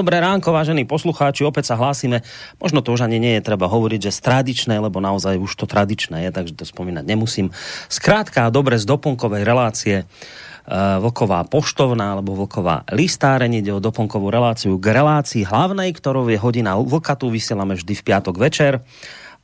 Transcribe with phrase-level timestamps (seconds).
[0.00, 2.24] dobré ránko, vážení poslucháči, opäť sa hlásime.
[2.56, 5.68] Možno to už ani nie je treba hovoriť, že z tradičné, lebo naozaj už to
[5.68, 7.52] tradičné je, takže to spomínať nemusím.
[7.92, 13.60] Skrátka, dobre z doplnkovej relácie uh, Vlková poštovná alebo Vlková listáreň.
[13.60, 17.20] Ide o doplnkovú reláciu k relácii hlavnej, ktorou je hodina Vlka.
[17.20, 18.80] Tu vysielame vždy v piatok večer.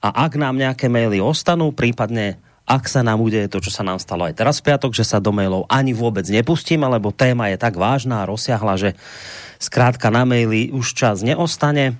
[0.01, 4.03] A ak nám nejaké maily ostanú, prípadne ak sa nám udeje to, čo sa nám
[4.03, 7.61] stalo aj teraz v piatok, že sa do mailov ani vôbec nepustíme, lebo téma je
[7.61, 8.91] tak vážna a rozsiahla, že
[9.59, 11.99] zkrátka na maily už čas neostane,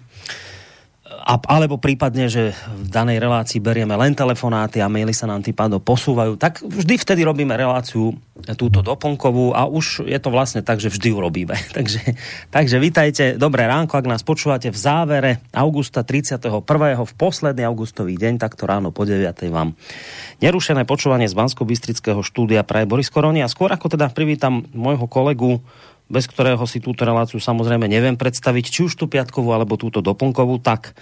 [1.27, 5.59] a, alebo prípadne, že v danej relácii berieme len telefonáty a maily sa nám tým
[5.59, 8.15] pádom posúvajú, tak vždy vtedy robíme reláciu
[8.55, 11.59] túto doplnkovú a už je to vlastne tak, že vždy ju robíme.
[11.77, 12.15] takže,
[12.55, 16.63] takže vítajte, dobré ránko, ak nás počúvate v závere augusta 31.
[17.03, 19.27] v posledný augustový deň, takto ráno po 9.
[19.51, 19.75] vám
[20.39, 25.59] nerušené počúvanie z Bansko-Bystrického štúdia praje Boris Koroni a skôr ako teda privítam môjho kolegu
[26.07, 30.63] bez ktorého si túto reláciu samozrejme neviem predstaviť, či už tú piatkovú alebo túto doplnkovú,
[30.63, 30.95] tak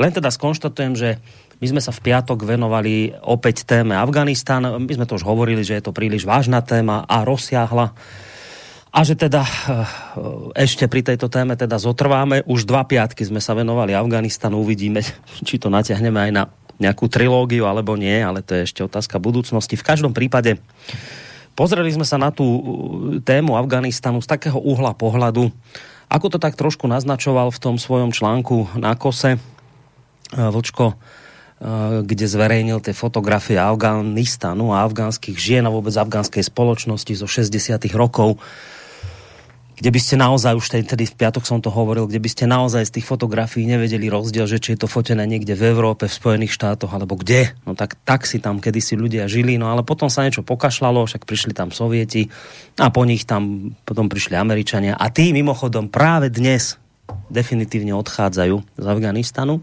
[0.00, 1.20] len teda skonštatujem, že
[1.56, 4.60] my sme sa v piatok venovali opäť téme Afganistan.
[4.60, 7.96] My sme to už hovorili, že je to príliš vážna téma a rozsiahla.
[8.92, 9.48] A že teda eh,
[10.56, 12.44] ešte pri tejto téme teda zotrváme.
[12.44, 14.60] Už dva piatky sme sa venovali Afganistanu.
[14.60, 15.00] Uvidíme,
[15.48, 16.44] či to natiahneme aj na
[16.76, 19.80] nejakú trilógiu alebo nie, ale to je ešte otázka budúcnosti.
[19.80, 20.60] V každom prípade
[21.56, 22.60] Pozreli sme sa na tú uh,
[23.24, 25.48] tému Afganistanu z takého uhla pohľadu,
[26.06, 32.28] ako to tak trošku naznačoval v tom svojom článku na kose uh, Vočko, uh, kde
[32.28, 38.36] zverejnil tie fotografie Afganistanu a afgánskych žien a vôbec afgánskej spoločnosti zo 60 rokov
[39.76, 42.88] kde by ste naozaj, už tedy v piatok som to hovoril, kde by ste naozaj
[42.88, 46.56] z tých fotografií nevedeli rozdiel, že či je to fotené niekde v Európe, v Spojených
[46.56, 47.52] štátoch, alebo kde.
[47.68, 51.28] No tak, tak si tam kedysi ľudia žili, no ale potom sa niečo pokašľalo, však
[51.28, 52.32] prišli tam Sovieti
[52.80, 56.80] a po nich tam potom prišli Američania a tí mimochodom práve dnes
[57.28, 59.60] definitívne odchádzajú z Afganistanu.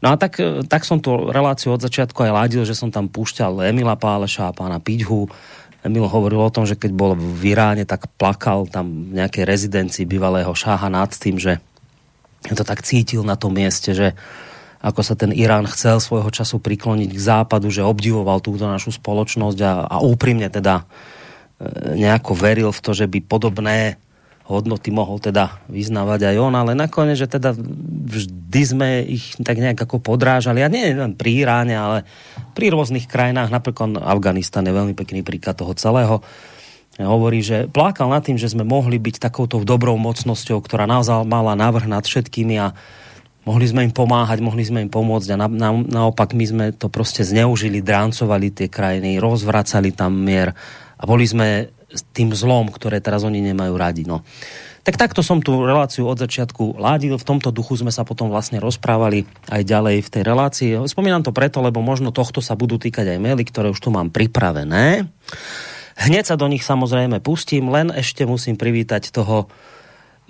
[0.00, 3.68] No a tak, tak som tu reláciu od začiatku aj ládil, že som tam púšťal
[3.68, 5.28] Emila Páleša a pána Piďhu,
[5.80, 10.04] Emil hovoril o tom, že keď bol v Iráne, tak plakal tam v nejakej rezidencii
[10.04, 11.56] bývalého šáha nad tým, že
[12.48, 14.12] to tak cítil na tom mieste, že
[14.80, 19.58] ako sa ten Irán chcel svojho času prikloniť k západu, že obdivoval túto našu spoločnosť
[19.60, 20.84] a, a úprimne teda e,
[22.00, 24.00] nejako veril v to, že by podobné
[24.50, 29.78] hodnoty mohol teda vyznávať aj on, ale nakoniec, že teda vždy sme ich tak nejak
[29.78, 31.98] ako podrážali, a nie len pri Iráne, ale
[32.58, 36.18] pri rôznych krajinách, napríklad Afganistan je veľmi pekný príklad toho celého,
[36.98, 41.56] hovorí, že plákal nad tým, že sme mohli byť takouto dobrou mocnosťou, ktorá naozaj mala
[41.56, 42.74] navrh nad všetkými a
[43.48, 46.92] mohli sme im pomáhať, mohli sme im pomôcť a na, na, naopak my sme to
[46.92, 50.52] prostě zneužili, dráncovali tie krajiny, rozvracali tam mier
[51.00, 51.72] a boli sme
[52.12, 54.04] tým zlom, ktoré teraz oni nemajú radi.
[54.04, 54.22] No.
[54.84, 58.60] Tak takto som tu reláciu od začiatku ládil, v tomto duchu sme sa potom vlastne
[58.60, 60.70] rozprávali aj ďalej v tej relácii.
[60.88, 64.08] Spomínam to preto, lebo možno tohto sa budú týkať aj maily, ktoré už tu mám
[64.08, 65.04] pripravené.
[66.00, 69.52] Hneď sa do nich samozrejme pustím, len ešte musím privítať toho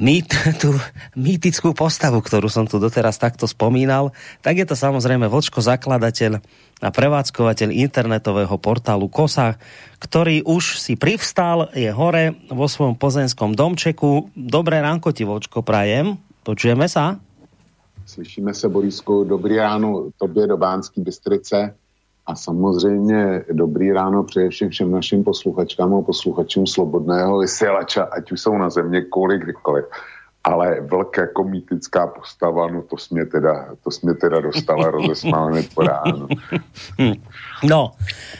[0.01, 0.75] mýt, tú
[1.15, 6.41] mýtickú postavu, ktorú som tu doteraz takto spomínal, tak je to samozrejme Vlčko, zakladateľ
[6.81, 9.61] a prevádzkovateľ internetového portálu KOSA,
[10.01, 14.33] ktorý už si privstal, je hore vo svojom pozemskom domčeku.
[14.33, 16.17] Dobré ránko ti, Vočko, prajem.
[16.41, 17.21] Počujeme sa?
[18.09, 19.25] Slyšíme se, Borisku.
[19.25, 21.75] Dobrý ráno tobě do Bánský Bystrice
[22.31, 28.59] a samozřejmě dobrý ráno především všem našim posluchačkám a posluchačům Slobodného vysílača, ať už jsou
[28.59, 29.85] na země kolik kdykoliv
[30.45, 35.83] ale vlk jako mýtická postava, no to jsme teda, to jsme teda dostala rozesmál po
[35.83, 36.29] ránu.
[37.61, 37.93] No,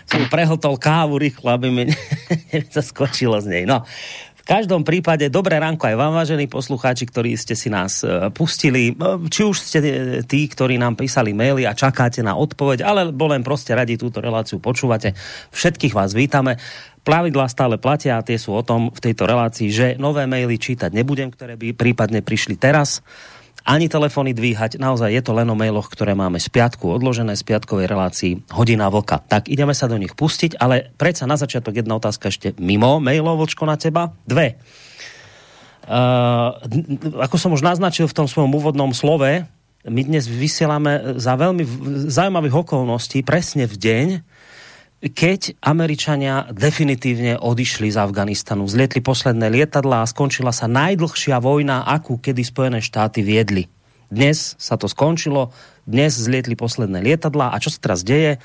[0.09, 1.85] som prehltol kávu rýchlo, aby mi
[2.73, 3.63] zaskočilo z nej.
[3.69, 3.85] No,
[4.51, 8.91] každom prípade dobré ránko aj vám, vážení poslucháči, ktorí ste si nás e, pustili.
[8.91, 9.87] E, či už ste e,
[10.27, 14.59] tí, ktorí nám písali maily a čakáte na odpoveď, alebo len proste radi túto reláciu
[14.59, 15.15] počúvate.
[15.55, 16.59] Všetkých vás vítame.
[17.07, 20.91] Plavidla stále platia a tie sú o tom v tejto relácii, že nové maily čítať
[20.91, 23.07] nebudem, ktoré by prípadne prišli teraz
[23.65, 24.81] ani telefony dvíhať.
[24.81, 28.89] Naozaj je to len o mailoch, ktoré máme z piatku odložené z piatkovej relácii Hodina
[28.89, 29.21] vlka.
[29.25, 33.43] Tak ideme sa do nich pustiť, ale predsa na začiatok jedna otázka ešte mimo mailov,
[33.67, 34.17] na teba.
[34.25, 34.57] Dve.
[35.91, 36.55] Uh,
[37.19, 39.45] ako som už naznačil v tom svojom úvodnom slove,
[39.81, 41.65] my dnes vysielame za veľmi
[42.13, 44.09] zaujímavých okolností, presne v deň,
[45.01, 48.69] keď Američania definitívne odišli z Afganistanu.
[48.69, 53.73] Zlietli posledné lietadla a skončila sa najdlhšia vojna, akú kedy Spojené štáty viedli.
[54.13, 55.57] Dnes sa to skončilo,
[55.89, 58.37] dnes zlietli posledné lietadla a čo sa teraz deje?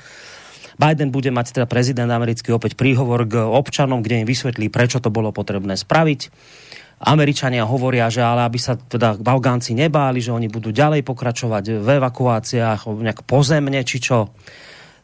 [0.80, 5.12] Biden bude mať teda prezident americký opäť príhovor k občanom, kde im vysvetlí, prečo to
[5.12, 6.20] bolo potrebné spraviť.
[6.96, 11.88] Američania hovoria, že ale aby sa teda Afgánci nebáli, že oni budú ďalej pokračovať v
[12.00, 14.32] evakuáciách nejak pozemne, či čo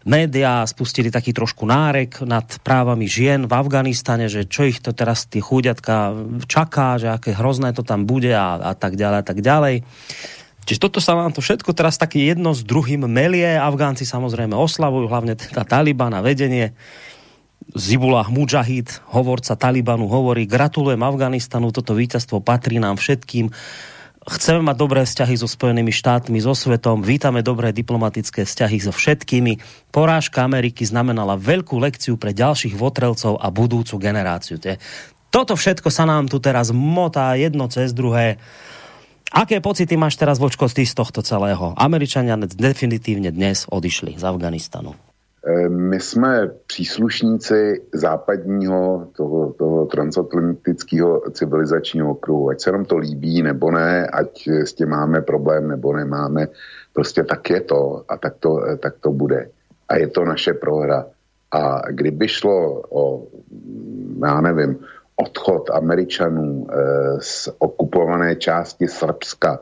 [0.05, 5.27] média spustili taký trošku nárek nad právami žien v Afganistane, že čo ich to teraz
[5.31, 6.15] tí chúďatka
[6.47, 9.77] čaká, že aké hrozné to tam bude a, a tak ďalej a tak ďalej.
[10.63, 13.59] Čiže toto sa vám to všetko teraz taky jedno s druhým melie.
[13.59, 16.71] Afgánci samozrejme oslavujú, hlavne teda Taliban a vedenie.
[17.73, 23.49] Zibullah Mujahid, hovorca Talibanu, hovorí, gratulujem Afganistanu, toto víťazstvo patrí nám všetkým
[24.23, 29.59] Chceme mať dobré vzťahy so Spojenými štátmi, so svetom, vítame dobré diplomatické vzťahy so všetkými.
[29.91, 34.63] Porážka Ameriky znamenala veľkú lekciu pre ďalších votrelcov a budúcu generáciu.
[35.35, 38.39] Toto všetko sa nám tu teraz motá jedno cez druhé.
[39.35, 41.75] Aké pocity máš teraz vočko z tohto celého?
[41.75, 44.95] Američania definitívne dnes odišli z Afganistanu.
[45.47, 52.49] Eh, my jsme příslušníci západního toho, toho transatlantického civilizačního okruhu.
[52.49, 56.49] Ať se nám to líbí nebo ne, ať s tím máme problém nebo nemáme,
[56.93, 59.51] prostě tak je to a tak to, eh, tak to bude.
[59.89, 61.07] A je to naše prohra.
[61.51, 63.27] A kdyby šlo o,
[64.27, 64.79] já nevím,
[65.17, 66.75] odchod Američanů eh,
[67.21, 69.61] z okupované části Srbska,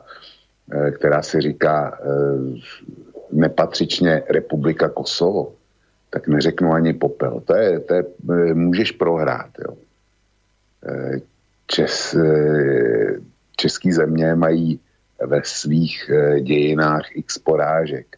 [0.95, 1.99] která se říká
[3.31, 5.53] nepatřičně Republika Kosovo,
[6.11, 7.41] tak neřeknu ani popel.
[7.45, 9.49] To je, to je e, můžeš prohrát.
[9.67, 9.77] Jo.
[10.85, 11.19] E,
[11.67, 12.27] Čes, e,
[13.57, 14.79] český země mají
[15.25, 18.17] ve svých dějinách x porážek,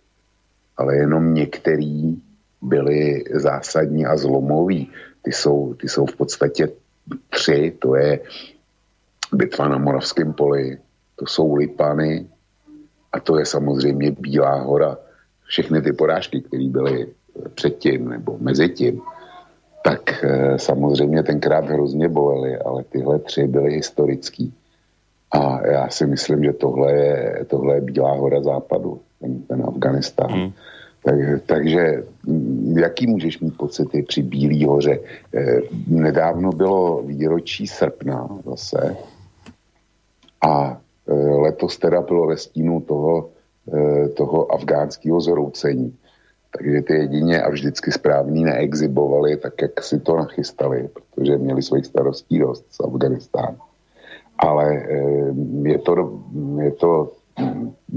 [0.78, 2.22] ale jenom některý
[2.62, 4.92] byly zásadní a zlomový.
[5.22, 6.70] Ty jsou, ty jsou v podstatě
[7.30, 8.20] tři, to je
[9.34, 10.78] bitva na Moravském poli,
[11.16, 12.28] to jsou Lipany
[13.12, 14.98] a to je samozřejmě Bílá hora.
[15.46, 17.08] Všechny ty porážky, které byly
[17.56, 19.02] předtím nebo mezi tím,
[19.84, 24.54] tak e, samozřejmě tenkrát hrozně bolely, ale tyhle tři byly historický.
[25.32, 30.32] A já si myslím, že tohle je, tohle je Bílá hora západu, ten, ten Afganistán.
[30.32, 30.52] Hmm.
[31.04, 31.16] Tak,
[31.46, 35.00] takže mm, jaký můžeš mít pocity při Bílé hoře?
[35.36, 38.98] E, nedávno bylo výročí srpna zase
[40.48, 43.30] a e, letos teda bylo ve stínu toho,
[44.14, 45.96] toho afgánského zroucení.
[46.58, 51.86] Takže ty jedině a vždycky správný neexibovali tak, jak si to nachystali, protože měli svých
[51.86, 53.58] starostí dost z Afganistánu.
[54.38, 56.20] Ale eh, je to,
[56.62, 57.12] je to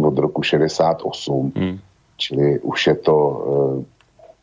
[0.00, 1.78] od roku 68, hmm.
[2.16, 3.84] čili už je to eh,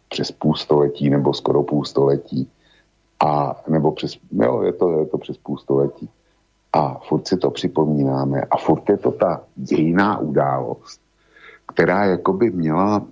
[0.10, 2.50] přes půl století nebo skoro půl století.
[3.26, 6.10] A, nebo přes, jo, je to, je to přes půl století.
[6.74, 11.02] A furt si to připomínáme a furt je to ta dějiná událost,
[11.68, 13.06] která jakoby měla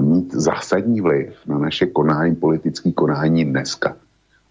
[0.00, 3.96] mít zásadní vliv na naše konání, politické konání dneska.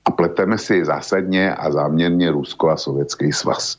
[0.06, 3.75] A pleteme si zásadně a záměrně Rusko a Sovětský svaz.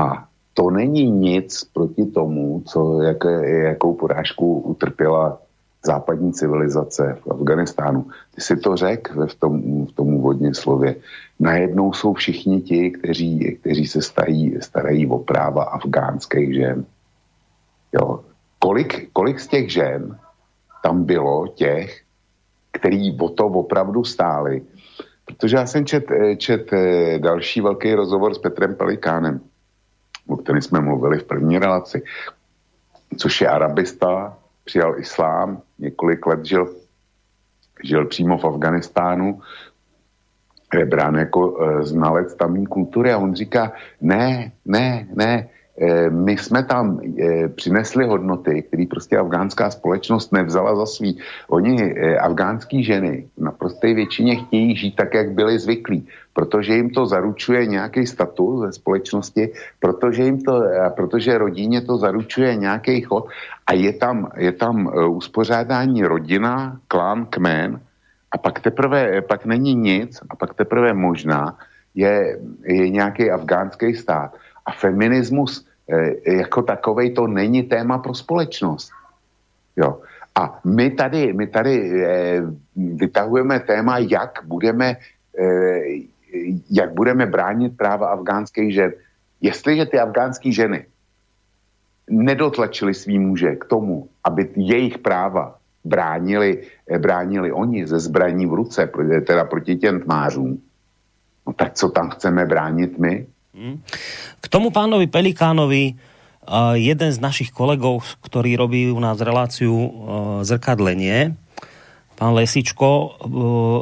[0.00, 5.38] A to není nic proti tomu, co, jak, jakou porážku utrpěla
[5.86, 8.06] západní civilizace v Afganistánu.
[8.34, 10.96] Ty si to řekl v tom, v tom úvodním slově.
[11.40, 16.84] Najednou jsou všichni ti, kteří, kteří se starají, starají o práva afgánských žen.
[17.92, 18.20] Jo
[18.58, 20.18] kolik, kolik z těch žen
[20.82, 22.02] tam bylo těch,
[22.72, 24.62] který o to opravdu stáli.
[25.24, 29.40] Protože já jsem čet, eh, čet eh, další velký rozhovor s Petrem Pelikánem,
[30.28, 32.02] o kterém jsme mluvili v první relaci,
[33.18, 36.70] což je arabista, přijal islám, několik let žil,
[37.82, 39.40] žil přímo v Afganistánu,
[40.74, 45.48] je brán jako e, znalec tamní kultury a on říká, ne, ne, ne, Eh,
[46.10, 51.18] my jsme tam eh, přinesli hodnoty, které prostě afgánská společnost nevzala za svý.
[51.48, 56.90] Oni, eh, afgánský ženy, na prosté většině chtějí žít tak, jak byli zvyklí, protože jim
[56.90, 60.64] to zaručuje nějaký status ve společnosti, protože, jim to,
[60.96, 63.28] protože rodině to zaručuje nějaký chod
[63.66, 67.80] a je tam, je tam uspořádání rodina, klán, kmen
[68.32, 71.56] a pak teprve, pak není nic a pak teprve možná
[71.94, 74.36] je, je nějaký afgánský stát.
[74.66, 78.90] A feminismus e, jako takovej to není téma pro společnost.
[79.76, 80.00] Jo.
[80.34, 82.42] A my tady, my tady e,
[82.76, 84.96] vytahujeme téma, jak budeme,
[85.38, 85.44] e,
[86.70, 88.92] jak budeme bránit práva afgánských žen.
[89.40, 90.86] Jestliže ty afgánské ženy
[92.10, 98.54] nedotlačili svý muže k tomu, aby jejich práva bránili, eh, bránili oni ze zbraní v
[98.54, 98.90] ruce,
[99.26, 100.62] teda proti těm tmářům,
[101.46, 103.26] no tak co tam chceme bránit my?
[104.40, 109.90] K tomu pánovi Pelikánovi uh, jeden z našich kolegov, ktorý robí u nás reláciu uh,
[110.44, 111.32] zrkadlenie,
[112.20, 113.12] pán Lesičko uh,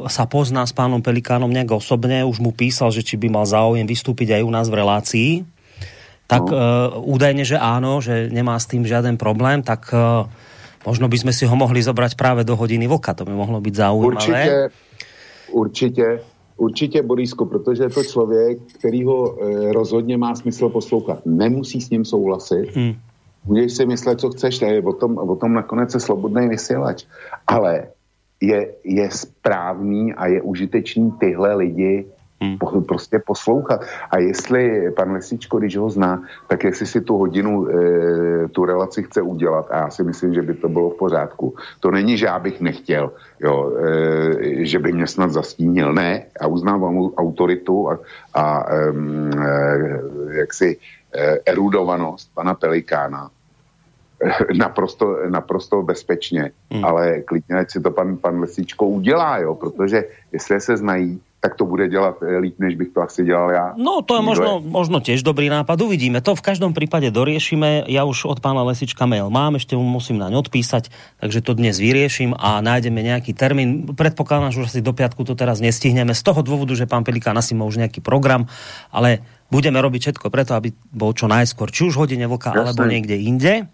[0.06, 3.86] sa pozná s pánom Pelikánom nejak osobne, už mu písal, že či by mal záujem
[3.86, 5.30] vystúpiť aj u nás v relácii.
[6.24, 7.04] Tak no.
[7.04, 9.92] údajne, že áno, že nemá s tým žiaden problém, tak
[10.80, 13.74] možno by sme si ho mohli zobrať práve do hodiny voka, to by mohlo byť
[13.76, 14.16] zaujímavé.
[14.16, 14.68] Určitě,
[15.52, 16.06] určitě,
[16.56, 21.26] určitě, Borísko, protože je to člověk, který ho uh, rozhodně má smysl poslouchat.
[21.26, 22.94] Nemusí s ním souhlasit, hmm.
[23.46, 27.04] Můžeš si myslet, co chceš, je o tom, o tom nakonec je slobodný vysílač.
[27.46, 27.86] Ale
[28.40, 32.06] je, je správný a je užitečný tyhle lidi
[32.44, 32.58] hmm.
[32.58, 33.84] po, prostě poslouchat.
[34.10, 39.02] A jestli pan Lesičko, když ho zná, tak jestli si tu hodinu, e, tu relaci
[39.02, 41.54] chce udělat, a já si myslím, že by to bylo v pořádku.
[41.80, 45.92] To není, že já bych nechtěl, jo, e, že by mě snad zastínil.
[45.92, 47.98] Ne, já uznávám autoritu a,
[48.34, 48.92] a e,
[50.38, 50.76] jaksi
[51.14, 53.30] e, erudovanost pana Pelikána,
[54.58, 56.84] naprosto, naprosto bezpečně, hmm.
[56.84, 61.60] ale klidně, ať si to pan, pan Lesíčko udělá, jo, protože jestli se znají, tak
[61.60, 63.66] to bude dělat eh, líp, než bych to asi dělal já.
[63.76, 66.24] No to je možno, možno tiež dobrý nápad, uvidíme.
[66.24, 67.84] To v každom prípade doriešime.
[67.92, 70.88] Ja už od pána Lesička mail mám, ešte mu musím naň odpísať,
[71.20, 73.92] takže to dnes vyrieším a nájdeme nejaký termín.
[73.92, 77.52] Predpokladám, že asi do piatku to teraz nestihneme z toho dôvodu, že pán Pelikán asi
[77.52, 78.48] má už nejaký program,
[78.88, 79.20] ale
[79.52, 83.68] budeme robiť všetko preto, aby bol čo najskôr, či už hodine voka, alebo niekde inde.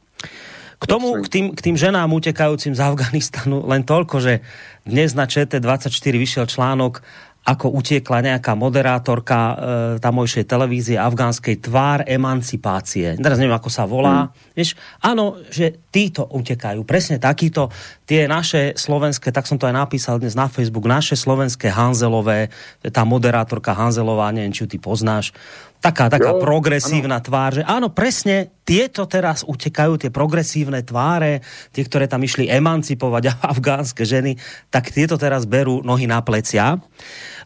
[0.80, 4.40] K tomu, k tým, k tým ženám utekajúcim z Afganistanu len toľko, že
[4.88, 7.04] dnes na ČT24 vyšiel článok
[7.40, 9.54] ako utiekla nejaká moderátorka e,
[9.98, 13.16] tamojšej televízie afgánskej tvár emancipácie.
[13.16, 14.28] Teraz neviem, ako sa volá.
[14.28, 14.30] Mm.
[14.52, 14.70] Vieš,
[15.00, 16.84] áno, že títo utekajú.
[16.84, 17.72] Presne takýto.
[18.04, 22.52] Tie naše slovenské, tak som to aj napísal dnes na Facebook, naše slovenské Hanzelové,
[22.92, 25.32] tá moderátorka Hanzelová, neviem, či ju ty poznáš,
[25.80, 27.26] taká, taká jo, progresívna ano.
[27.26, 31.40] tvár, že áno, presne tieto teraz utekajú, tie progresívne tváre,
[31.72, 34.36] tie, ktoré tam išli emancipovať afgánske ženy,
[34.68, 36.78] tak tieto teraz berú nohy na plecia.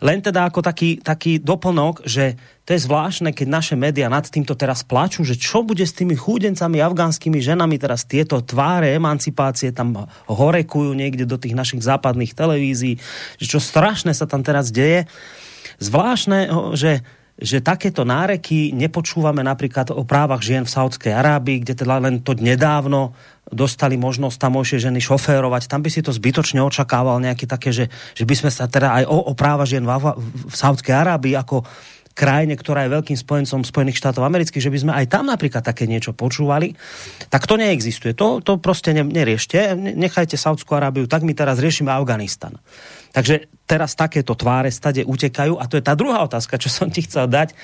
[0.02, 2.34] Len teda ako taký, taký doplnok, že
[2.66, 6.18] to je zvláštne, keď naše média nad týmto teraz plačú, že čo bude s tými
[6.18, 12.98] chúdencami afgánskymi ženami, teraz tieto tváre emancipácie tam horekujú niekde do tých našich západných televízií,
[13.38, 15.06] že čo strašné sa tam teraz deje.
[15.78, 21.98] Zvláštne, že že takéto náreky nepočúvame napríklad o právach žien v Saudskej Arábii, kde teda
[21.98, 23.18] len to nedávno
[23.50, 25.66] dostali možnosť tamojšie ženy šoférovať.
[25.66, 29.04] Tam by si to zbytočne očakával nejaké také, že, že by sme sa teda aj
[29.10, 29.92] o, o práva žien v,
[30.48, 31.66] v Saudskej Arábii ako
[32.14, 35.90] krajine, ktorá je veľkým spojencom Spojených štátov amerických, že by sme aj tam napríklad také
[35.90, 36.78] niečo počúvali,
[37.26, 38.14] tak to neexistuje.
[38.14, 39.74] To, to proste ne, neriešte.
[39.74, 42.54] Nechajte Saudskú Arábiu, tak my teraz riešime Afganistan.
[43.14, 47.06] Takže teraz takéto tváre stade utekajú a to je tá druhá otázka, čo som ti
[47.06, 47.54] chcel dať.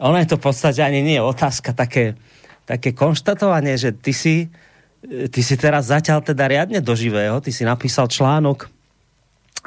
[0.00, 2.16] Ona je to v podstate ani nie otázka, také,
[2.64, 4.48] také konštatovanie, že ty si,
[5.04, 8.72] ty si teraz zatiaľ teda riadne do živého, ty si napísal článok,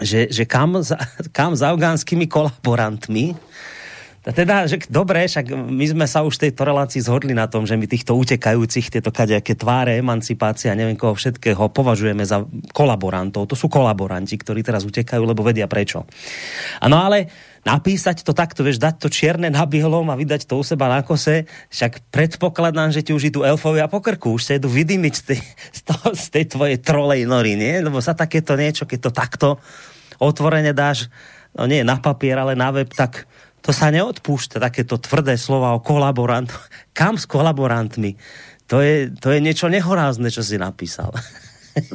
[0.01, 0.97] že, že kam, za,
[1.37, 3.37] kam s afgánskymi kolaborantmi
[4.19, 7.79] teda, že dobre, však my sme sa už v tejto relácii zhodli na tom, že
[7.79, 12.43] my týchto utekajúcich, tieto kadejaké tváre, emancipácia, neviem koho všetkého, považujeme za
[12.75, 13.47] kolaborantov.
[13.47, 16.03] To sú kolaboranti, ktorí teraz utekajú, lebo vedia prečo.
[16.83, 17.31] Ano ale
[17.63, 21.03] napísať to takto, vieš, dať to čierne na bielom a vydať to u seba na
[21.03, 25.23] kose, však predpokladám, že ti už idú elfovia po krku, už sa idú vydymiť z
[25.31, 25.41] tej,
[25.75, 25.81] z,
[26.15, 27.83] z tej tvojej trolej nory, nie?
[27.83, 29.47] Lebo sa takéto niečo, keď to takto
[30.19, 31.07] otvorene dáš,
[31.55, 33.27] no nie na papier, ale na web, tak
[33.61, 36.49] to sa neodpúšťa, takéto tvrdé slova o kolaborant.
[36.97, 38.15] Kam s kolaborantmi?
[38.69, 41.11] To je, to je niečo nehorázne, čo si napísal.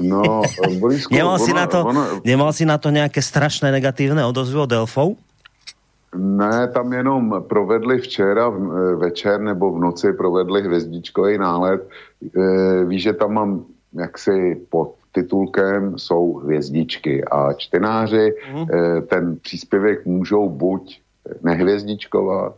[0.01, 0.41] No,
[0.81, 2.23] Borisku, nemal, si na to, ono...
[2.25, 5.09] nemal si na to nějaké strašné negatívne odozvy od Delfov?
[6.15, 8.49] Ne, tam jenom provedli včera
[8.97, 11.83] večer nebo v noci provedli hvězdičkový nálet.
[11.85, 18.67] E, víš, že tam mám jaksi pod titulkem jsou hvězdičky a čtenáři mm.
[19.07, 21.01] ten příspěvek můžou buď
[21.43, 22.57] nehvězdičkovat,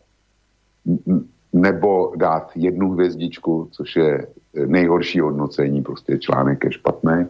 [1.53, 4.27] nebo dát jednu hvězdičku, což je
[4.67, 7.27] nejhorší hodnocení, prostě článek je špatný,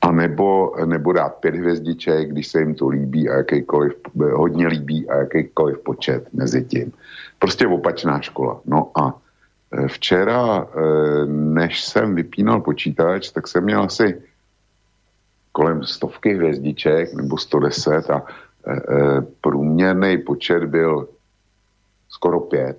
[0.00, 3.92] a nebo, nebo dát pět hvězdiček, když se jim to líbí a jakýkoliv,
[4.32, 6.92] hodně líbí a jakýkoliv počet mezi tím.
[7.38, 8.60] Prostě opačná škola.
[8.64, 9.14] No a
[9.72, 10.68] e, včera,
[11.26, 14.22] než jsem vypínal počítač, tak jsem měl asi
[15.52, 18.43] kolem stovky hvězdiček nebo 110 a Eh, eh,
[19.40, 21.08] průměrný počet byl
[22.08, 22.78] skoro pět.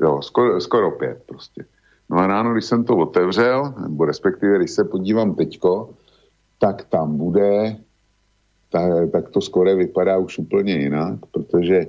[0.00, 1.64] Jo, skoro, skoro pět prostě.
[2.10, 5.90] No a ráno, když jsem to otevřel, nebo respektive, když se podívám teďko,
[6.58, 7.76] tak tam bude,
[8.72, 11.86] tak, tak to skoro vypadá už úplně jinak, protože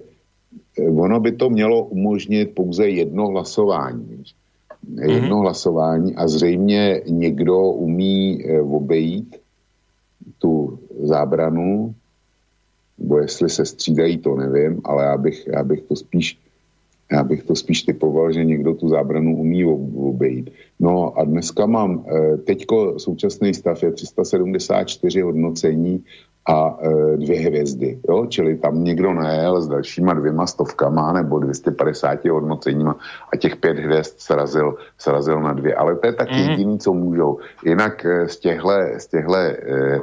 [0.77, 4.24] eh, ono by to mělo umožnit pouze jedno hlasování.
[4.24, 5.10] Mm-hmm.
[5.10, 9.36] Jedno hlasování a zřejmě někdo umí eh, obejít
[10.39, 11.96] tu zábranu,
[13.00, 16.39] nebo jestli se střídají, to nevím, ale já bych, já bych to spíš
[17.12, 19.65] já bych to spíš typoval, že někdo tu zábranu umí
[19.96, 20.50] obejít.
[20.79, 26.03] No a dneska mám, eh, teďko současný stav je 374 hodnocení
[26.50, 28.25] a e, dvě hvězdy, jo?
[28.25, 32.96] čili tam někdo najel s dalšíma dvěma stovkama nebo 250 hodnoceníma
[33.34, 35.75] a těch pět hvězd srazil, srazil na dvě.
[35.75, 36.50] Ale to je tak mm-hmm.
[36.50, 37.39] jediný, co můžou.
[37.65, 40.00] Jinak e, z těchto z těchto e, e,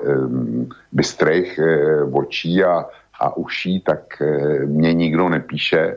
[0.92, 2.86] bystrých e, očí a,
[3.20, 5.96] a uší, tak e, mě nikdo nepíše,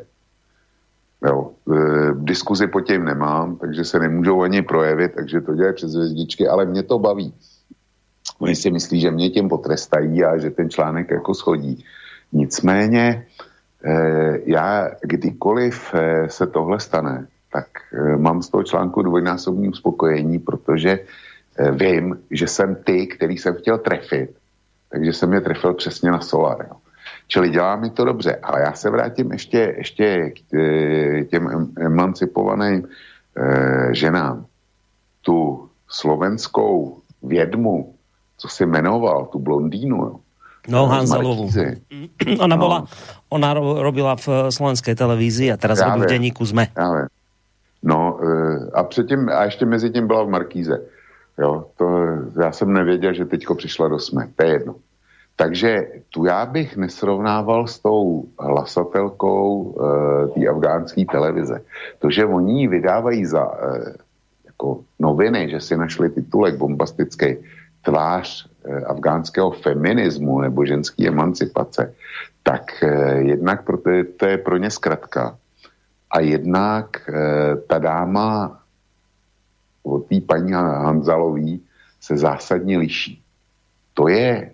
[1.25, 1.79] Jo, e,
[2.13, 6.65] diskuzi po těm nemám, takže se nemůžou ani projevit, takže to dělají přes hvězdičky, ale
[6.65, 7.33] mě to baví.
[8.39, 11.85] Oni si myslí, že mě tím potrestají a že ten článek jako schodí.
[12.31, 13.25] Nicméně
[13.85, 20.39] eh, já kdykoliv eh, se tohle stane, tak eh, mám z toho článku dvojnásobní uspokojení,
[20.39, 20.99] protože
[21.71, 24.31] vím, že jsem ty, který jsem chtěl trefit,
[24.91, 26.65] takže jsem je trefil přesně na solar.
[26.69, 26.75] Jo.
[27.27, 32.87] Čili dělá mi to dobře, ale já se vrátím ještě, ještě k těm emancipovaným
[33.91, 34.45] ženám.
[35.21, 37.93] Tu slovenskou vědmu,
[38.39, 40.15] co si jmenoval, tu blondýnu, jo.
[40.67, 41.49] No, Hanzelovu.
[42.39, 42.61] Ona, no.
[42.61, 42.85] bola,
[43.29, 46.67] ona robila v slovenské televizi a teraz robí v denníku ZME.
[46.77, 47.07] Já
[47.83, 50.81] No eh, a předtím, a ještě mezi tím byla v Markíze.
[51.39, 52.07] Jo, to,
[52.41, 54.27] já jsem nevěděl, že teďko přišla do SME.
[54.35, 54.75] To je jedno.
[55.35, 61.61] Takže tu já bych nesrovnával s tou hlasatelkou uh, té afgánské televize.
[61.99, 63.87] To, že oni vydávají za uh,
[64.45, 67.37] jako noviny, že si našli titulek bombastický,
[67.89, 71.93] tvář eh, afgánského feminismu nebo ženské emancipace,
[72.43, 75.37] tak eh, jednak proto je, to je pro ně zkratka.
[76.11, 78.61] A jednak eh, ta dáma
[79.83, 81.65] od té paní Hanzalový
[82.01, 83.21] se zásadně liší.
[83.93, 84.53] To je,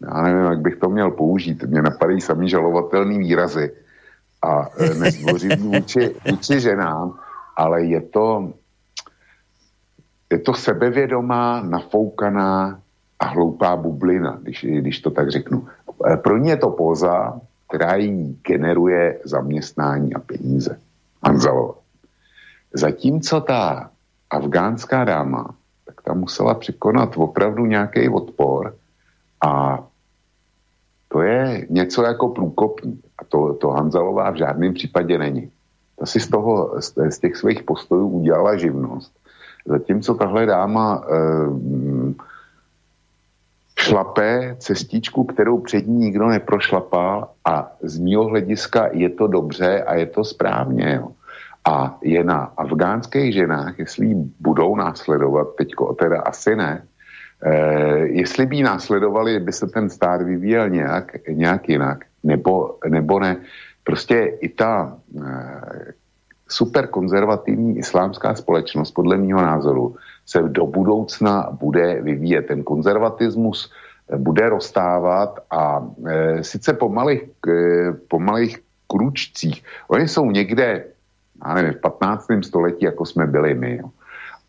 [0.00, 3.72] já nevím, jak bych to měl použít, mě napadají samý žalovatelný výrazy
[4.42, 7.18] a nezdvořit vůči, vůči ženám,
[7.56, 8.52] ale je to,
[10.32, 12.80] je to sebevědomá, nafoukaná
[13.18, 15.68] a hloupá bublina, když, když to tak řeknu.
[16.12, 20.80] E, pro ně je to poza, která jí generuje zaměstnání a peníze.
[21.22, 21.74] Anzalova.
[22.74, 23.90] Zatímco ta
[24.30, 28.74] afgánská dáma, tak ta musela překonat opravdu nějaký odpor
[29.44, 29.84] a
[31.08, 33.06] to je něco jako průkopník.
[33.18, 35.50] A to, to Hanzalová v žádném případě není.
[35.98, 39.21] Ta si z, toho, z, z těch svých postojů udělala živnost
[39.66, 42.14] Zatímco tahle dáma eh,
[43.78, 49.94] šlapé cestičku, kterou před ní nikdo neprošlapal a z mého hlediska je to dobře a
[49.94, 50.94] je to správně.
[51.00, 51.08] Jo.
[51.64, 56.82] A je na afgánských ženách, jestli budou následovat, teďko teda asi ne,
[57.42, 63.36] eh, jestli by následovali, by se ten stát vyvíjel nějak, nějak jinak, nebo, nebo ne.
[63.84, 65.92] Prostě i ta eh,
[66.52, 72.46] super konzervativní islámská společnost, podle mého názoru, se do budoucna bude vyvíjet.
[72.46, 73.72] Ten konzervatismus
[74.08, 79.64] eh, bude rozstávat a e, sice po malých, e, po malých kručcích.
[79.88, 80.84] Oni jsou někde,
[81.46, 82.26] já nevím, v 15.
[82.44, 83.76] století, jako jsme byli my.
[83.76, 83.88] Jo.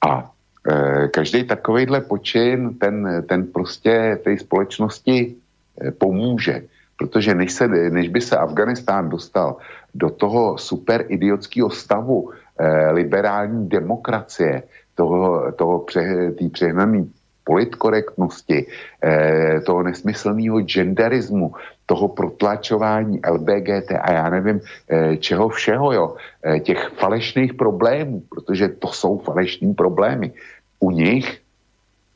[0.08, 0.32] A
[0.68, 5.36] e, každý takovýhle počin, ten, ten prostě té společnosti
[5.82, 6.68] e, pomůže.
[6.98, 9.58] Protože než, se, než by se Afganistán dostal
[9.96, 14.64] do toho super idiotského stavu eh, liberální demokracie,
[14.96, 17.12] toho, toho pře, tý přehnaný
[17.44, 18.66] politkorektnosti,
[19.04, 21.54] eh, toho nesmyslného genderismu,
[21.86, 28.68] toho protlačování LBGT a já nevím eh, čeho všeho, jo, eh, těch falešných problémů, protože
[28.68, 30.34] to jsou falešní problémy.
[30.80, 31.42] U nich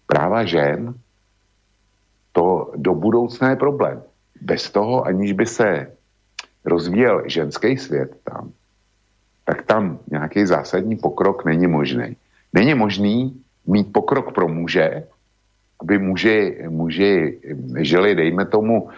[0.08, 0.94] práva žen
[2.32, 4.04] to do budoucna je problém.
[4.42, 5.88] Bez toho, aniž by se
[6.66, 8.52] rozvíjel ženský svět tam,
[9.46, 12.16] tak tam nějaký zásadní pokrok není možný.
[12.54, 15.04] Není možný mít pokrok pro muže,
[15.82, 17.40] aby muži, muži
[17.80, 18.90] žili, dejme tomu,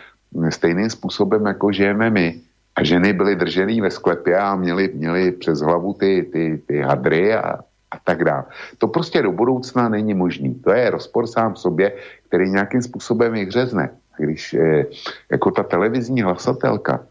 [0.50, 2.42] stejným způsobem, jako žijeme my.
[2.76, 7.34] A ženy byly držený ve sklepě a měly, měly přes hlavu ty, ty, ty hadry
[7.34, 7.60] a,
[7.92, 8.44] a tak dále.
[8.78, 10.56] To prostě do budoucna není možný.
[10.56, 11.94] To je rozpor sám v sobě,
[12.28, 13.90] který nějakým způsobem vyhřezne.
[14.20, 14.86] Když eh,
[15.32, 17.06] jako ta televizní hlasatelka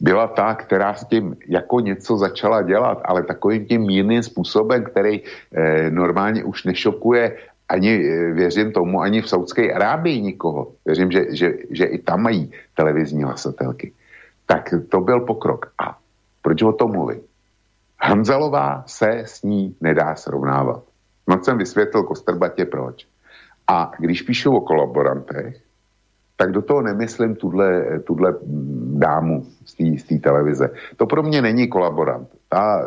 [0.00, 5.22] byla ta, která s tím jako něco začala dělat, ale takovým tím mírným způsobem, který
[5.22, 7.36] eh, normálně už nešokuje
[7.68, 10.72] ani, eh, věřím tomu, ani v Saudské Arábii nikoho.
[10.86, 13.92] Věřím, že, že, že i tam mají televizní hlasatelky.
[14.46, 15.72] Tak to byl pokrok.
[15.78, 15.98] A
[16.42, 17.20] proč o tom mluvím?
[18.02, 20.82] Hanzalová se s ní nedá srovnávat.
[21.28, 23.06] No jsem vysvětlil Kostrbatě proč.
[23.68, 25.62] A když píšu o kolaborantech,
[26.42, 28.34] tak do toho nemyslím tuhle, tuhle
[28.98, 30.70] dámu z té televize.
[30.96, 32.28] To pro mě není kolaborant.
[32.48, 32.86] Ta,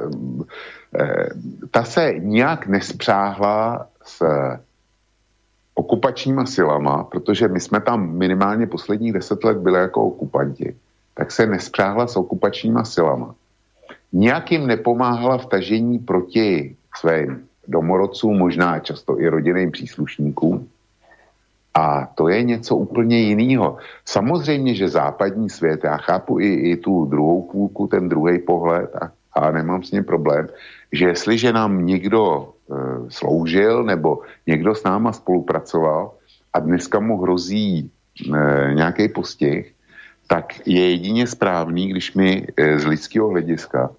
[1.00, 1.30] eh,
[1.72, 4.24] ta se nijak nespřáhla s
[5.74, 10.76] okupačníma silama, protože my jsme tam minimálně posledních deset let byli jako okupanti,
[11.14, 13.36] tak se nespřáhla s okupačníma silama.
[14.12, 20.68] Nijak jim nepomáhala v tažení proti svým domorodcům, možná často i rodinným příslušníkům.
[21.76, 23.78] A to je něco úplně jiného.
[24.06, 29.12] Samozřejmě, že západní svět, já chápu i, i tu druhou půlku, ten druhý pohled a,
[29.34, 30.48] a nemám s ním problém,
[30.92, 32.76] že jestliže nám někdo e,
[33.12, 36.12] sloužil nebo někdo s náma spolupracoval
[36.54, 39.76] a dneska mu hrozí e, nějaký postih,
[40.28, 43.90] tak je jedině správný, když my e, z lidského hlediska,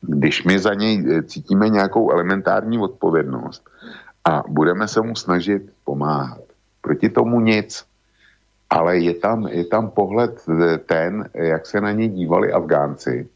[0.00, 3.70] když my za něj e, cítíme nějakou elementární odpovědnost
[4.24, 6.43] a budeme se mu snažit pomáhat.
[6.84, 7.84] Proti tomu nic.
[8.70, 13.28] Ale je tam, je tam pohled e, ten, jak se na ně dívali Afgánci,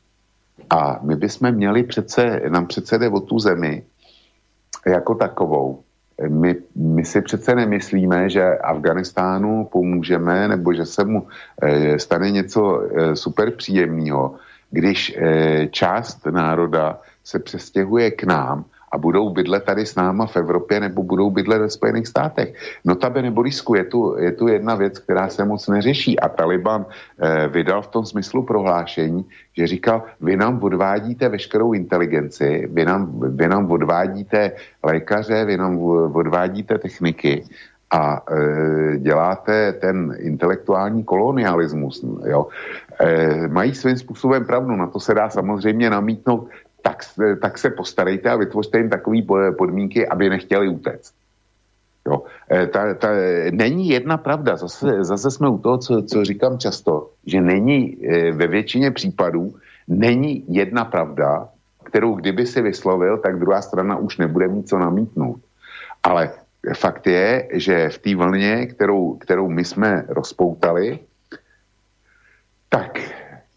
[0.71, 3.83] a my bychom měli přece, nám přece jde o tu zemi
[4.87, 5.83] jako takovou.
[6.29, 11.27] My, my si přece nemyslíme, že Afganistánu pomůžeme nebo že se mu
[11.63, 14.35] e, stane něco e, super příjemného,
[14.71, 20.37] když e, část národa se přestěhuje k nám a budou bydlet tady s náma v
[20.37, 22.55] Evropě nebo budou bydlet ve Spojených státech.
[22.85, 27.49] Notabene Borisku, je tu, je tu jedna věc, která se moc neřeší a Taliban eh,
[27.49, 29.25] vydal v tom smyslu prohlášení,
[29.57, 35.79] že říkal, vy nám odvádíte veškerou inteligenci, vy nám, vy nám odvádíte lékaře, vy nám
[36.13, 37.45] odvádíte techniky
[37.91, 42.05] a e, děláte ten intelektuální kolonialismus.
[42.25, 42.47] Jo?
[43.01, 46.49] E, mají svým způsobem pravdu, na to se dá samozřejmě namítnout
[46.83, 47.05] tak,
[47.43, 49.19] tak se postarejte a vytvořte jim takové
[49.59, 51.15] podmínky, aby nechtěli utéct.
[52.07, 52.23] Jo.
[52.51, 53.09] E, ta, ta,
[53.51, 58.33] není jedna pravda, zase, zase jsme u toho, co, co říkám často, že není e,
[58.33, 59.55] ve většině případů
[59.89, 61.49] není jedna pravda,
[61.85, 65.41] kterou kdyby si vyslovil, tak druhá strana už nebude mít co namítnout.
[66.03, 66.31] Ale
[66.77, 70.99] fakt je, že v té vlně, kterou, kterou my jsme rozpoutali,
[72.69, 73.01] tak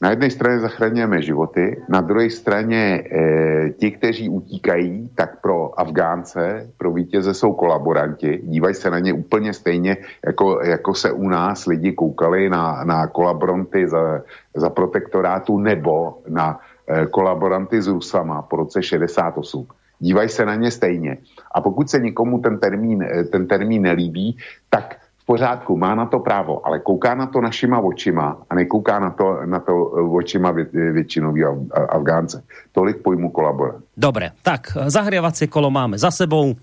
[0.02, 6.70] na jedné straně zachraňujeme životy, na druhé straně e, ti, kteří utíkají, tak pro Afgánce,
[6.78, 8.42] pro vítěze jsou kolaboranti.
[8.44, 13.08] Dívají se na ně úplně stejně, jako, jako se u nás lidi koukali na, na
[13.08, 14.22] kolaboranty za,
[14.56, 19.68] za protektorátu nebo na e, kolaboranty s Rusama po roce 68
[20.02, 21.18] dívají se na ně stejně.
[21.54, 24.38] A pokud se nikomu ten termín, eh, ten termín nelíbí,
[24.70, 29.10] tak pořádku, má na to právo, ale kouká na to našima očima a nekouká na
[29.10, 31.44] to, na to eh, očima vě, většinový
[31.90, 32.44] Afgánce.
[32.72, 33.80] Tolik pojmu kolabora.
[33.98, 36.56] Dobre, tak zahrievacie kolo máme za sebou.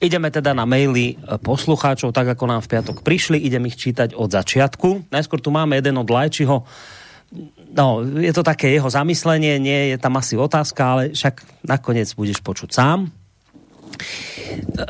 [0.00, 3.38] Ideme teda na maily eh, poslucháčov, tak ako nám v piatok prišli.
[3.38, 5.08] Idem ich čítať od začiatku.
[5.14, 6.66] Najskôr tu máme jeden od Lajčiho.
[7.74, 12.38] No, je to také jeho zamyslenie, nie je tam asi otázka, ale však nakoniec budeš
[12.38, 13.10] počuť sám.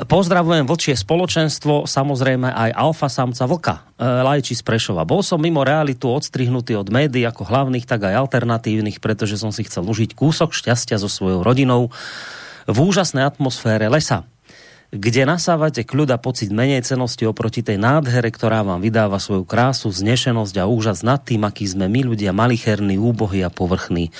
[0.08, 5.04] Pozdravujem vlčie spoločenstvo, samozrejme aj alfa samca vlka, e, Lajči z Prešova.
[5.08, 9.64] Bol som mimo realitu odstrihnutý od médií ako hlavných, tak aj alternatívnych, pretože som si
[9.64, 11.92] chcel užiť kúsok šťastia so svojou rodinou
[12.64, 14.24] v úžasnej atmosfére lesa
[14.94, 19.90] kde nasávate kľud a pocit menej cenosti oproti tej nádhere, ktorá vám vydáva svoju krásu,
[19.90, 24.14] znešenosť a úžas nad tým, aký sme my ľudia malicherní, úbohí a povrchní.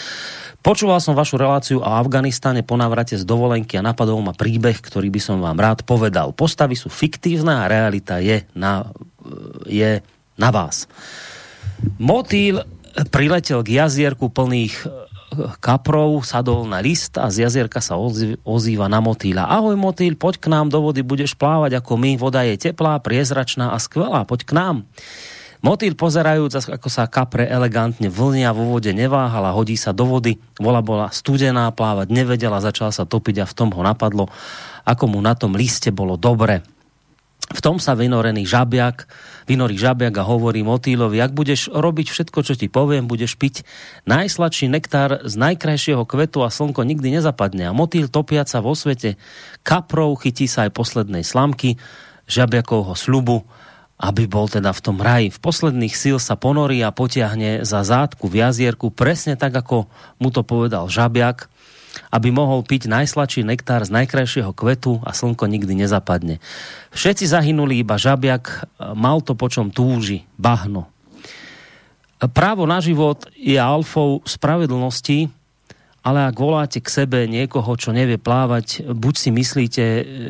[0.64, 5.12] Počúval som vašu reláciu o Afganistane po návrate z dovolenky a napadol ma príbeh, ktorý
[5.12, 6.34] by som vám rád povedal.
[6.34, 8.88] Postavy sú fiktívne a realita je na,
[9.68, 10.00] je
[10.34, 10.88] na vás.
[12.00, 12.64] Motýl
[13.12, 15.03] priletel k jazierku plných
[15.58, 17.98] kaprov, sadol na list a z jazierka sa
[18.46, 19.50] ozýva na motýla.
[19.50, 22.16] Ahoj motýl, poď k nám do vody, budeš plávať ako my.
[22.16, 24.76] Voda je teplá, priezračná a skvelá, poď k nám.
[25.64, 30.37] Motýl pozerajúc, ako sa kapre elegantne vlnia vo vode, neváhala, hodí sa do vody.
[30.60, 34.28] Vola bola studená, plávať nevedela, začala sa topiť a v tom ho napadlo,
[34.84, 36.60] ako mu na tom liste bolo dobre.
[37.54, 39.06] V tom sa vynorený žabiak,
[39.46, 43.62] vynorí žabiak a hovorí motýlovi, ak budeš robiť všetko, čo ti poviem, budeš piť
[44.10, 47.70] najsladší nektár z najkrajšieho kvetu a slnko nikdy nezapadne.
[47.70, 49.14] A motýl topiaca vo svete
[49.62, 51.78] kaprov chytí sa aj poslednej slamky
[52.26, 53.46] žabiakovho slubu
[53.94, 55.30] aby bol teda v tom raji.
[55.30, 59.86] V posledných síl sa ponorí a potiahne za zátku v jazierku, presne tak, ako
[60.18, 61.46] mu to povedal žabiak,
[62.11, 66.42] aby mohol piť najsladší nektár z najkrajšieho kvetu a slnko nikdy nezapadne.
[66.94, 70.90] Všetci zahynuli, iba žabiak mal to, po čom túži, bahno.
[72.33, 75.28] Právo na život je alfou spravedlnosti,
[76.04, 79.85] ale ak voláte k sebe niekoho, čo nevie plávať, buď si myslíte,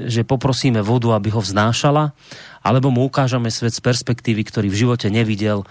[0.06, 2.14] že poprosíme vodu, aby ho vznášala,
[2.62, 5.66] alebo mu ukážeme svet z perspektívy, ktorý v živote nevidel,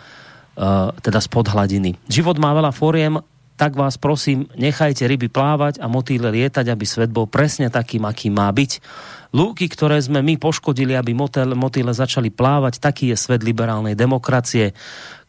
[1.00, 1.96] teda spod hladiny.
[2.12, 3.18] Život má veľa fóriem,
[3.54, 8.34] tak vás prosím, nechajte ryby plávať a motýle lietať, aby svet bol presne takým, aký
[8.34, 8.82] má byť.
[9.34, 11.18] Lúky, ktoré sme my poškodili, aby
[11.58, 14.78] motýle začali plávať, taký je svet liberálnej demokracie.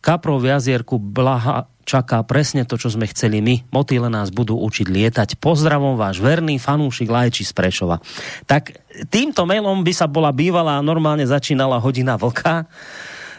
[0.04, 3.72] Kaprov v jazierku blaha čaká presne to, čo sme chceli my.
[3.72, 5.28] Motýle nás budú učiť lietať.
[5.40, 8.00] Pozdravom váš verný fanúšik Lajči z Prešova.
[8.44, 8.76] Tak
[9.08, 12.68] týmto mailom by sa bola bývala a normálne začínala hodina vlka.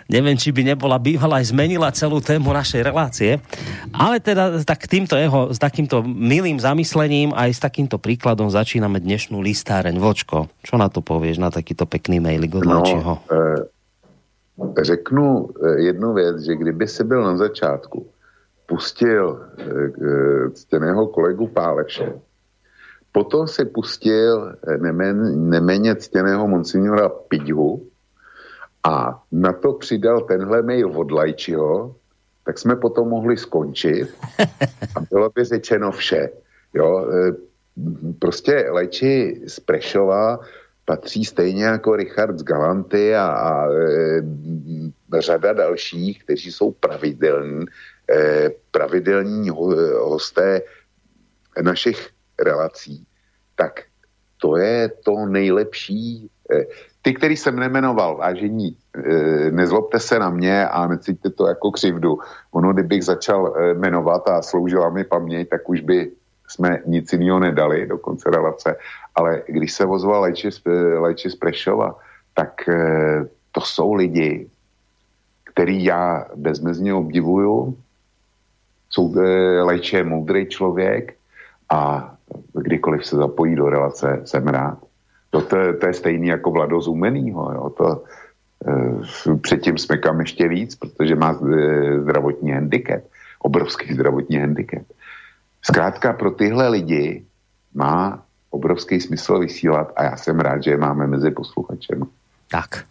[0.05, 3.41] Neviem, či by nebola bývala aj zmenila celú tému našej relácie.
[3.89, 9.41] Ale teda tak týmto jeho, s takýmto milým zamyslením aj s takýmto príkladom začíname dnešnú
[9.41, 9.97] listáreň.
[9.97, 13.65] Vočko, čo na to povieš, na takýto pekný mailik od no, e,
[14.83, 18.05] řeknu eh, jednu věc, že kdyby se byl na začátku
[18.65, 22.13] pustil e, ctěného kolegu Páleše,
[23.11, 27.81] potom si pustil nemen, neméně ctěného monsignora Pidhu
[28.85, 31.95] a na to přidal tenhle mail od Lajčiho,
[32.45, 34.13] tak jsme potom mohli skončit
[34.95, 36.29] a bylo by řečeno vše.
[36.73, 37.07] Jo,
[38.19, 40.39] prostě Lajči z Prešova
[40.85, 44.21] patří stejně jako Richard z Galanty a, a e,
[45.19, 47.65] řada dalších, kteří jsou pravidelní,
[48.11, 49.75] e, pravidelní ho,
[50.09, 50.61] hosté
[51.61, 53.07] našich relací,
[53.55, 53.81] tak
[54.37, 56.29] to je to nejlepší.
[56.51, 56.65] E,
[57.05, 62.17] ty, který jsem nemenoval, vážení, e, nezlobte se na mě a necítíte to jako křivdu.
[62.51, 66.11] Ono, kdybych začal e, jmenovat a sloužila mi paměť, tak už by
[66.47, 68.77] jsme nic jiného nedali do konce relace,
[69.15, 70.49] ale když se ozval léči,
[70.97, 71.95] léči z Prešova,
[72.33, 74.49] tak eh, to jsou lidi,
[75.43, 77.77] který já bezmezně obdivuju.
[78.89, 81.13] Jsou, eh, léči je moudrý člověk
[81.69, 82.13] a
[82.53, 84.77] kdykoliv se zapojí do relace, jsem rád.
[85.29, 87.51] To, to, to je stejný jako Vlado Zumenýho.
[87.53, 87.69] Jo.
[87.69, 88.03] To,
[89.27, 93.03] e, předtím smekám ještě víc, protože má e, zdravotní handicap,
[93.39, 94.83] obrovský zdravotní handicap.
[95.61, 97.25] Zkrátka pro tyhle lidi
[97.73, 102.07] má obrovský smysl vysílat a já jsem rád, že je máme mezi posluchačem.
[102.47, 102.87] Tak.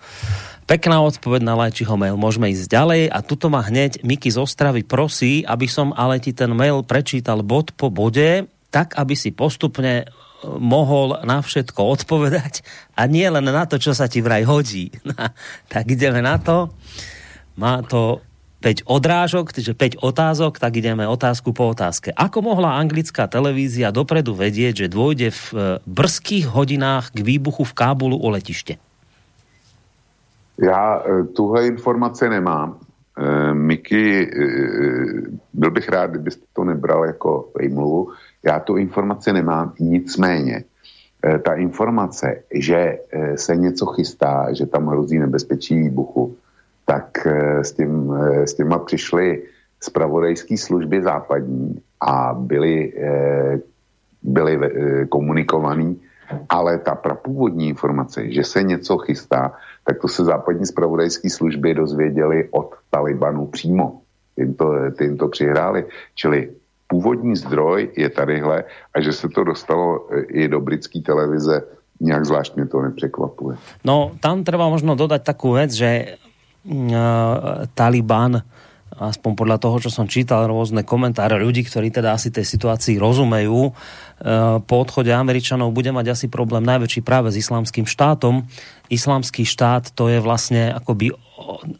[0.64, 2.16] Pekná odpoveď na Lajčiho mail.
[2.16, 6.32] Môžeme ísť ďalej a tuto ma hneď Miky z Ostravy prosí, aby som ale ti
[6.32, 10.08] ten mail prečítal bod po bode, tak aby si postupne
[10.58, 12.60] mohol na všetko odpovedať
[12.96, 14.92] a nie len na to, čo sa ti vraj hodí.
[15.72, 16.72] tak ideme na to.
[17.56, 18.20] Má to
[18.64, 22.16] 5 odrážok, čiže 5 otázok, tak ideme otázku po otázke.
[22.16, 27.76] Ako mohla anglická televízia dopredu vedieť, že dôjde v e, brzkých hodinách k výbuchu v
[27.76, 28.80] Kábulu o letiště?
[30.56, 32.80] Já e, tuhle informace nemám.
[32.80, 34.30] E, Miky,
[35.52, 38.16] byl bych rád, kdybyste to nebral jako vejmluvu.
[38.46, 40.64] Já tu informaci nemám, nicméně
[41.42, 42.98] ta informace, že
[43.34, 46.36] se něco chystá, že tam hrozí nebezpečí výbuchu,
[46.84, 49.42] tak eh, s, tím, eh, s těma přišly
[49.80, 53.60] zpravodajské služby západní a byly, eh,
[54.22, 54.58] byly
[55.08, 56.00] komunikovaný,
[56.48, 59.52] ale ta prapůvodní informace, že se něco chystá,
[59.84, 64.00] tak to se západní zpravodajské služby dozvěděli od Talibanu přímo.
[64.36, 65.84] Tím to, tím to přihráli.
[66.14, 66.50] Čili
[66.94, 71.62] původní zdroj je tadyhle a že se to dostalo i do britské televize,
[72.00, 73.56] nějak zvlášť mě to nepřekvapuje.
[73.82, 76.18] No, tam treba možno dodať takú vec, že
[77.74, 78.46] Taliban
[78.94, 83.70] aspoň podľa toho, čo som čítal, rôzne komentáre ľudí, ktorí teda asi tej situácii rozumejú,
[83.70, 83.72] e,
[84.62, 88.46] po odchode Američanov bude mať asi problém najväčší práve s islamským štátom.
[88.86, 91.10] Islamský štát to je vlastne akoby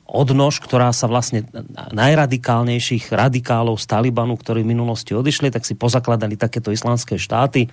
[0.09, 1.47] odnož, ktorá sa vlastne
[1.95, 7.71] najradikálnejších radikálov z Talibanu, ktorí v minulosti odišli, tak si pozakladali takéto islamské štáty.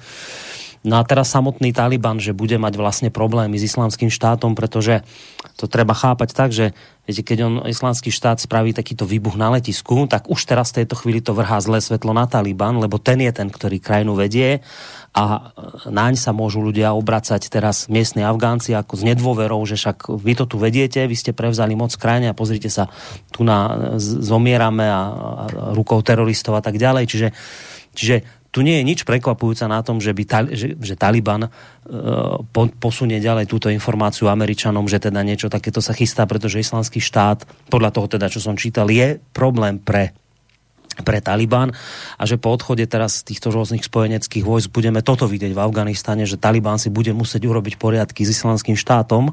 [0.82, 5.06] No a teraz samotný Taliban, že bude mať vlastne problémy s islamským štátom, pretože
[5.54, 6.74] to treba chápať tak, že
[7.06, 10.98] viete, keď on islamský štát spraví takýto výbuch na letisku, tak už teraz v tejto
[10.98, 14.66] chvíli to vrhá zlé svetlo na Taliban, lebo ten je ten, ktorý krajinu vedie
[15.14, 15.54] a
[15.86, 20.50] naň sa môžu ľudia obracať teraz miestni Afgánci ako s nedôverou, že však vy to
[20.50, 22.90] tu vediete, vy ste prevzali moc krajine a pozrite sa,
[23.30, 25.02] tu na zomierame a, a
[25.78, 27.06] rukou teroristov a tak ďalej.
[27.06, 27.28] Čiže,
[27.94, 31.50] čiže tu nie je nič prekvapujúce na tom, že, by, že, že Taliban uh,
[32.52, 37.48] po, posunie ďalej túto informáciu Američanom, že teda niečo takéto sa chystá, pretože islamský štát,
[37.72, 40.12] podľa toho teda, čo som čítal, je problém pre
[41.02, 41.72] pre Taliban
[42.20, 46.36] a že po odchode teraz týchto rôznych spojeneckých vojsk budeme toto vidieť v Afganistane, že
[46.36, 49.32] Taliban si bude musieť urobiť poriadky s islamským štátom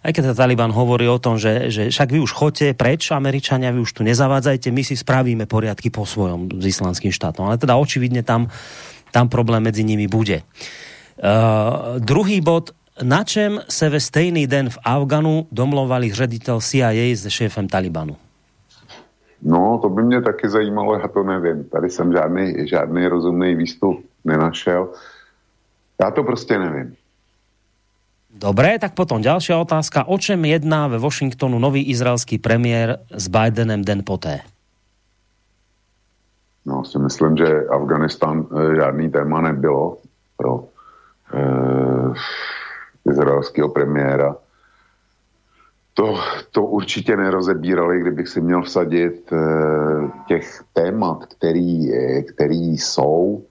[0.00, 3.84] aj keď Taliban hovorí o tom, že, že však vy už chodte preč, Američania, vy
[3.84, 7.44] už tu nezavádzajte, my si spravíme poriadky po svojom s islamským štátom.
[7.44, 8.48] Ale teda očividne tam,
[9.12, 10.40] tam problém medzi nimi bude.
[11.20, 17.28] Uh, druhý bod, na čem se ve stejný den v Afganu domlovali ředitel CIA s
[17.28, 18.16] šéfem Talibanu?
[19.42, 21.64] No, to by mě taky zajímalo, já to nevím.
[21.64, 24.88] Tady jsem žádný, žádný rozumný výstup nenašel.
[26.00, 26.96] Já to prostě nevím.
[28.40, 30.08] Dobre, tak potom ďalšia otázka.
[30.08, 34.40] O čem jedná ve Washingtonu nový izraelský premiér s Bidenem den poté?
[36.64, 40.00] No, si myslím, že Afganistan e, žádný téma nebylo
[40.40, 41.40] pro e,
[43.12, 44.36] izraelského premiéra.
[45.94, 46.16] To,
[46.50, 49.36] to určitě nerozebírali, kdybych si měl vsadit e,
[50.28, 51.92] těch témat, který,
[52.24, 53.49] který jsou Eh,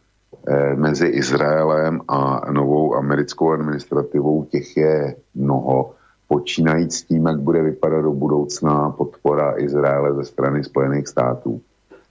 [0.75, 5.91] mezi Izraelem a novou americkou administrativou těch je mnoho.
[6.27, 11.61] Počínajíc tím, jak bude vypadat do budoucna podpora Izraele ze strany Spojených států,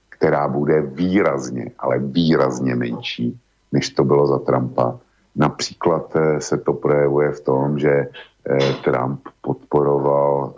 [0.08, 3.38] která bude výrazně, ale výrazně menší,
[3.72, 4.98] než to bylo za Trumpa.
[5.36, 10.54] Například eh, se to projevuje v tom, že eh, Trump podporoval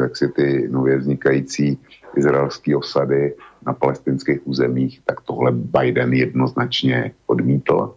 [0.00, 1.78] jak si ty nově vznikající
[2.16, 3.34] izraelské osady
[3.66, 7.94] na palestinských územích, tak tohle Biden jednoznačně odmítl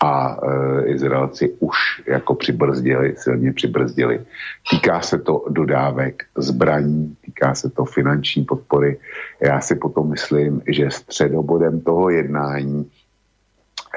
[0.00, 4.24] a e, Izraelci už jako přibrzdili, silně přibrzdili.
[4.70, 8.98] Týká se to dodávek zbraní, týká se to finanční podpory.
[9.40, 12.90] Já si potom myslím, že středobodem toho jednání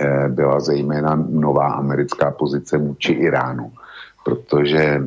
[0.01, 3.71] e, byla zejména nová americká pozice vůči Iránu,
[4.25, 5.01] protože e,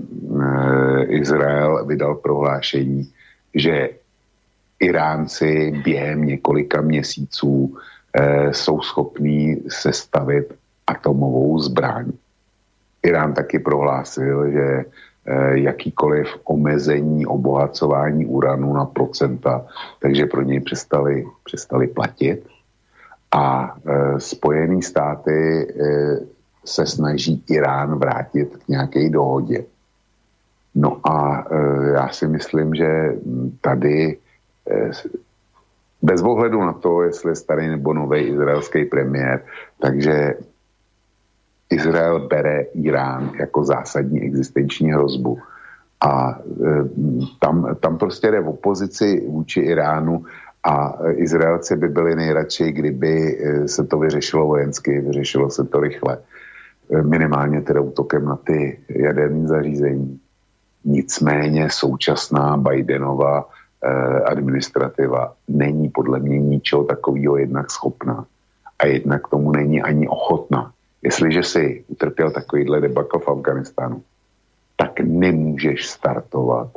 [1.05, 3.12] Izrael vydal prohlášení,
[3.55, 3.90] že
[4.83, 7.77] Iránci během několika měsíců
[8.12, 10.55] e, jsou schopní sestavit
[10.87, 12.12] atomovou zbraň.
[13.03, 14.85] Irán taky prohlásil, že e,
[15.59, 19.66] jakýkoliv omezení obohacování uranu na procenta,
[20.01, 22.47] takže pro něj přestali, přestali platit.
[23.33, 25.68] A e, Spojené státy
[26.64, 29.64] se snaží Irán vrátit k nějaké dohodě.
[30.75, 31.45] No a
[31.95, 33.14] já si myslím, že
[33.61, 34.32] tady Eh,
[36.03, 39.44] bez ohledu na to, jestli je starý nebo nový izraelský premiér,
[39.81, 40.35] takže
[41.70, 45.38] Izrael bere Irán jako zásadní existenční hrozbu.
[46.01, 46.85] A e,
[47.40, 50.25] tam, tam prostě jde v opozici vůči Iránu
[50.64, 56.18] a Izraelci by byli nejradši, kdyby eh, se to vyřešilo vojensky, vyřešilo se to rychle.
[57.03, 60.20] Minimálně teda útokem na ty jaderní zařízení.
[60.85, 63.62] Nicméně současná Bidenova Eh,
[64.25, 68.25] administrativa není podle mě ničeho takového jednak schopná
[68.79, 70.73] a jednak tomu není ani ochotná.
[71.03, 74.03] Jestliže si utrpěl takovýhle debakl v Afganistánu,
[74.77, 76.68] tak nemůžeš startovat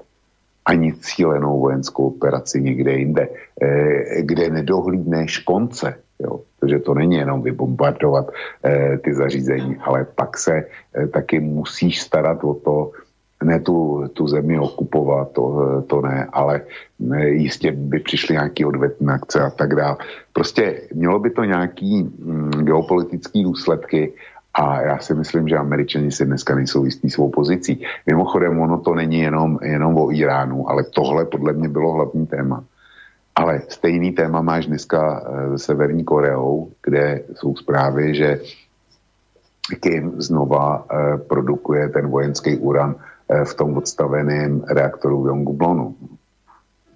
[0.66, 3.30] ani cílenou vojenskou operaci někde jinde,
[3.62, 5.98] eh, kde nedohlídneš konce.
[6.20, 6.40] Jo?
[6.60, 8.32] Takže to není jenom vybombardovat
[8.64, 10.66] eh, ty zařízení, ale pak se
[11.14, 12.92] taky musíš starat o to,
[13.44, 16.62] ne tu, tu zemi okupovat, to, to ne, ale
[17.00, 19.98] ne, jistě by přišly nějaké odvetné akce a tak dále.
[20.34, 24.14] Prostě mělo by to nějaký mm, geopolitický důsledky
[24.54, 27.84] a já si myslím, že američani si dneska nejsou jistý svou pozicí.
[28.08, 32.64] Mimochodem, ono to není jenom, jenom o Iránu, ale tohle podle mě bylo hlavní téma.
[33.36, 38.40] Ale stejný téma máš dneska se Severní Koreou, kde jsou zprávy, že
[39.80, 45.96] Kim znova eh, produkuje ten vojenský uran Eh, v tom odstaveném reaktoru v Yongblonu.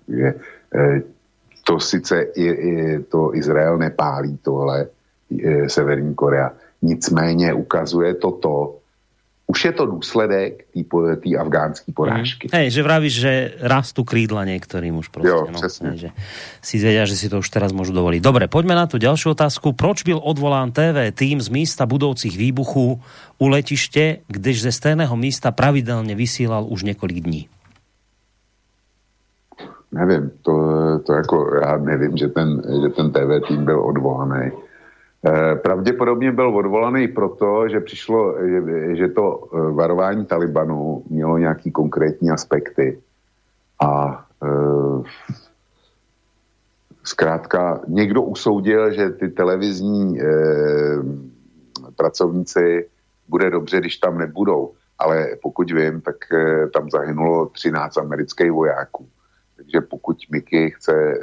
[0.08, 0.36] Je,
[0.76, 1.02] eh,
[1.64, 4.88] to sice i, i, to Izrael nepálí tohle,
[5.46, 8.79] eh, Severní Korea, nicméně ukazuje to to,
[9.50, 10.70] už je to důsledek
[11.24, 12.48] té afgánské porážky.
[12.48, 12.54] Mm.
[12.54, 13.34] Hej, že vravíš, že
[13.66, 15.34] rastú krídla niektorým už prostě.
[15.34, 15.92] Jo, no, přesně.
[15.98, 16.10] že
[16.62, 18.22] si vedia, že si to už teraz môžu dovoliť.
[18.22, 19.74] Dobre, poďme na tu ďalšiu otázku.
[19.74, 23.02] Proč byl odvolán TV tým z místa budoucích výbuchů
[23.42, 27.50] u letiště, když ze stejného místa pravidelně vysílal už několik dní?
[29.92, 30.54] Nevím, to,
[31.06, 34.69] to jako já nevím, že ten, že ten TV tým byl odvolaný
[35.62, 42.32] pravděpodobně byl odvolaný proto, že přišlo, že, že to eh, varování Talibanu mělo nějaký konkrétní
[42.32, 43.02] aspekty
[43.80, 44.48] a e,
[47.04, 50.26] zkrátka někdo usoudil, že ty televizní e,
[51.96, 52.90] pracovníci
[53.28, 54.74] bude dobře, když tam nebudou.
[55.00, 59.08] Ale pokud vím, tak e, tam zahynulo 13 amerických vojáků.
[59.56, 61.18] Takže pokud Mickey chce e,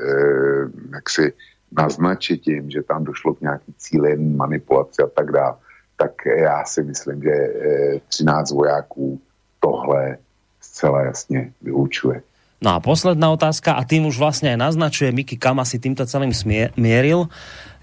[0.92, 1.32] jaksi
[1.72, 5.54] naznačit tím, že tam došlo k nějaký cílený manipulaci a tak dále,
[5.96, 9.20] tak já si myslím, že e, 13 vojáků
[9.60, 10.18] tohle
[10.60, 12.22] zcela jasně vyučuje.
[12.62, 16.32] No a posledná otázka, a tým už vlastně aj naznačuje Miky, kam asi týmto celým
[16.76, 17.28] mieril.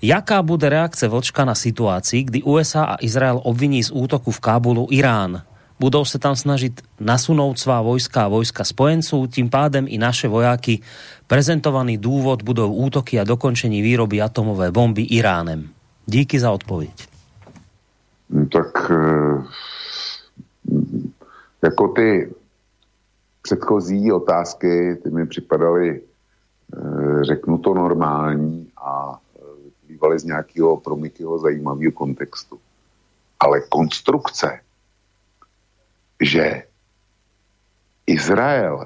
[0.01, 4.87] Jaká bude reakce Vlčka na situaci, kdy USA a Izrael obviní z útoku v Kábulu
[4.91, 5.45] Irán?
[5.83, 10.79] Budou se tam snažit nasunout svá vojska a vojska spojenců, tím pádem i naše vojáky.
[11.27, 15.67] Prezentovaný důvod budou útoky a dokončení výroby atomové bomby Iránem.
[16.05, 17.07] Díky za odpověď.
[18.29, 19.43] No tak eh,
[21.63, 22.31] jako ty
[23.41, 29.19] předchozí otázky, ty mi připadaly, eh, řeknu to normální a
[29.63, 30.97] vyplývaly z nějakého pro
[31.37, 32.59] zajímavého kontextu.
[33.39, 34.59] Ale konstrukce,
[36.23, 36.63] že
[38.07, 38.85] Izrael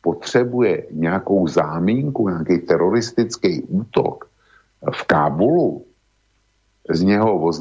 [0.00, 4.30] potřebuje nějakou zámínku, nějaký teroristický útok
[4.92, 5.86] v Kábulu,
[6.90, 7.52] z něho,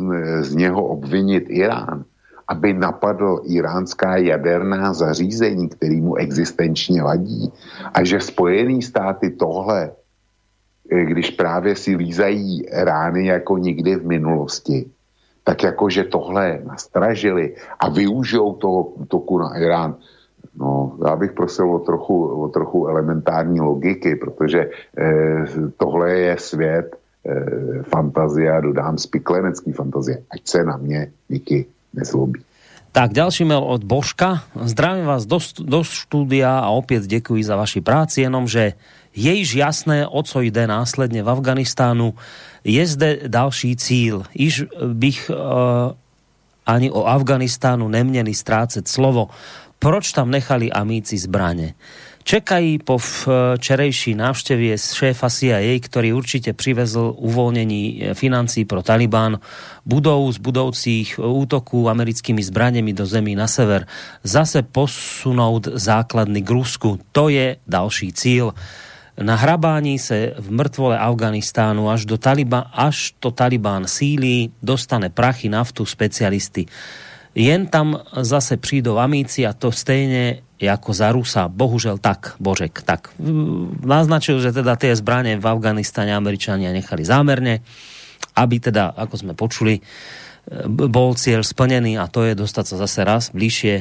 [0.42, 2.06] z něho obvinit Irán,
[2.48, 7.54] aby napadl iránská jaderná zařízení, který mu existenčně vadí.
[7.94, 9.92] A že Spojené státy tohle,
[10.92, 14.90] eh, když právě si lízají rány jako nikdy v minulosti,
[15.44, 19.96] tak jako, že tohle nastražili a využijou toho útoku na Irán,
[20.56, 25.46] No, já bych prosil o trochu, o trochu elementární logiky, protože eh,
[25.78, 30.24] tohle je svět eh, fantazie, dodám spiklenecký fantazie.
[30.32, 32.42] Ať se na mě díky nezlobí.
[32.92, 34.44] Tak, ďalší mail od Božka.
[34.62, 38.74] Zdravím vás do, do štúdia a opět děkuji za vaši práci, jenomže je
[39.16, 42.14] již jasné, o co jde následně v Afganistánu.
[42.64, 44.24] Je zde další cíl.
[44.34, 45.38] Iž bych uh,
[46.66, 49.30] ani o Afganistánu neměli ztrácet slovo.
[49.80, 51.74] Proč tam nechali amíci zbraně?
[52.24, 59.40] Čekají po včerejší návštěvě šéfa CIA, který určitě přivezl uvolnění financí pro Taliban,
[59.86, 63.88] budou z budoucích útoků americkými zbraněmi do zemí na sever
[64.24, 67.00] zase posunout základny k Rusku.
[67.12, 68.54] To je další cíl.
[69.20, 75.50] Na hrabání se v mrtvole Afganistánu až, do Taliban, až to Taliban sílí, dostane prachy,
[75.50, 76.66] naftu, specialisty.
[77.36, 81.48] Jen tam zase přijdou amíci a to stejně jako za Rusa.
[81.48, 83.10] Bohužel tak, Božek, tak.
[83.86, 87.66] Naznačil, že teda tie zbraně v Afganistane Američania nechali zámerne,
[88.36, 89.82] aby teda, ako sme počuli,
[90.70, 93.76] bol cieľ splnený a to je dostať sa zase raz bližšie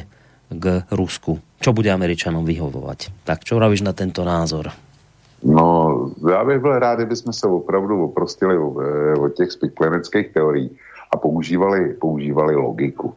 [0.51, 1.39] k Rusku.
[1.61, 3.27] Čo bude Američanom vyhovovať?
[3.27, 4.73] Tak čo robíš na tento názor?
[5.43, 8.57] No, já bych byl rád, kdyby jsme se opravdu oprostili
[9.19, 10.77] od těch spikleneckých teorií
[11.13, 13.13] a používali, používali logiku.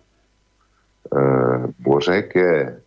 [1.79, 2.81] Bořek je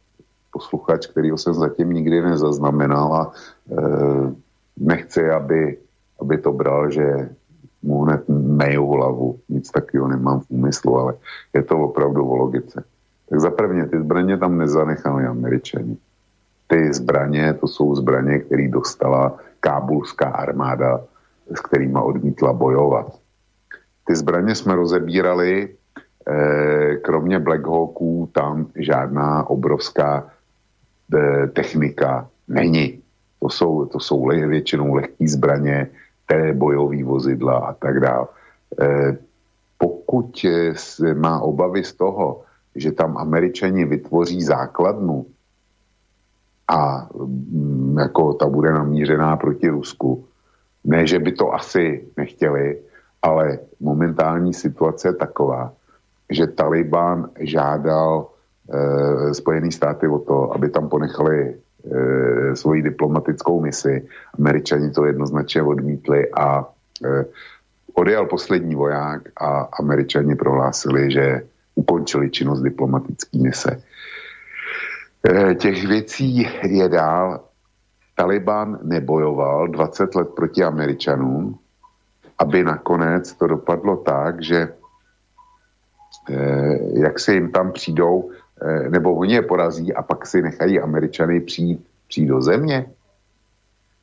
[0.52, 3.76] posluchač, kterýho jsem zatím nikdy nezaznamenal a e,
[4.78, 5.78] nechci, aby,
[6.22, 7.30] aby to bral, že
[7.84, 9.40] mu hned meju hlavu.
[9.50, 11.14] Nic takového nemám v úmyslu, ale
[11.54, 12.84] je to opravdu o logice.
[13.30, 15.98] Tak za prvně, ty zbraně tam nezanechali američani.
[16.68, 21.02] Ty zbraně, to jsou zbraně, které dostala kábulská armáda,
[21.56, 23.20] s kterými odmítla bojovat.
[24.08, 25.70] Ty zbraně jsme rozebírali,
[26.28, 30.28] eh, kromě Black Hawků tam žádná obrovská
[31.14, 33.02] E, technika není.
[33.40, 35.88] To jsou, to jsou většinou lehké zbraně,
[36.26, 38.28] té bojové vozidla a tak dále.
[38.82, 39.18] E,
[39.78, 40.46] pokud
[41.16, 42.44] má obavy z toho,
[42.76, 45.26] že tam američani vytvoří základnu
[46.68, 50.26] a mm, jako ta bude namířená proti Rusku,
[50.84, 52.78] ne, že by to asi nechtěli,
[53.22, 55.74] ale momentální situace je taková,
[56.30, 58.28] že Taliban žádal
[58.68, 64.04] Eh, Spojené státy o to, aby tam ponechali e, svoji diplomatickou misi.
[64.40, 66.68] Američani to jednoznačně odmítli a
[67.06, 67.26] e,
[67.94, 71.42] odjel poslední voják a američani prohlásili, že
[71.76, 73.82] ukončili činnost diplomatické mise.
[75.26, 77.44] E, těch věcí je dál.
[78.16, 81.60] Taliban nebojoval 20 let proti Američanům,
[82.38, 84.74] aby nakonec to dopadlo tak, že
[86.94, 91.42] jak se jim tam přijdou Eh, nebo oni je porazí a pak si nechají američany
[91.42, 92.86] přijít, přijít do země.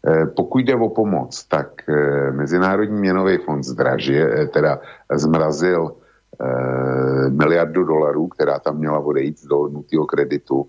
[0.06, 4.80] Eh, pokud jde o pomoc, tak eh, Mezinárodní měnový fond zdražil, teda
[5.12, 5.94] zmrazil
[7.30, 10.66] miliardu dolarů, která tam měla odejít z dohodnutého kreditu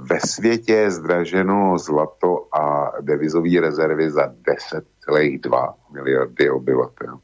[0.00, 7.18] ve světě je zdraženo zlato a devizové rezervy za 10,2 miliardy obyvatel.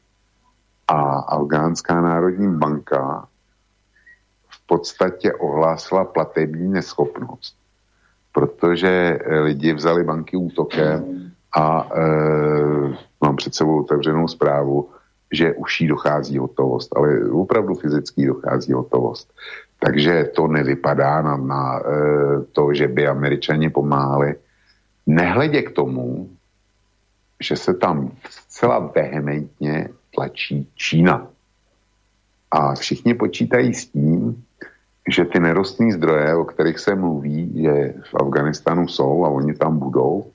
[0.87, 3.27] A Afgánská národní banka
[4.49, 7.57] v podstatě ohlásila platební neschopnost,
[8.31, 12.01] protože lidi vzali banky útokem a e,
[13.21, 14.89] mám před sebou otevřenou zprávu,
[15.31, 19.33] že už jí dochází hotovost, ale opravdu fyzicky dochází hotovost.
[19.79, 21.83] Takže to nevypadá na, na e,
[22.51, 24.35] to, že by američani pomáhali.
[25.07, 26.29] Nehledě k tomu,
[27.39, 31.27] že se tam zcela vehementně tlačí Čína.
[32.51, 34.43] A všichni počítají s tím,
[35.07, 39.79] že ty nerostné zdroje, o kterých se mluví, že v Afganistanu jsou a oni tam
[39.79, 40.31] budou,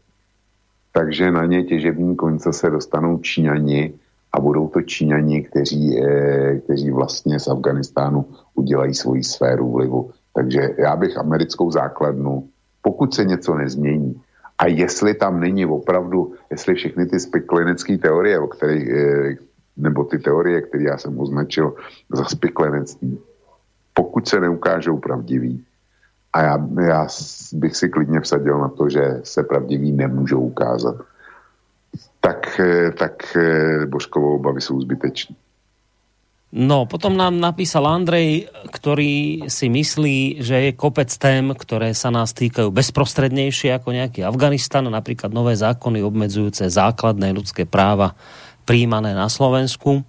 [0.93, 3.95] takže na ně těžební konce se dostanou Číňani
[4.33, 8.25] a budou to Číňani, kteří, eh, kteří vlastně z Afganistánu
[8.55, 10.11] udělají svoji sféru vlivu.
[10.35, 12.49] Takže já bych americkou základnu,
[12.83, 14.21] pokud se něco nezmění,
[14.59, 19.37] a jestli tam není opravdu, jestli všechny ty speklenecké teorie, o kterých, eh,
[19.77, 21.75] nebo ty teorie, které já jsem označil
[22.13, 23.19] za speklenectví,
[23.95, 25.65] pokud se neukážou pravdivý,
[26.33, 27.07] a já, já
[27.53, 30.97] bych si klidně vsadil na to, že se pravdiví nemůžou ukázat,
[32.23, 35.37] tak, eh, tak eh, Božkovou obavy jsou zbytečné.
[36.53, 42.37] No, potom nám napísal Andrej, ktorý si myslí, že je kopec tém, ktoré sa nás
[42.37, 48.13] týkajú bezprostrednejšie ako nejaký Afganistan, napríklad nové zákony obmedzujúce základné ľudské práva
[48.69, 50.05] príjmané na Slovensku.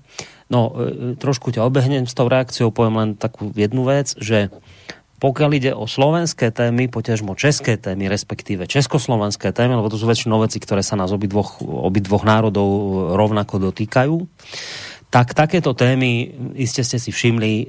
[0.51, 4.51] No, e, trošku ťa obehnem s tou reakciou, poviem len takú jednu vec, že
[5.23, 10.43] pokiaľ ide o slovenské témy, poťažmo české témy, respektíve československé témy, lebo to sú väčšinou
[10.43, 12.67] veci, ktoré sa nás obidvoch, obidvoch národov
[13.15, 14.19] rovnako dotýkajú,
[15.07, 16.27] tak takéto témy,
[16.59, 17.65] iste ste si všimli, e,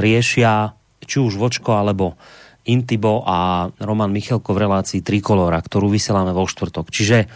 [0.00, 0.72] riešia
[1.04, 2.16] či už Vočko alebo
[2.64, 6.88] Intibo a Roman Michelko v relácii Trikolora, ktorú vysielame vo štvrtok.
[6.88, 7.26] Čiže e,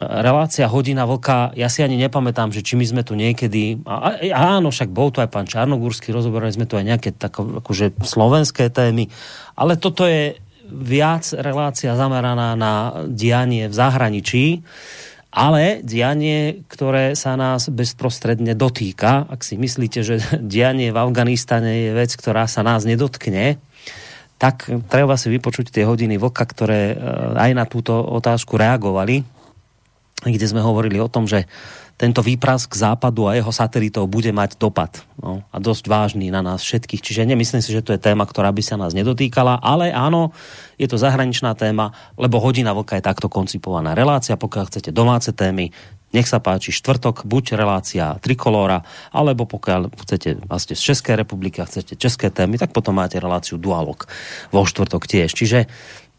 [0.00, 4.58] relácia Hodina Vlka, ja si ani nepamätám, že či my sme tu niekedy, a, a
[4.58, 8.72] áno, však bol tu aj pán Čarnogórsky, rozoberali sme tu aj nejaké tak, akože slovenské
[8.72, 9.12] témy,
[9.54, 14.64] ale toto je viac relácia zameraná na dianie v zahraničí
[15.34, 21.92] ale dianie, ktoré sa nás bezprostredne dotýka, ak si myslíte, že dianie v Afganistane je
[21.92, 23.58] vec, ktorá sa nás nedotkne,
[24.38, 26.96] tak treba si vypočuť tie hodiny vlka, ktoré eh,
[27.34, 29.26] aj na túto otázku reagovali,
[30.32, 31.44] kde sme hovorili o tom, že
[31.94, 35.06] tento výprask západu a jeho satelitov bude mať dopad.
[35.14, 36.98] No, a dosť vážný na nás všetkých.
[36.98, 40.34] Čiže nemyslím si, že to je téma, ktorá by sa nás nedotýkala, ale áno,
[40.74, 44.34] je to zahraničná téma, lebo hodina vlka je takto koncipovaná relácia.
[44.34, 45.70] Pokiaľ chcete domáce témy,
[46.14, 51.66] nech sa páči štvrtok, buď relácia Trikolóra, alebo pokiaľ chcete vlastne z Českej republiky a
[51.66, 54.06] chcete české témy, tak potom máte reláciu Dualog
[54.54, 55.34] vo štvrtok tiež.
[55.34, 55.66] Čiže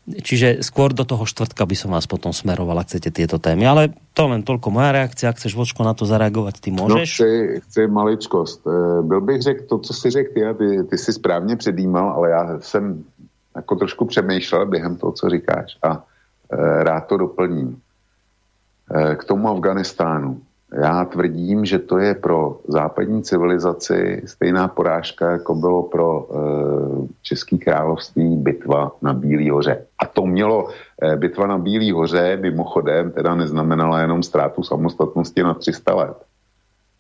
[0.05, 3.65] Čiže skôr do toho štvrtka by som vás potom smeroval, ak chcete tieto témy.
[3.65, 3.83] Ale
[4.13, 5.33] to len toľko moja reakcia.
[5.33, 7.09] Ak chceš, Vočko, na to zareagovat, ty můžeš?
[7.09, 8.61] No, chci, chci maličkost.
[8.67, 12.29] Eh, byl bych řekl to, co si řekl ty, ty, ty jsi správně předjímal, ale
[12.29, 13.03] já jsem
[13.55, 16.03] jako trošku přemýšlel během toho, co říkáš a
[16.51, 17.79] e, rád to doplním.
[18.91, 20.41] E, k tomu Afganistánu.
[20.81, 26.35] Já tvrdím, že to je pro západní civilizaci stejná porážka, jako bylo pro e,
[27.21, 29.85] Český království bitva na Bílý hoře.
[29.99, 30.69] A to mělo,
[31.01, 36.17] e, bitva na Bílý hoře mimochodem teda neznamenala jenom ztrátu samostatnosti na 300 let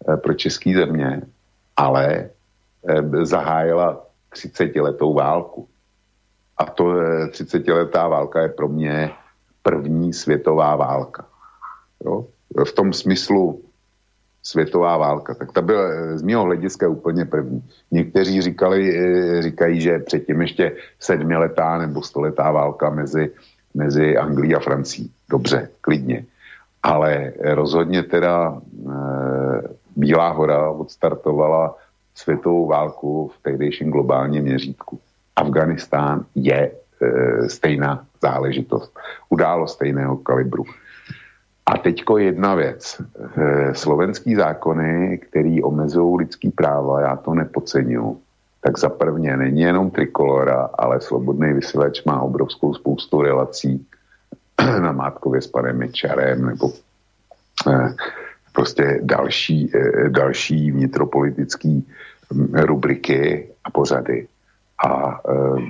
[0.09, 1.21] e, pro český země,
[1.75, 2.29] ale
[2.87, 5.67] e, zahájila 30 letou válku.
[6.57, 6.83] A to
[7.27, 9.11] 30-letá válka je pro mě
[9.63, 11.25] první světová válka.
[12.05, 12.25] Jo?
[12.63, 13.64] v tom smyslu
[14.45, 17.63] světová válka, tak ta byla z mého hlediska úplně první.
[17.91, 23.33] Někteří říkali, eh, říkají, že předtím ještě sedmiletá nebo stoletá válka mezi,
[23.73, 25.11] mezi Anglií a Francií.
[25.29, 26.25] Dobře, klidně.
[26.83, 28.91] Ale rozhodně teda e,
[29.95, 31.75] Bílá hora odstartovala
[32.15, 34.99] světovou válku v tehdejším globálním měřítku.
[35.35, 38.93] Afganistán je e, stejná záležitost.
[39.29, 40.63] Událo stejného kalibru.
[41.65, 43.01] A teďko jedna věc.
[43.37, 48.17] Eh, slovenský zákony, který omezují lidský práva, já to nepodceňuji.
[48.61, 53.85] Tak za prvně není jenom trikolora, ale svobodný vysílač má obrovskou spoustu relací
[54.79, 56.71] na Mátkově s panem Mečarem nebo
[57.67, 57.93] eh,
[58.53, 61.87] prostě další, eh, další vnitropolitický
[62.33, 64.27] hm, rubriky a pořady.
[64.87, 65.21] A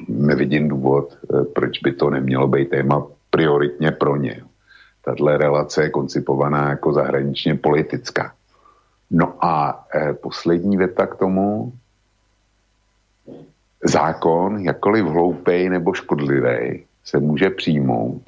[0.07, 1.17] nevidím důvod,
[1.55, 4.41] proč by to nemělo být téma prioritně pro ně
[5.05, 8.33] tahle relace je koncipovaná jako zahraničně politická.
[9.11, 11.73] No a e, poslední věta k tomu.
[13.85, 18.21] zákon, jakkoliv hloupej nebo škodlivý, se může přijmout,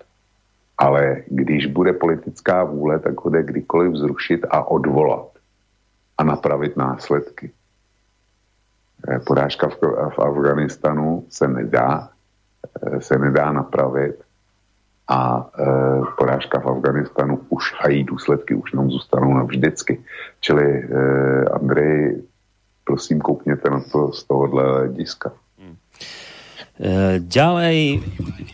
[0.78, 5.34] ale když bude politická vůle, tak ho jde kdykoliv zrušit a odvolat
[6.18, 7.52] a napravit následky.
[9.10, 9.78] Eh, porážka v,
[10.14, 12.10] v Afganistanu se nedá,
[12.82, 14.27] eh, se nedá napravit
[15.08, 15.66] a e,
[16.18, 20.04] porážka v Afganistanu už a její důsledky už nám zůstanou navždycky.
[20.40, 20.86] Čili e,
[21.46, 22.22] Andrej,
[22.84, 25.32] prosím, koukněte na to z tohohle hlediska.
[25.60, 25.76] Hmm.
[26.80, 28.04] E, ďalej,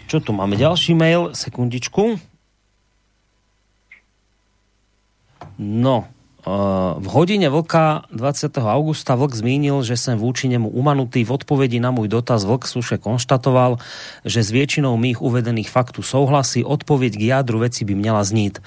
[0.08, 0.56] čo tu máme?
[0.56, 2.22] Ďalší mail, sekundičku.
[5.60, 6.08] No,
[7.00, 8.58] v hodine vlka 20.
[8.58, 11.24] augusta vlk zmínil, že jsem vůči němu umanutý.
[11.24, 13.78] V odpovědi na můj dotaz vlk sluše konštatoval,
[14.26, 16.64] že s většinou mých uvedených faktů souhlasí.
[16.64, 18.60] Odpověď k jádru veci by měla znít.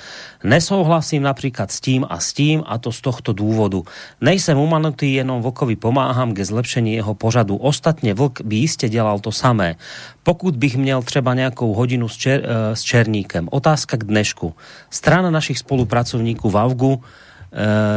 [0.45, 3.85] Nesouhlasím například s tím a s tím a to z tohto důvodu.
[4.21, 7.57] Nejsem umanutý, jenom vlkovi pomáhám ke zlepšení jeho pořadu.
[7.57, 9.77] Ostatně vlk by jistě dělal to samé.
[10.23, 13.49] Pokud bych měl třeba nějakou hodinu s, čer, eh, s Černíkem.
[13.53, 14.55] Otázka k dnešku.
[14.91, 17.26] Strana našich spolupracovníků v Avgu Eh,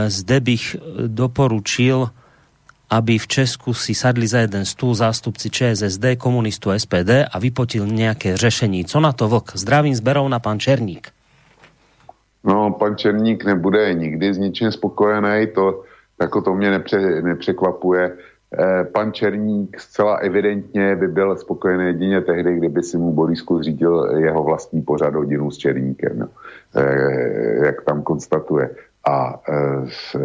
[0.08, 0.76] zde bych
[1.08, 2.10] doporučil,
[2.90, 8.38] aby v Česku si sadli za jeden stůl zástupci ČSSD, komunistu SPD a vypotil nějaké
[8.38, 8.86] řešení.
[8.86, 9.52] Co na to vlk?
[9.56, 11.08] Zdravím z Berouna, pan Černík.
[12.44, 15.84] No, pan Černík nebude nikdy s ničím spokojený, to,
[16.22, 18.18] jako to mě nepře, nepřekvapuje.
[18.60, 24.18] Eh, pan Černík zcela evidentně by byl spokojený jedině tehdy, kdyby si mu Borisku zřídil
[24.18, 26.28] jeho vlastní pořad hodinu s Černíkem, no.
[26.76, 28.70] eh, jak tam konstatuje.
[29.10, 30.20] A e,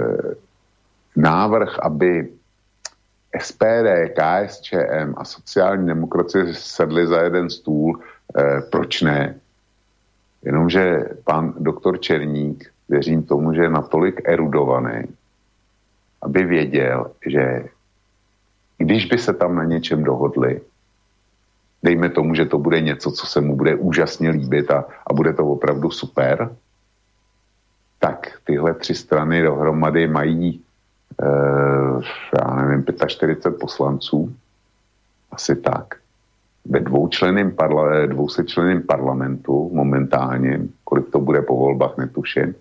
[1.17, 2.29] návrh, aby
[3.41, 8.01] SPD, KSČM a sociální demokracie sedli za jeden stůl,
[8.39, 9.41] e, proč ne?
[10.43, 15.03] Jenomže pan doktor Černík, věřím tomu, že je natolik erudovaný,
[16.23, 17.65] aby věděl, že
[18.79, 20.61] když by se tam na něčem dohodli,
[21.83, 25.33] dejme tomu, že to bude něco, co se mu bude úžasně líbit a, a bude
[25.33, 26.57] to opravdu super,
[28.05, 30.61] tak tyhle tři strany dohromady mají,
[31.23, 31.27] e,
[32.39, 34.35] já nevím, 45 poslanců,
[35.33, 35.95] asi tak.
[36.65, 42.55] Ve dvoučleném parla, dvousečleném parlamentu momentálně, kolik to bude po volbách, netuším,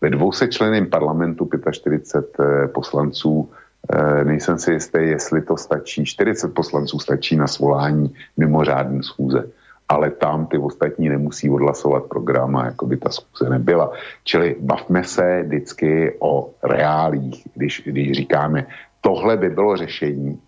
[0.00, 3.50] ve dvousečleném parlamentu 45 eh, poslanců,
[3.88, 9.48] e, nejsem si jistý, jestli to stačí, 40 poslanců stačí na svolání mimořádné schůze
[9.92, 13.92] ale tam ty ostatní nemusí odhlasovat program a jako by ta zkuze nebyla.
[14.24, 18.66] Čili bavme se vždycky o reálích, když, když říkáme,
[19.00, 20.40] tohle by bylo řešení,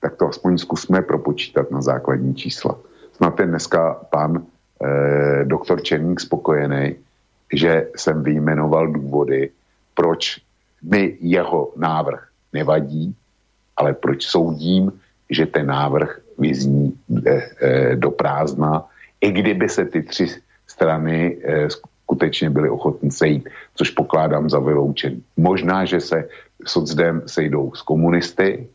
[0.00, 2.78] tak to aspoň zkusme propočítat na základní čísla.
[3.12, 6.96] Snad je dneska pan eh, doktor Černík spokojený,
[7.52, 9.50] že jsem vyjmenoval důvody,
[9.94, 10.42] proč
[10.82, 13.14] mi jeho návrh nevadí,
[13.76, 14.92] ale proč soudím,
[15.30, 16.94] že ten návrh vyzní
[17.26, 18.84] e, e, do prázdna,
[19.20, 20.26] i kdyby se ty tři
[20.66, 25.22] strany e, skutečně byly ochotní sejít, což pokládám za vyloučený.
[25.36, 26.28] Možná, že se
[26.64, 28.68] socdem sejdou s komunisty,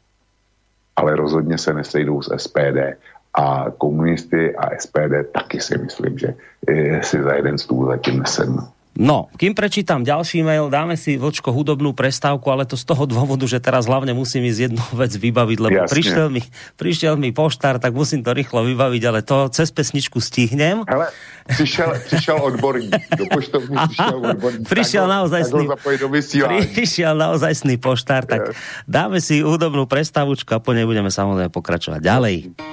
[0.95, 3.01] ale rozhodně se nesejdou s SPD.
[3.33, 6.33] A komunisty a SPD taky si myslím, že
[7.01, 8.67] si za jeden stůl zatím nesednou.
[8.93, 13.41] No, kým prečítam ďalší mail, dáme si vočko hudobnú prestávku, ale to z toho dôvodu,
[13.49, 16.41] že teraz hlavne musím ísť jednu vec vybaviť, lebo prišiel mi,
[16.77, 20.85] prišiel mi poštár, tak musím to rýchlo vybaviť, ale to cez pesničku stihnem.
[20.85, 21.09] Hele,
[21.49, 24.69] přišel, přišel odborník, do poštovní přišel odborník.
[24.69, 25.05] Prišiel
[26.77, 28.53] prišiel naozaj sný poštár, tak
[28.85, 32.37] dáme si hudobnú prestávučku a po nej budeme samozrejme pokračovať ďalej.
[32.53, 32.72] zlé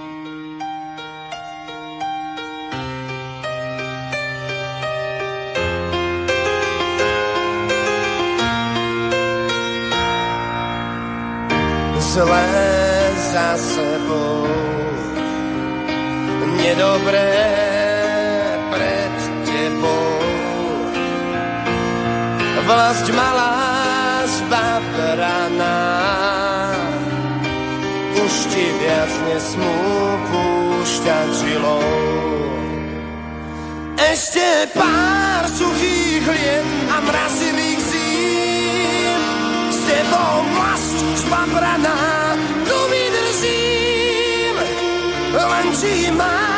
[16.81, 17.37] nedobré
[18.72, 20.16] pred tebou.
[22.64, 23.53] Vlast malá
[24.24, 25.81] zbabraná,
[28.16, 29.76] už ti viac nesmú
[30.33, 31.85] púšťať žilou.
[34.01, 39.20] Ešte pár suchých liet a mrazivých zím
[39.68, 40.97] s tebou vlast
[41.28, 42.01] zbabraná
[45.31, 46.49] len či mám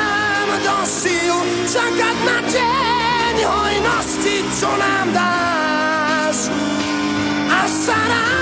[0.82, 1.36] do síl
[1.70, 6.50] čakať na deň hojnosti, čo nám dáš.
[7.46, 8.41] A sa nás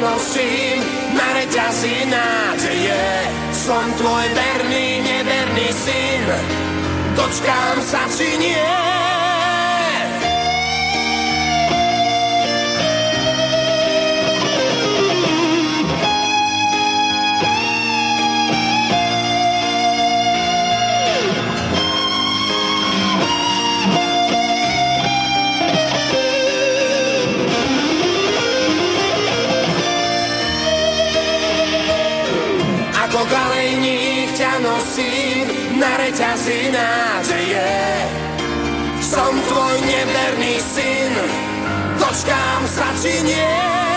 [0.00, 0.78] nosím
[1.14, 3.04] na reťazi nádeje.
[3.52, 6.24] Som tvoj verný, neverný syn,
[7.16, 9.07] dočkám sa či nie.
[36.08, 37.68] Reťazí nádeje.
[39.04, 41.12] Som tvoj neverný syn,
[42.00, 43.87] dočkám sa či nie.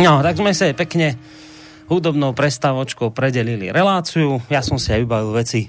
[0.00, 1.20] No, tak sme sa pekne
[1.92, 4.40] hudobnou prestávočkou predelili reláciu.
[4.48, 5.68] Ja som si aj vybavil veci,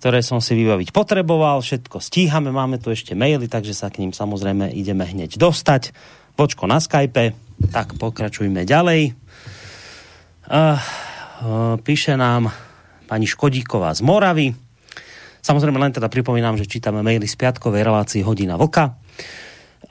[0.00, 1.60] ktoré som si vybaviť potreboval.
[1.60, 5.92] Všetko stíhame, máme tu ešte maily, takže sa k ním samozrejme ideme hneď dostať.
[6.32, 7.36] Počko na Skype,
[7.68, 9.12] tak pokračujme ďalej.
[10.48, 12.48] Uh, uh, píše nám
[13.04, 14.56] pani Škodíková z Moravy.
[15.44, 18.96] Samozrejme len teda pripomínam, že čítame maily z piatkovej relácii Hodina Voka.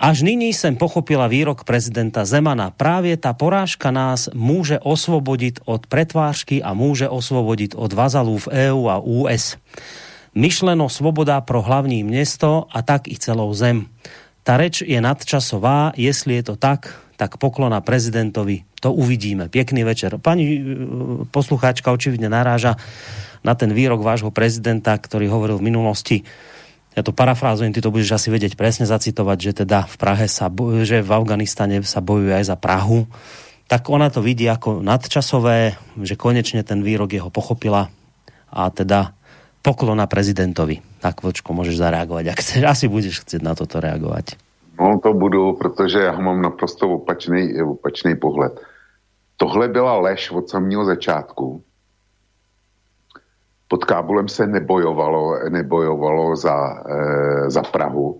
[0.02, 2.74] Až nyní jsem pochopila výrok prezidenta Zemana.
[2.74, 8.90] Právě ta porážka nás může osvobodit od pretvářky a může osvobodit od vazalů v EU
[8.90, 9.62] a US.
[10.34, 13.86] Myšleno svoboda pro hlavní město a tak i celou zem.
[14.42, 18.66] Ta reč je nadčasová, jestli je to tak, tak poklona prezidentovi.
[18.82, 19.54] To uvidíme.
[19.54, 20.18] Pěkný večer.
[20.18, 20.62] Pani e,
[21.30, 22.74] poslucháčka očividně naráža
[23.46, 26.18] na ten výrok vášho prezidenta, ktorý hovoril v minulosti,
[26.92, 30.52] ja to parafrázujem, ty to budeš asi vedieť presne zacitovať, že teda v Prahe sa,
[30.84, 33.08] že v Afganistane sa bojuje aj za Prahu,
[33.72, 37.88] tak ona to vidí ako nadčasové, že konečne ten výrok jeho pochopila
[38.52, 39.16] a teda
[39.64, 40.84] poklona prezidentovi.
[41.00, 42.64] Tak, Vlčko, můžeš zareagovat, jak chceš.
[42.64, 44.36] Asi budeš chcet na toto reagovat.
[44.80, 48.60] No to budu, protože já mám naprosto opačný, opačný pohled.
[49.38, 51.64] Tohle byla lež od samého začátku
[53.72, 56.96] pod Kábulem se nebojovalo, nebojovalo za, e,
[57.50, 58.20] za Prahu.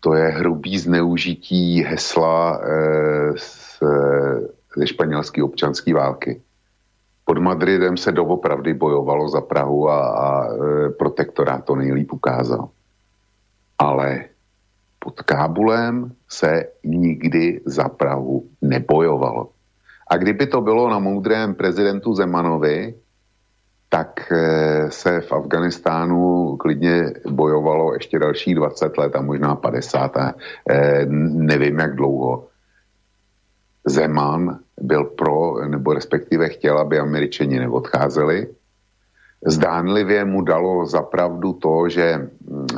[0.00, 2.68] To je hrubý zneužití hesla e,
[3.36, 6.40] z, e, ze španělské občanské války.
[7.24, 10.48] Pod Madridem se doopravdy bojovalo za Prahu a, a
[10.98, 12.68] protektorát to nejlíp ukázal.
[13.78, 14.24] Ale
[14.98, 19.52] pod Kábulem se nikdy za Prahu nebojovalo.
[20.08, 22.94] A kdyby to bylo na moudrém prezidentu Zemanovi,
[23.88, 30.34] tak eh, se v Afganistánu klidně bojovalo ještě další 20 let a možná 50 a
[30.70, 32.48] eh, nevím jak dlouho.
[33.86, 38.46] Zeman byl pro, nebo respektive chtěl, aby američani neodcházeli.
[39.46, 42.28] Zdánlivě mu dalo zapravdu to, že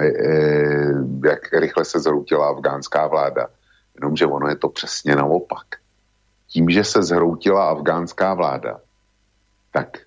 [0.01, 0.93] eh,
[1.25, 3.47] jak rychle se zhroutila afgánská vláda.
[3.95, 5.67] Jenomže ono je to přesně naopak.
[6.49, 8.81] Tím, že se zhroutila afgánská vláda,
[9.73, 9.99] tak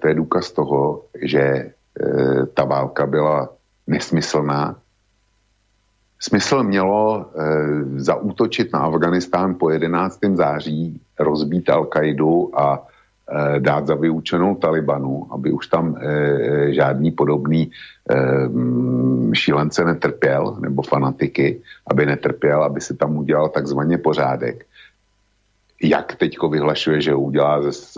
[0.00, 1.72] to je důkaz toho, že eh,
[2.54, 3.48] ta válka byla
[3.86, 4.76] nesmyslná.
[6.20, 7.44] Smysl mělo e,
[8.00, 10.18] zaútočit na Afganistán po 11.
[10.34, 12.86] září, rozbít Al-Kaidu a
[13.58, 15.98] dát za vyučenou Talibanu, aby už tam
[16.70, 17.70] žádný podobný
[19.32, 24.66] šílence netrpěl, nebo fanatiky, aby netrpěl, aby se tam udělal takzvaně pořádek
[25.82, 27.96] jak teďko vyhlašuje, že ho udělá s,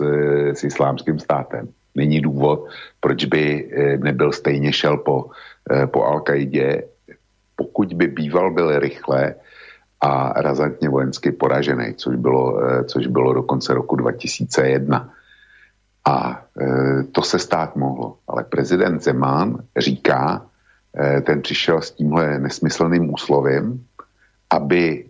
[0.53, 1.69] s islámským státem.
[1.95, 2.67] Není důvod,
[2.99, 5.29] proč by eh, nebyl stejně šel po,
[5.71, 6.83] eh, po Al-Kaidě,
[7.55, 9.35] pokud by býval byl rychle
[10.01, 15.13] a razantně vojensky poražený, což bylo, eh, což bylo do konce roku 2001.
[16.07, 16.45] A
[17.11, 18.17] to se stát mohlo.
[18.27, 20.45] Ale prezident Zeman říká,
[21.23, 23.85] ten přišel s tímhle nesmyslným úslovím,
[24.49, 25.05] aby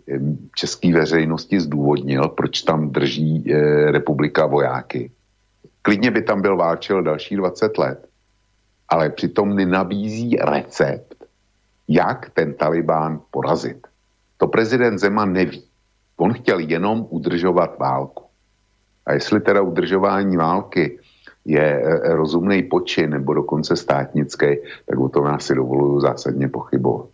[0.54, 3.56] české veřejnosti zdůvodnil, proč tam drží e,
[3.92, 5.10] republika vojáky.
[5.82, 8.08] Klidně by tam byl válčil další 20 let,
[8.88, 11.24] ale přitom nenabízí recept,
[11.88, 13.86] jak ten Talibán porazit.
[14.36, 15.64] To prezident Zeman neví.
[16.16, 18.24] On chtěl jenom udržovat válku.
[19.06, 20.98] A jestli teda udržování války
[21.44, 24.46] je e, rozumný počin nebo dokonce státnický,
[24.86, 27.09] tak o tom já si dovoluju zásadně pochybovat.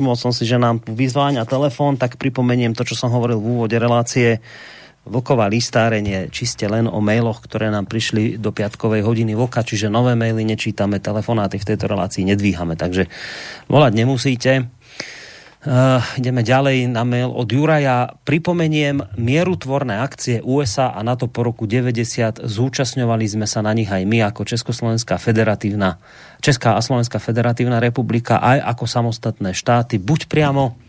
[0.00, 3.76] Všimol som si, že nám vyzváňa telefon, tak pripomeniem to, čo som hovoril v úvode
[3.76, 4.40] relácie.
[5.04, 9.92] Vlková listáreň je čiste len o mailoch, ktoré nám prišli do piatkovej hodiny voka, čiže
[9.92, 13.12] nové maily nečítame, telefonáty v tejto relácii nedvíhame, takže
[13.68, 14.72] volať nemusíte.
[15.60, 18.16] Uh, ideme ďalej na mail od Juraja.
[18.24, 22.48] Pripomeniem mierutvorné akcie USA a NATO po roku 90.
[22.48, 26.00] Zúčastňovali sme sa na nich aj my ako Československá federatívna,
[26.40, 30.80] Česká a Slovenská federatívna republika aj ako samostatné štáty, buď priamo,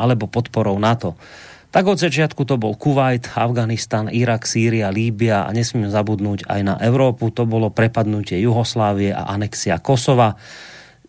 [0.00, 1.20] alebo podporou NATO.
[1.68, 6.74] Tak od začiatku to bol Kuwait, Afganistan, Irak, Sýria, Líbia a nesmím zabudnúť aj na
[6.80, 7.28] Európu.
[7.36, 10.40] To bolo prepadnutie Juhoslávie a anexia Kosova.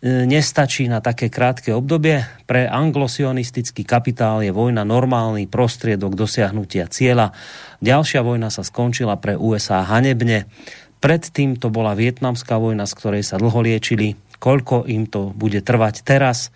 [0.03, 2.27] E, nestačí na také krátke obdobie.
[2.43, 7.31] Pre anglosionistický kapitál je vojna normálny prostriedok dosiahnutia cieľa.
[7.79, 10.51] Ďalšia vojna sa skončila pre USA hanebne.
[10.99, 14.19] Predtým to bola vietnamská vojna, z ktorej sa dlho liečili.
[14.35, 16.51] Koľko im to bude trvať teraz?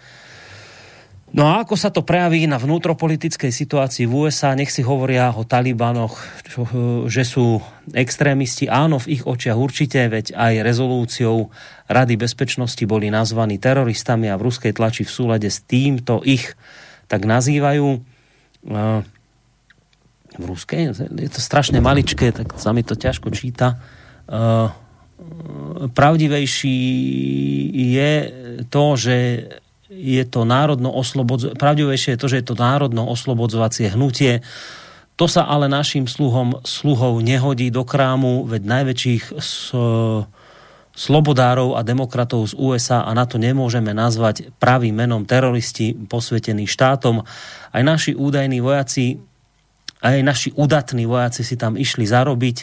[1.30, 5.46] No a ako sa to prejaví na vnútropolitickej situácii v USA, nech si hovoria o
[5.46, 6.18] Talibanoch,
[7.06, 7.62] že sú
[7.94, 8.66] extrémisti.
[8.66, 11.54] Áno, v ich očiach určite, veď aj rezolúciou
[11.86, 16.58] Rady bezpečnosti boli nazvaní teroristami a v ruskej tlači v súlade s týmto ich
[17.06, 18.02] tak nazývajú.
[20.34, 20.98] V ruskej?
[20.98, 23.78] Je to strašne maličké, tak sa mi to ťažko číta.
[25.94, 26.78] Pravdivejší
[27.70, 28.14] je
[28.66, 29.16] to, že
[29.90, 31.58] je to národno oslobodzo...
[31.58, 34.46] pravdivejšie je to, že je to národno oslobodzovacie hnutie.
[35.18, 39.74] To sa ale našim sluhom, sluhov nehodí do krámu, veď najväčších s,
[41.00, 47.26] slobodárov a demokratov z USA a na to nemôžeme nazvať pravým menom teroristi posvetení štátom.
[47.74, 49.20] Aj naši údajní vojaci,
[50.06, 52.58] aj naši udatní vojaci si tam išli zarobiť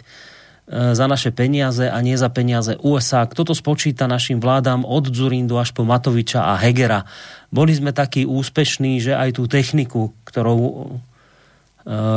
[0.66, 3.22] za naše peniaze a nie za peniaze USA.
[3.22, 7.06] Kto to spočíta našim vládám od Zurindu až po Matoviča a Hegera?
[7.54, 10.74] Boli sme takí úspešní, že aj tú techniku, ktorou e,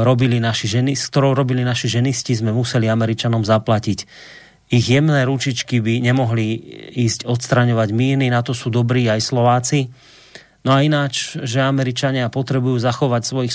[0.01, 4.09] robili naši ženy, s ktorou robili naši ženisti, sme museli Američanom zaplatiť.
[4.73, 6.57] Ich jemné ručičky by nemohli
[6.97, 9.93] ísť odstraňovať míny, na to sú dobrí aj Slováci
[10.59, 13.53] No a ináč, že Američania potrebujú zachovať svojich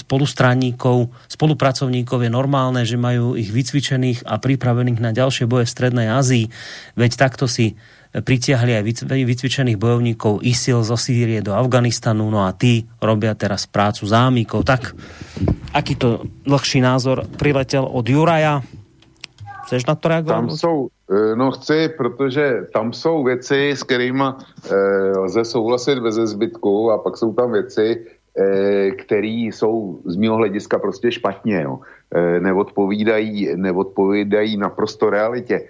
[0.00, 6.08] spolustranníkov, spolupracovníkov je normálne, že majú ich vycvičených a pripravených na ďalšie boje v Strednej
[6.08, 6.48] Ázii.
[6.96, 7.76] Veď takto si
[8.12, 14.08] pritiahli aj vycvičených bojovníkov ISIL zo Sýrie do Afganistanu, no a tí robia teraz prácu
[14.08, 14.64] zámikov.
[14.64, 14.92] Tak,
[15.72, 18.64] aký to dlhší názor priletel od Juraja?
[19.62, 20.34] Chceš na to reagovat?
[20.34, 24.74] Tam jsou, e, no chci, protože tam jsou věci, s kterými e,
[25.18, 28.06] lze souhlasit bez zbytku a pak jsou tam věci,
[28.38, 31.78] e, které jsou z mého hlediska prostě špatně, jo.
[32.14, 35.54] E, neodpovídají, neodpovídají naprosto realitě.
[35.54, 35.66] E,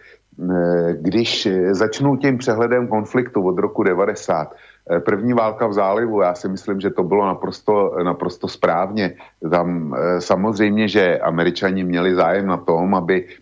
[1.01, 4.55] když začnu tím přehledem konfliktu od roku 90,
[4.91, 9.15] e, První válka v zálivu, já si myslím, že to bylo naprosto, naprosto správně.
[9.51, 13.42] Tam samozřejmě, že američani měli zájem na tom, aby Eh,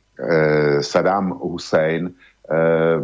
[0.81, 3.01] Saddam Hussein eh,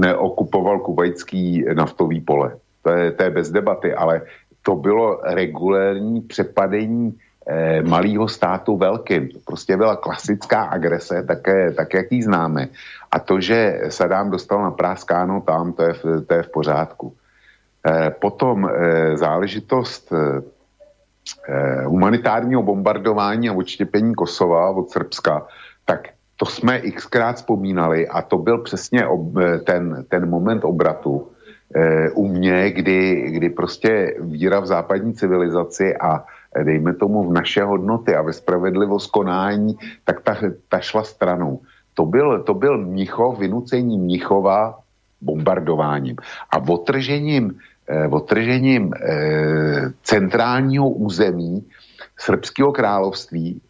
[0.00, 2.56] neokupoval kuvajský naftový pole.
[2.82, 4.22] To je, to je bez debaty, ale
[4.62, 9.28] to bylo regulérní přepadení eh, malého státu velkým.
[9.28, 12.68] To prostě byla klasická agrese, také, tak jak ji známe.
[13.10, 15.94] A to, že Saddam dostal na práskáno tam, to je,
[16.26, 17.14] to je v pořádku.
[17.86, 20.42] Eh, potom eh, záležitost eh,
[21.84, 25.46] humanitárního bombardování a odštěpení Kosova od Srbska,
[25.84, 29.34] tak to jsme xkrát vzpomínali a to byl přesně ob,
[29.66, 31.28] ten, ten moment obratu
[31.74, 36.24] e, u mě, kdy, kdy prostě víra v západní civilizaci a
[36.62, 40.36] dejme tomu v naše hodnoty a ve spravedlivost konání, tak ta,
[40.68, 41.60] ta šla stranou.
[41.94, 44.78] To byl, to byl Mnichov, vynucení Mnichova
[45.20, 46.16] bombardováním
[46.50, 47.58] a otržením,
[47.88, 48.94] e, otržením
[50.02, 51.66] centrálního území
[52.18, 53.60] srbského království,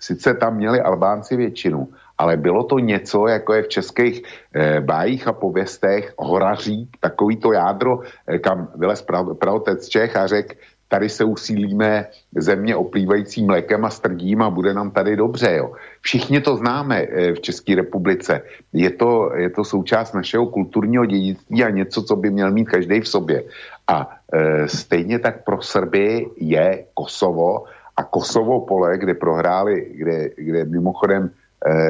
[0.00, 1.88] sice tam měli Albánci většinu,
[2.18, 4.22] ale bylo to něco, jako je v českých
[4.54, 9.04] eh, bájích a pověstech horařík, takový to jádro, eh, kam vylez
[9.38, 10.54] pravotec Čech a řekl,
[10.88, 12.06] tady se usílíme
[12.36, 15.56] země oplývající mlékem a strdím a bude nám tady dobře.
[15.56, 15.72] Jo.
[16.00, 18.42] Všichni to známe eh, v České republice.
[18.72, 23.00] Je to, je to součást našeho kulturního dědictví a něco, co by měl mít každý
[23.00, 23.44] v sobě.
[23.88, 27.64] A e, stejně tak pro Srby je Kosovo
[27.96, 31.45] a Kosovo pole, kde prohráli, kde, kde mimochodem Eh,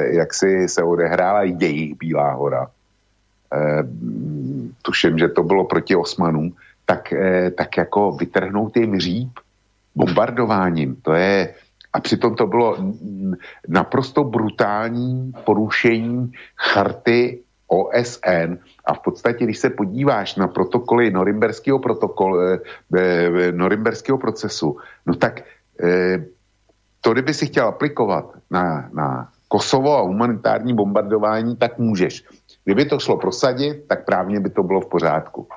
[0.09, 2.67] jak si se odehrála jejich Bílá hora,
[3.53, 3.83] eh,
[4.81, 6.55] tuším, že to bylo proti Osmanům,
[6.85, 9.29] tak, eh, tak jako vytrhnout jim říp
[9.95, 11.53] bombardováním, to je,
[11.93, 12.77] a přitom to bylo
[13.67, 22.41] naprosto brutální porušení charty OSN a v podstatě, když se podíváš na protokoly Norimberského, protokol,
[22.41, 22.59] eh,
[22.97, 25.41] eh, Norimberského procesu, no tak
[25.83, 26.25] eh,
[27.01, 32.23] to, kdyby si chtěl aplikovat na, na Kosovo a humanitární bombardování, tak můžeš.
[32.63, 35.47] Kdyby to šlo prosadit, tak právně by to bylo v pořádku.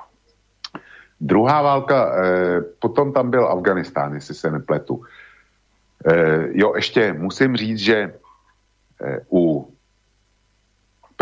[1.21, 5.03] Druhá válka, eh, potom tam byl Afganistán, jestli se nepletu.
[6.05, 8.13] Eh, jo, ještě musím říct, že
[9.01, 9.67] eh, u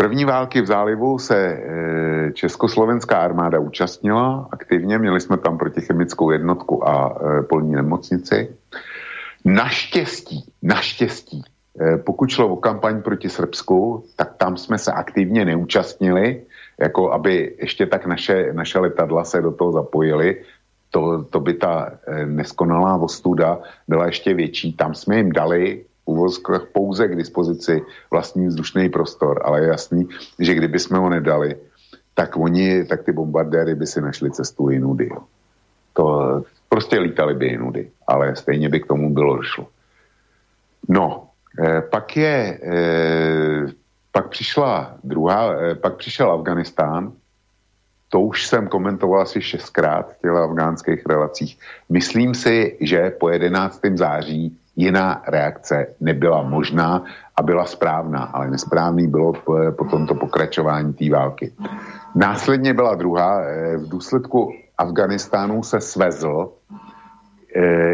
[0.00, 6.88] první války v zálivu se eh, československá armáda účastnila aktivně, měli jsme tam protichemickou jednotku
[6.88, 8.56] a eh, polní nemocnici.
[9.44, 11.42] Naštěstí, naštěstí,
[12.04, 16.42] pokud šlo o kampaň proti Srbsku, tak tam jsme se aktivně neúčastnili,
[16.80, 20.44] jako aby ještě tak naše, naše letadla se do toho zapojily,
[20.90, 23.58] to, to by ta eh, neskonalá ostuda
[23.88, 24.72] byla ještě větší.
[24.72, 30.08] Tam jsme jim dali uvozkách pouze k dispozici vlastní vzdušný prostor, ale je jasný,
[30.38, 31.56] že kdyby jsme ho nedali,
[32.14, 35.10] tak oni, tak ty bombardéry by si našli cestu jinudy.
[35.92, 39.66] To prostě lítali by jinudy, ale stejně by k tomu bylo došlo.
[40.88, 41.29] No, eh,
[41.90, 43.66] pak je, eh,
[44.12, 47.12] pak přišla druhá, eh, pak přišel Afganistán,
[48.08, 51.58] to už jsem komentoval asi šestkrát v těch afgánských relacích.
[51.88, 53.96] Myslím si, že po 11.
[53.96, 57.04] září jiná reakce nebyla možná
[57.36, 59.32] a byla správná, ale nesprávný bylo
[59.70, 61.52] po tomto pokračování té války.
[62.14, 66.52] Následně byla druhá, eh, v důsledku Afganistánu se svezl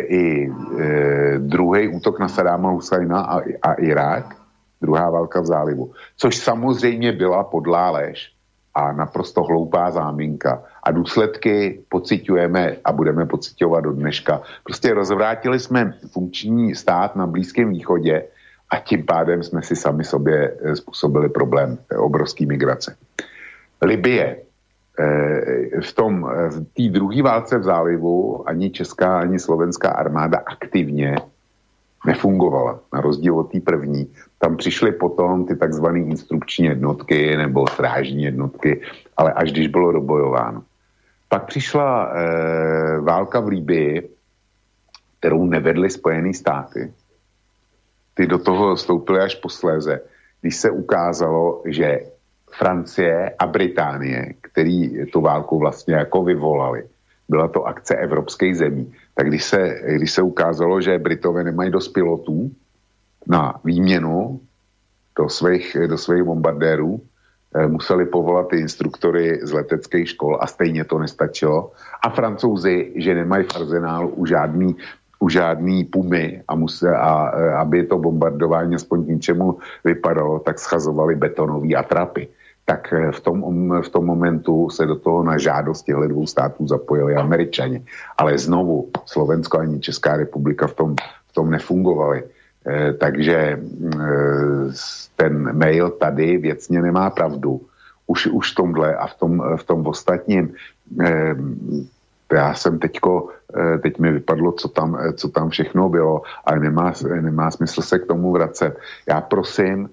[0.07, 4.36] i e, druhý útok na Sadáma Husajna a, a Irák,
[4.80, 8.32] druhá válka v zálivu, což samozřejmě byla podlá lež
[8.74, 10.62] a naprosto hloupá záminka.
[10.82, 14.42] A důsledky pocitujeme a budeme pocitovat do dneška.
[14.64, 18.24] Prostě rozvrátili jsme funkční stát na Blízkém východě
[18.70, 22.96] a tím pádem jsme si sami sobě eh, způsobili problém eh, obrovský migrace.
[23.82, 24.45] Libie.
[24.99, 31.16] Eh, v tom, v té druhé válce v zálivu ani česká, ani slovenská armáda aktivně
[32.07, 34.12] nefungovala, na rozdíl od té první.
[34.38, 38.80] Tam přišly potom ty takzvané instrukční jednotky nebo strážní jednotky,
[39.16, 40.62] ale až když bylo dobojováno.
[41.28, 44.11] Pak přišla e, válka v Líbii,
[45.18, 46.92] kterou nevedly Spojené státy.
[48.14, 50.01] Ty do toho vstoupily až posléze,
[50.40, 52.01] když se ukázalo, že
[52.59, 56.84] Francie a Británie, který tu válku vlastně jako vyvolali,
[57.28, 61.88] byla to akce evropských zemí, tak když se, když se ukázalo, že Britové nemají dost
[61.88, 62.50] pilotů
[63.26, 64.40] na výměnu
[65.18, 67.00] do svých, do svých bombardérů,
[67.54, 71.72] eh, museli povolat ty instruktory z leteckých škol a stejně to nestačilo.
[72.02, 74.76] A francouzi, že nemají v arzenálu u žádný,
[75.18, 80.59] u žádný pumy a, musel, a, eh, aby to bombardování aspoň k ničemu vypadalo, tak
[80.59, 82.28] schazovali betonové atrapy
[82.66, 83.38] tak eh, v tom,
[83.82, 87.86] v tom momentu se do toho na žádost těchto dvou států zapojili američani.
[88.18, 90.94] Ale znovu Slovensko ani Česká republika v tom,
[91.30, 92.22] v tom nefungovaly.
[92.66, 94.66] Eh, takže eh,
[95.16, 97.60] ten mail tady věcně nemá pravdu.
[98.06, 100.54] Už, už v tomhle a v tom, v tom ostatním.
[101.02, 101.34] Eh,
[102.32, 103.28] já jsem teďko,
[103.82, 108.06] teď mi vypadlo, co tam, co tam všechno bylo, ale nemá, nemá smysl se k
[108.06, 108.78] tomu vracet.
[109.06, 109.88] Já prosím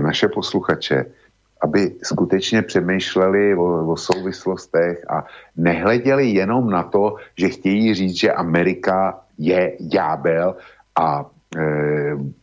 [0.00, 1.06] naše posluchače,
[1.60, 5.24] aby skutečně přemýšleli o, o souvislostech a
[5.56, 10.56] nehleděli jenom na to, že chtějí říct, že Amerika je ďábel
[11.00, 11.62] a e,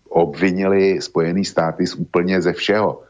[0.09, 3.01] obvinili Spojený státy z úplně ze všeho.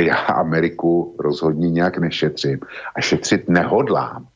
[0.00, 2.60] Já Ameriku rozhodně nějak nešetřím
[2.94, 4.26] a šetřit nehodlám.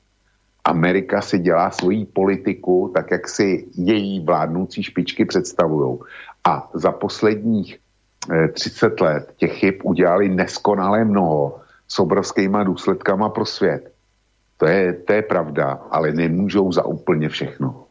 [0.65, 5.99] Amerika si dělá svoji politiku tak, jak si její vládnoucí špičky představují.
[6.45, 7.79] A za posledních
[8.53, 13.93] 30 eh, let těch chyb udělali neskonale mnoho s obrovskýma důsledkama pro svět.
[14.57, 17.87] To je, to je pravda, ale nemůžou za úplně všechno.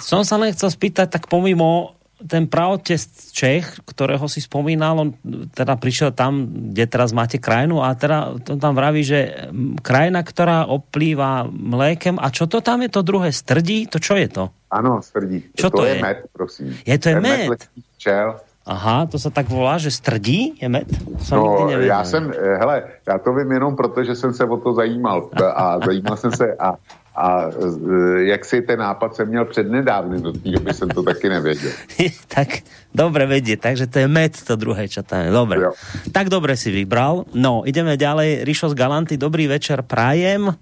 [0.00, 5.10] Som sa len chcel spýtať, tak pomimo ten pravotest Čech, ktorého si spomínal, on
[5.52, 9.50] teda prišiel tam, kde teraz máte krajinu a teda to tam vraví, že
[9.84, 13.28] krajina, ktorá oplýva mlékem a čo to tam je to druhé?
[13.34, 13.90] Strdí?
[13.92, 14.44] To čo je to?
[14.72, 15.52] Ano, strdí.
[15.52, 16.00] Čo to, to je?
[16.00, 16.70] je med, prosím.
[16.86, 17.50] Je to je med?
[17.50, 17.62] med
[17.98, 18.40] včel.
[18.64, 20.88] Aha, to se tak volá, že strdí je med?
[21.20, 24.56] Jsem no, já jsem, eh, hele, já to vím jenom proto, že jsem se o
[24.56, 26.72] to zajímal a zajímal jsem se a,
[27.16, 31.28] a eh, jak si ten nápad jsem měl přednedávny, do té doby jsem to taky
[31.28, 31.70] nevěděl.
[32.34, 32.48] tak,
[32.94, 35.30] dobre vedieť, takže to je med, to druhé, je.
[35.30, 35.60] Dobre.
[35.60, 35.70] Jo.
[36.08, 37.28] Tak dobre si vybral.
[37.36, 38.48] No, ideme ďalej.
[38.48, 40.56] Rišo z Galanty, dobrý večer, prajem.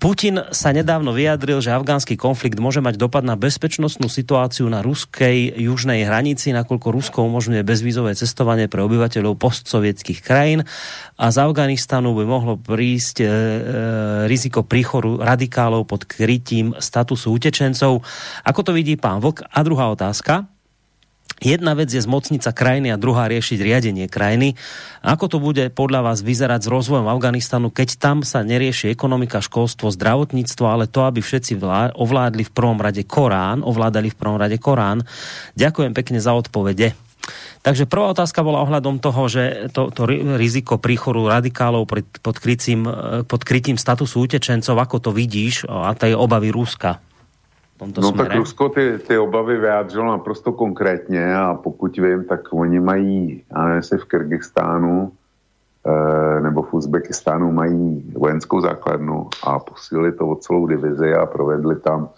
[0.00, 5.52] Putin sa nedávno vyjadril, že afgánsky konflikt môže mať dopad na bezpečnostnú situáciu na ruskej
[5.60, 10.64] južnej hranici, nakoľko Rusko umožňuje bezvízové cestovanie pre obyvateľov postsovietských krajín
[11.20, 13.30] a z Afganistanu by mohlo prísť e, e,
[14.24, 18.00] riziko príchoru radikálov pod krytím statusu utečencov.
[18.48, 19.52] Ako to vidí pán Vlk?
[19.52, 20.59] A druhá otázka.
[21.40, 24.60] Jedna vec je zmocnica krajiny a druhá riešiť riadenie krajiny.
[25.00, 29.88] Ako to bude podľa vás vyzerať s rozvojom Afganistanu, keď tam sa nerieši ekonomika, školstvo,
[29.88, 31.56] zdravotníctvo, ale to, aby všetci
[31.96, 35.00] ovládli v prvom rade Korán, ovládali v prvom rade Korán.
[35.56, 36.92] Ďakujem pekne za odpovede.
[37.64, 41.88] Takže prvá otázka bola ohľadom toho, že to, to riziko príchoru radikálov
[42.20, 42.84] pod krytím,
[43.24, 47.00] pod krytím statusu utečencov, ako to vidíš a tej obavy Ruska
[47.80, 48.28] tomto no směre?
[48.28, 53.64] tak Rusko ty, ty obavy vyjádřilo naprosto konkrétně a pokud vím, tak oni mají, já
[53.64, 55.12] nevím, v Kyrgyzstánu
[55.86, 61.76] e, nebo v Uzbekistánu mají vojenskou základnu a posílili to o celou divizi a provedli
[61.76, 62.08] tam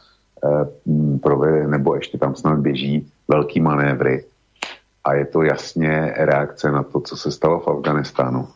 [0.45, 4.25] e, provedli, nebo ještě tam snad běží velký manévry
[5.05, 8.49] a je to jasně reakce na to, co se stalo v Afganistánu.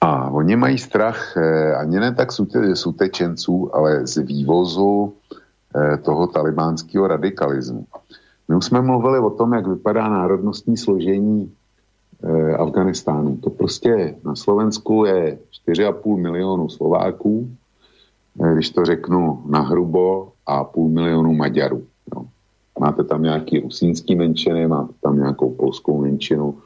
[0.00, 2.32] A oni mají strach eh, ani ne tak
[2.72, 5.45] z utečenců, ale z vývozu Eh,
[6.02, 7.86] toho talibánského radikalismu.
[8.48, 11.52] My už jsme mluvili o tom, jak vypadá národnostní složení
[12.24, 13.36] eh, Afganistánu.
[13.36, 17.50] To prostě na Slovensku je 4,5 milionu Slováků,
[18.44, 21.86] eh, když to řeknu na hrubo, a půl milionu Maďarů.
[22.14, 22.24] Jo.
[22.80, 26.58] Máte tam nějaký rusínský menšiny, máte tam nějakou polskou menšinu,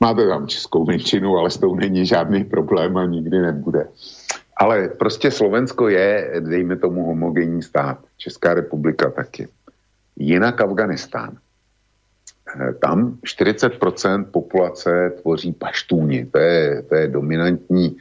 [0.00, 3.88] máte tam českou menšinu, ale s tou není žádný problém a nikdy nebude.
[4.60, 7.98] Ale prostě Slovensko je, dejme tomu, homogenní stát.
[8.16, 9.48] Česká republika taky.
[10.16, 11.36] Jinak Afganistán.
[12.60, 16.26] Eh, tam 40% populace tvoří paštůni.
[16.26, 17.96] To je, to je dominantní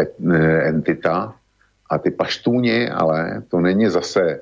[0.00, 1.34] eh, entita.
[1.90, 4.40] A ty paštůni, ale to není zase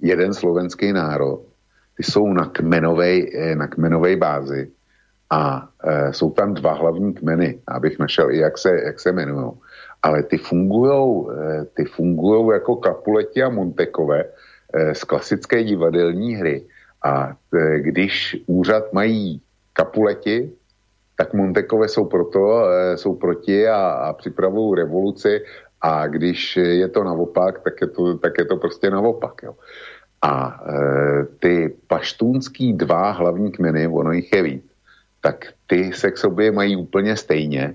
[0.00, 1.42] jeden slovenský národ.
[1.96, 4.70] Ty jsou na kmenové eh, na kmenovej bázi
[5.30, 9.52] a e, jsou tam dva hlavní kmeny, abych našel i jak se, jak se jmenují
[10.04, 16.68] ale ty fungujou, eh, ty fungujou jako Kapuleti a Montekové eh, z klasické divadelní hry.
[17.04, 19.40] A eh, když úřad mají
[19.72, 20.52] Kapuleti,
[21.16, 25.40] tak Montekové jsou, proto, jsou proti a, a připravují revoluci
[25.80, 29.42] a když je to naopak, tak je to, tak je to prostě naopak.
[29.42, 29.54] Jo.
[30.22, 34.66] A e, ty paštůnský dva hlavní kmeny, ono jich je víc,
[35.20, 37.74] tak ty se k sobě mají úplně stejně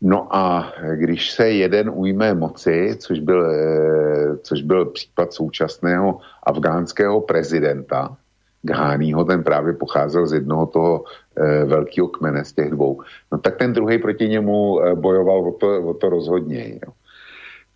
[0.00, 7.20] No a když se jeden ujme moci, což byl, eh, což byl případ současného afgánského
[7.20, 8.16] prezidenta,
[8.62, 11.04] Gháního, ten právě pocházel z jednoho toho
[11.36, 15.52] e, velkého kmene z těch dvou, no tak ten druhý proti němu e, bojoval o
[15.52, 16.68] to, o to rozhodně.
[16.68, 16.92] Jo.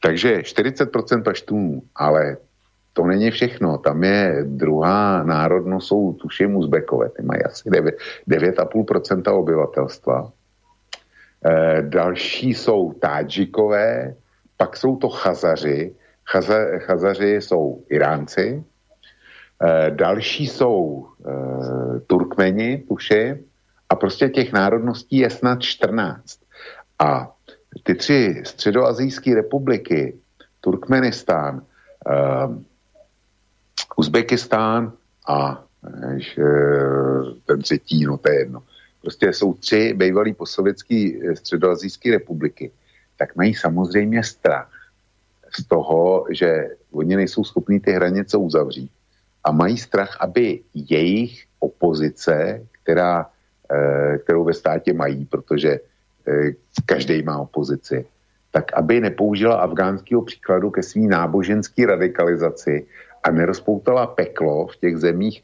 [0.02, 2.36] Takže 40% paštůnů, ale
[2.92, 3.78] to není všechno.
[3.78, 10.32] Tam je druhá národnost, jsou tuším Uzbekové, ty mají asi 9,5% obyvatelstva
[11.80, 14.14] další jsou Tádžikové,
[14.56, 18.64] pak jsou to Chazaři, Chaza, Chazaři jsou Iránci,
[19.62, 23.44] e, další jsou e, Turkmeni, tuši,
[23.88, 26.40] a prostě těch národností je snad 14.
[26.98, 27.32] A
[27.82, 30.18] ty tři středoazijské republiky,
[30.60, 31.62] Turkmenistán,
[33.96, 34.92] Uzbekistán
[35.28, 35.64] a
[37.46, 38.62] ten třetí, no to je jedno,
[39.02, 42.70] prostě jsou tři bývalý posovětský eh, středoazijské republiky,
[43.16, 44.70] tak mají samozřejmě strach
[45.52, 48.90] z toho, že oni nejsou schopní ty hranice uzavřít.
[49.44, 53.26] A mají strach, aby jejich opozice, která,
[53.70, 55.80] eh, kterou ve státě mají, protože
[56.26, 56.54] eh,
[56.86, 58.06] každý má opozici,
[58.52, 62.86] tak aby nepoužila afgánského příkladu ke svý náboženské radikalizaci
[63.24, 65.42] a nerozpoutala peklo v těch zemích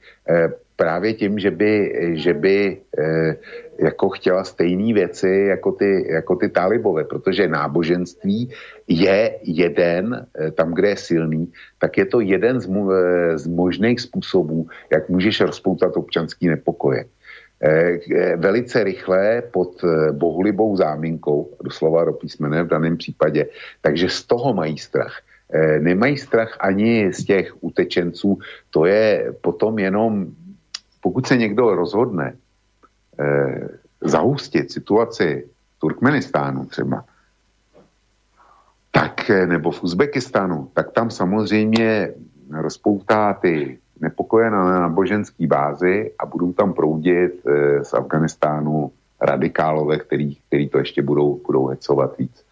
[0.79, 1.73] právě tím, že by,
[2.15, 3.37] že by eh,
[3.79, 8.51] jako chtěla stejné věci jako ty, jako ty talibové, protože náboženství
[8.89, 11.43] je jeden, eh, tam, kde je silný,
[11.79, 17.05] tak je to jeden z, mo, eh, z možných způsobů, jak můžeš rozpoutat občanský nepokoje.
[17.59, 19.83] Eh, velice rychle pod
[20.15, 23.51] bohulibou záminkou, doslova do písmene v daném případě,
[23.83, 25.27] takže z toho mají strach.
[25.81, 28.39] Nemají strach ani z těch utečenců,
[28.71, 30.29] to je potom jenom
[31.01, 32.37] pokud se někdo rozhodne
[33.21, 33.69] eh,
[34.01, 35.49] zahustit situaci
[35.79, 37.05] Turkmenistánu třeba,
[38.91, 42.15] tak, eh, nebo v Uzbekistánu, tak tam samozřejmě
[42.51, 50.37] rozpoutá ty nepokoje na náboženské bázi a budou tam proudit eh, z Afganistánu radikálové, který,
[50.49, 52.45] který to ještě budou, budou hecovat víc.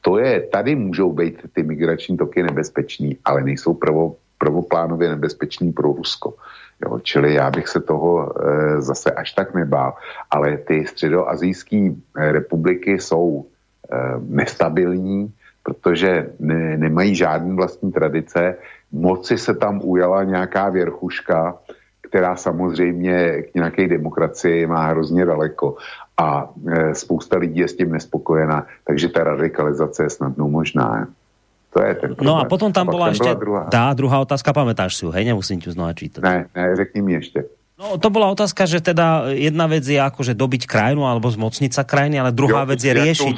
[0.00, 5.92] to je, tady můžou být ty migrační toky nebezpečný, ale nejsou prvo, prvoplánově nebezpečný pro
[5.94, 6.34] Rusko.
[6.82, 9.94] Jo, čili já bych se toho e, zase až tak nebál.
[10.30, 11.92] Ale ty středoazijské e,
[12.32, 13.46] republiky jsou e,
[14.18, 15.30] nestabilní,
[15.62, 18.58] protože ne, nemají žádný vlastní tradice.
[18.92, 21.62] Moci se tam ujala nějaká věrchuška,
[22.02, 25.78] která samozřejmě k nějaké demokracii má hrozně daleko
[26.18, 31.06] a e, spousta lidí je s tím nespokojená, takže ta radikalizace je snadno možná.
[31.72, 33.64] To je ten No a potom tam byla ještě druhá.
[33.72, 36.20] Tá, druhá otázka, pamätáš si ju, hej, nemusím ti znova čítať.
[36.20, 37.44] Ne, ne, řekni mi ještě.
[37.82, 41.82] No, to bola otázka, že teda jedna vec je akože dobiť krajinu alebo zmocniť sa
[41.82, 43.36] krajiny, ale druhá jo, vec je riešiť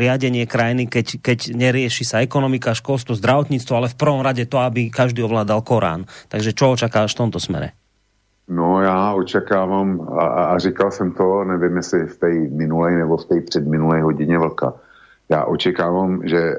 [0.00, 4.88] riadenie krajiny, keď, keď nerieši sa ekonomika, školstvo, zdravotníctvo, ale v prvom rade to, aby
[4.88, 6.08] každý ovládal Korán.
[6.32, 7.76] Takže čo očakáš v tomto smere?
[8.48, 13.24] No já očekávám, a, a říkal jsem to, nevím jestli v té minulé nebo v
[13.24, 14.72] té předminulé hodině vlka,
[15.28, 16.56] já očekávám, že e,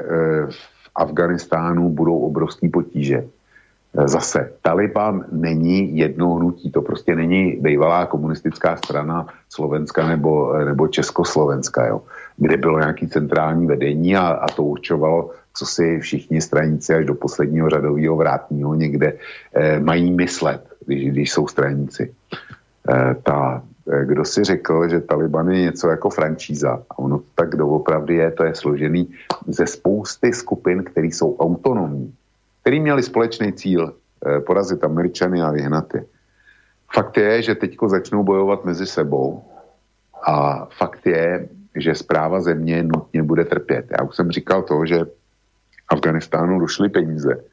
[0.52, 3.18] v Afganistánu budou obrovský potíže.
[3.18, 10.88] E, zase, Taliban není jedno hnutí, to prostě není bývalá komunistická strana Slovenska nebo, nebo
[10.88, 12.02] Československa, jo,
[12.38, 17.16] kde bylo nějaký centrální vedení a, a to určovalo, co si všichni stranici až do
[17.16, 19.14] posledního řadového vrátního někde
[19.54, 22.14] e, mají myslet když, když jsou straníci.
[22.90, 23.62] E, ta, e,
[24.04, 28.44] kdo si řekl, že Taliban je něco jako franšíza, a ono tak doopravdy je, to
[28.44, 29.14] je složený
[29.48, 32.14] ze spousty skupin, které jsou autonomní,
[32.62, 36.06] který měli společný cíl e, porazit Američany a vyhnat je.
[36.94, 39.44] Fakt je, že teďko začnou bojovat mezi sebou
[40.24, 43.86] a fakt je, že zpráva země nutně bude trpět.
[43.92, 45.06] Já už jsem říkal to, že
[45.90, 47.44] Afganistánu došly peníze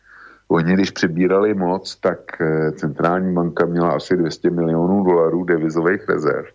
[0.48, 6.46] Oni, když přebírali moc, tak eh, centrální banka měla asi 200 milionů dolarů devizových rezerv.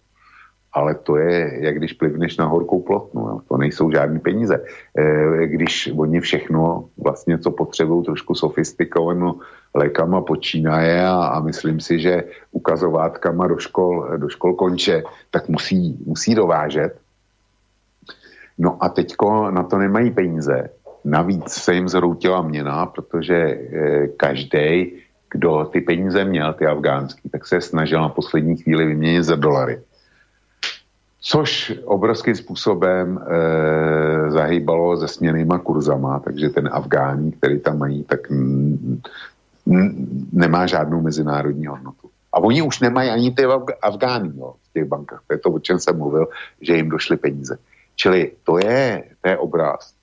[0.74, 3.22] Ale to je, jak když plivneš na horkou plotnu.
[3.22, 3.42] Jo.
[3.48, 4.64] To nejsou žádné peníze.
[4.98, 9.40] E, když oni všechno, vlastně co potřebují, trošku sofistikovanou
[9.74, 16.00] lékama počínaje a, a myslím si, že ukazovátkama do škol, do škol konče, tak musí,
[16.06, 17.00] musí dovážet.
[18.58, 20.70] No a teďko na to nemají peníze
[21.06, 24.94] Navíc se jim zhroutila měna, protože eh, každý,
[25.32, 29.82] kdo ty peníze měl, ty afgánský, tak se snažil na poslední chvíli vyměnit za dolary.
[31.22, 38.32] Což obrovským způsobem e, zahýbalo se směnýma kurzama, takže ten Afgání, který tam mají, tak
[38.32, 38.78] n,
[39.68, 42.10] n, nemá žádnou mezinárodní hodnotu.
[42.34, 43.46] A oni už nemají ani ty
[43.82, 45.22] Afgány jo, v těch bankách.
[45.28, 46.28] To je to, o čem jsem mluvil,
[46.62, 47.58] že jim došly peníze.
[47.96, 49.94] Čili to je, to je obraz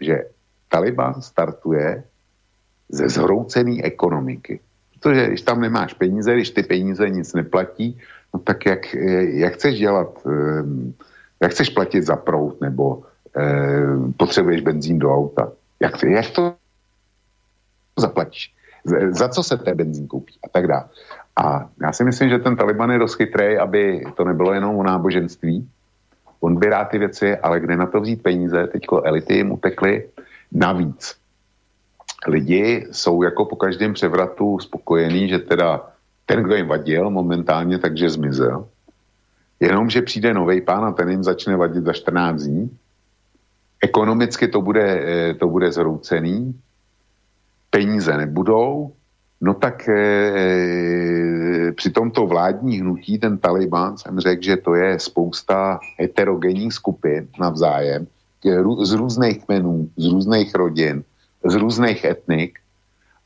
[0.00, 0.24] že
[0.68, 2.04] Taliban startuje
[2.88, 4.60] ze zhroucené ekonomiky.
[4.94, 7.98] Protože když tam nemáš peníze, když ty peníze nic neplatí,
[8.34, 8.94] no tak jak,
[9.38, 10.94] jak chceš dělat, ehm,
[11.40, 13.02] jak chceš platit za prout nebo
[13.36, 15.52] eh, potřebuješ benzín do auta?
[15.80, 16.54] Jak, jak to
[17.98, 18.54] zaplatíš?
[19.10, 20.34] Za co se ten benzín koupí?
[20.44, 20.84] A tak dále.
[21.36, 24.82] A já si myslím, že ten Taliban je dost chytrý, aby to nebylo jenom o
[24.82, 25.68] náboženství,
[26.40, 30.08] On by rád ty věci, ale kde na to vzít peníze, teďko elity jim utekly.
[30.52, 31.16] Navíc
[32.26, 35.90] lidi jsou jako po každém převratu spokojení, že teda
[36.26, 38.68] ten, kdo jim vadil momentálně, takže zmizel.
[39.60, 42.78] Jenomže přijde nový pán a ten jim začne vadit za 14 dní.
[43.82, 46.60] Ekonomicky to bude, eh, to bude zhroucený,
[47.70, 48.92] peníze nebudou,
[49.40, 55.80] No tak e, při tomto vládní hnutí ten Taliban jsem řekl, že to je spousta
[55.98, 58.06] heterogenních skupin navzájem,
[58.82, 61.04] z různých kmenů, z různých rodin,
[61.44, 62.58] z různých etnik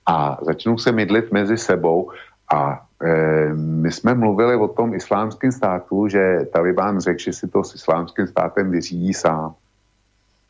[0.07, 2.11] a začnou se mydlit mezi sebou
[2.55, 7.65] a e, my jsme mluvili o tom islámském státu, že Taliban řekl, že si to
[7.65, 9.55] s islámským státem vyřídí sám.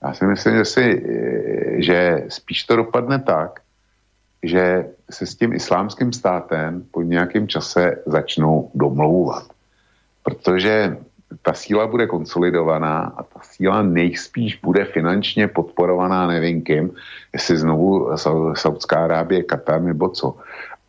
[0.02, 1.02] Já si myslím, že, si,
[1.76, 3.60] že spíš to dopadne tak,
[4.42, 9.44] že se s tím islámským státem po nějakém čase začnou domlouvat.
[10.22, 10.96] Protože
[11.42, 16.90] ta síla bude konsolidovaná a ta síla nejspíš bude finančně podporovaná nevím kým,
[17.32, 18.10] jestli znovu
[18.54, 20.36] Saudská Arábie, Katar nebo co.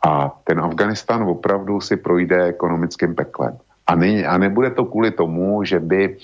[0.06, 3.58] A ten Afganistan opravdu si projde ekonomickým peklem.
[3.88, 6.18] A, ne, a nebude to kvůli tomu, že by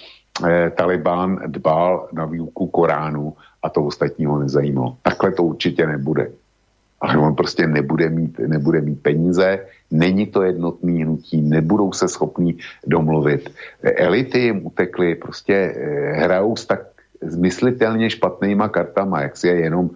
[0.47, 3.33] eh, Taliban dbal na výuku Koránu
[3.63, 4.97] a to ostatního nezajímalo.
[5.01, 6.31] Takhle to určitě nebude
[7.01, 12.57] ale on prostě nebude mít, nebude mít peníze, není to jednotný hnutí, nebudou se schopní
[12.87, 13.49] domluvit.
[13.83, 16.81] Elity jim utekly, prostě eh, hrajou s tak
[17.21, 19.89] zmyslitelně špatnýma kartama, jak si je jenom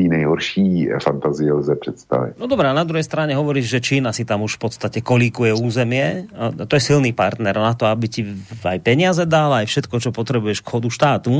[0.00, 2.32] té nejhorší fantazie lze představit.
[2.40, 6.24] No dobré, na druhé straně hovoríš, že Čína si tam už v podstatě kolíkuje územie.
[6.32, 8.24] A to je silný partner na to, aby ti
[8.64, 11.32] aj peniaze dal, aj všetko, čo potrebuješ k chodu štátu.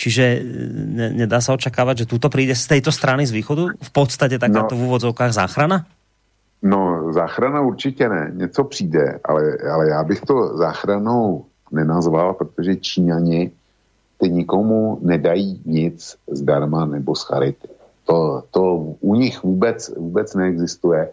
[0.00, 0.40] Čiže e,
[0.96, 4.72] ne, nedá sa očakávať, že tuto príde z tejto strany z východu v podstate takáto
[4.72, 5.84] no, v úvodzovkách záchrana?
[6.62, 8.32] No, záchrana určitě ne.
[8.34, 13.50] Něco přijde, ale, ale já bych to záchranou nenazval, protože Číňani
[14.18, 17.79] ty nikomu nedají nic zdarma nebo z charity.
[18.10, 21.10] To, to u nich vůbec, vůbec neexistuje.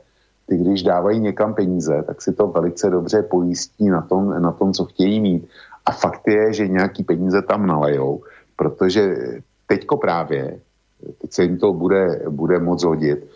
[0.50, 4.74] Ty, když dávají někam peníze, tak si to velice dobře pojistí na tom, na tom
[4.74, 5.48] co chtějí mít.
[5.86, 8.24] A fakt je, že nějaký peníze tam nalejou,
[8.56, 9.16] protože
[9.68, 10.60] teďko právě,
[11.22, 13.28] teď se jim to bude, bude moc hodit,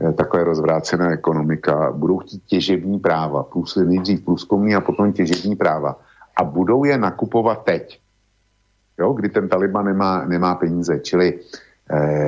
[0.00, 6.00] eh, takové rozvrácená ekonomika, budou chtít těžební práva, plus nejdřív průzkumní a potom těžební práva.
[6.36, 8.00] A budou je nakupovat teď
[8.98, 11.00] jo, kdy ten Taliban nemá, nemá peníze.
[11.00, 11.40] Čili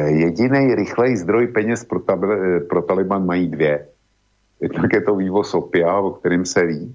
[0.06, 3.86] jediný rychlej zdroj peněz pro, tab, eh, pro Taliban mají dvě.
[4.60, 6.94] Jednak je to vývoz opia, o kterém se ví,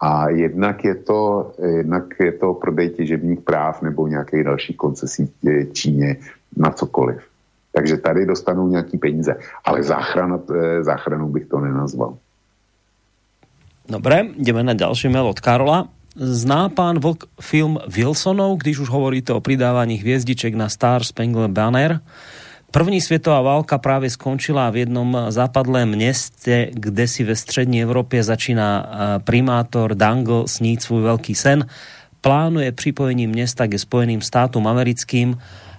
[0.00, 5.32] a jednak je to, jednak je to prodej těžebních práv nebo nějaké další koncesí
[5.72, 6.16] Číně
[6.56, 7.18] na cokoliv.
[7.72, 9.36] Takže tady dostanou nějaký peníze.
[9.64, 12.16] Ale záchrana, eh, záchranou bych to nenazval.
[13.88, 15.88] Dobre, jdeme na další mail od Karola.
[16.18, 22.00] Zná pán Vlk film Wilsonov, když už hovoríte o pridávaní hviezdiček na Star Spangled Banner?
[22.70, 28.90] První světová válka právě skončila v jednom západlém městě, kde si ve střední Evropě začíná
[29.24, 31.66] primátor Dangle snít svůj velký sen.
[32.20, 35.38] Plánuje připojení města ke Spojeným státům americkým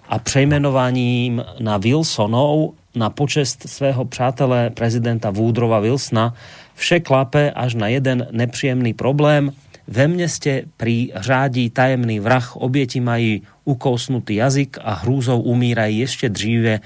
[0.09, 6.33] a přejmenováním na Wilsonov na počest svého přátele prezidenta Woodrowa Wilsona
[6.75, 9.51] vše klape až na jeden nepříjemný problém–
[9.89, 16.79] ve městě pri řádí tajemný vrah, oběti mají ukousnutý jazyk a hrůzou umírají ještě dříve,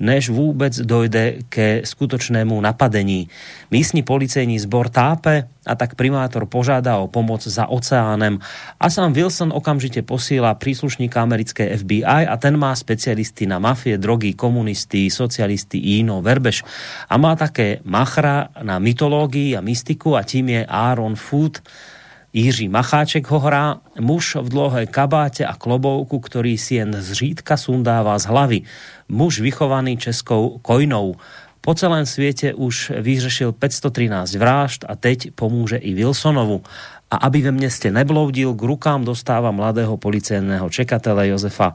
[0.00, 3.28] než vůbec dojde ke skutočnému napadení.
[3.70, 8.38] Místní policejní zbor tápe a tak primátor požádá o pomoc za oceánem
[8.80, 14.34] a sám Wilson okamžitě posílá příslušníka americké FBI a ten má specialisty na mafie, drogy,
[14.34, 16.62] komunisty, socialisty i jinou verbež.
[17.08, 21.58] A má také machra na mytológii a mystiku a tím je Aaron Food,
[22.32, 28.18] Jiří Macháček ho hrá, muž v dlouhé kabáte a klobouku, který si jen zřídka sundává
[28.18, 28.60] z hlavy.
[29.08, 31.16] Muž vychovaný českou kojnou.
[31.60, 36.62] Po celém světě už vyřešil 513 vražd a teď pomůže i Wilsonovu.
[37.10, 41.74] A aby ve městě nebloudil, k rukám dostává mladého policejného čekatele Josefa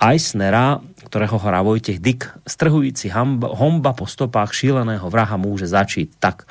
[0.00, 2.24] Eisnera, kterého hrá Vojtěch Dick.
[2.48, 6.42] Strhující homba po stopách šíleného vraha může začít tak.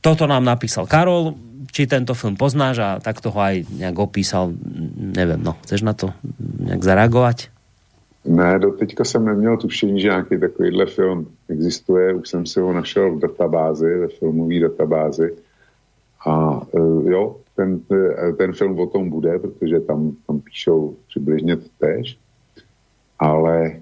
[0.00, 1.34] Toto nám napísal Karol,
[1.72, 4.52] či tento film poznáš a tak toho aj nějak opísal,
[4.96, 6.10] nevím, no, chceš na to
[6.58, 7.36] nějak zareagovat?
[8.24, 12.72] Ne, do teďka jsem neměl tušení, že nějaký takovýhle film existuje, už jsem si ho
[12.72, 15.36] našel v databázi, ve filmové databázi.
[16.26, 17.80] A uh, jo, ten,
[18.38, 22.18] ten film o tom bude, protože tam, tam píšou přibližně to tež,
[23.18, 23.80] ale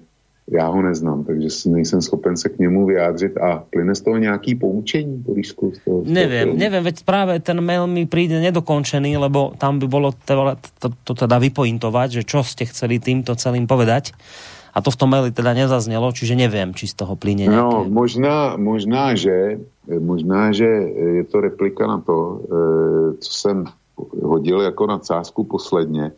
[0.51, 4.55] já ho neznám, takže nejsem schopen se k němu vyjádřit a plyne z toho nějaký
[4.55, 5.73] poučení, Borisku?
[6.03, 10.89] Nevím, nevím, veď právě ten mail mi přijde nedokončený, lebo tam by bylo to, to,
[11.03, 14.11] to teda vypointovat, že čo ste chceli týmto celým povedať.
[14.69, 17.57] A to v tom maili teda nezaznělo, čiže nevím, či z toho plyne nějaké...
[17.57, 19.57] No, možná, možná, že,
[19.89, 20.65] možná, že
[21.17, 23.65] je to replika na to, eh, co jsem
[24.23, 26.11] hodil jako na cásku posledně,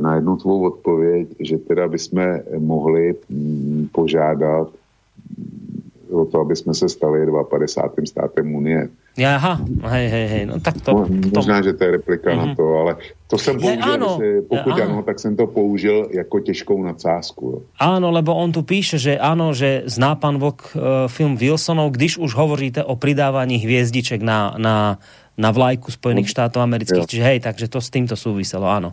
[0.00, 6.74] na jednu tvou odpověď, že teda bychom mohli mm, požádat mm, o to, aby jsme
[6.74, 8.06] se stali 52.
[8.06, 8.88] státem Unie.
[9.16, 9.64] Aha,
[9.96, 10.92] hej, hej, hej, no tak to...
[10.92, 12.36] Mo, možná, že to je replika mm-hmm.
[12.36, 12.56] na mhm.
[12.56, 12.92] to, ale
[13.26, 16.82] to jsem použil, je, ano, že pokud je, ano, tak jsem to použil jako těžkou
[16.84, 17.44] nadsázku.
[17.48, 17.58] Jo.
[17.80, 22.20] Áno, lebo on tu píše, že ano, že zná pan Vlk uh, film Wilsonov, když
[22.20, 25.00] už hovoríte o pridávaní hviezdiček na, na,
[25.32, 27.10] na vlajku Spojených no, štátov amerických, jo.
[27.10, 28.92] čiže hej, takže to s týmto súviselo, áno.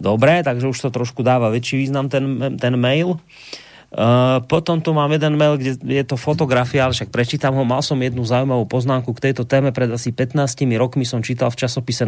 [0.00, 3.20] Dobré, takže už to trošku dáva väčší význam ten, ten mail.
[3.90, 7.66] Uh, potom tu mám jeden mail, kde je to fotografia, ale však prečítam ho.
[7.66, 9.74] Mal som jednu zaujímavú poznámku k tejto téme.
[9.74, 10.38] Pred asi 15
[10.78, 12.06] rokmi som čítal v časopise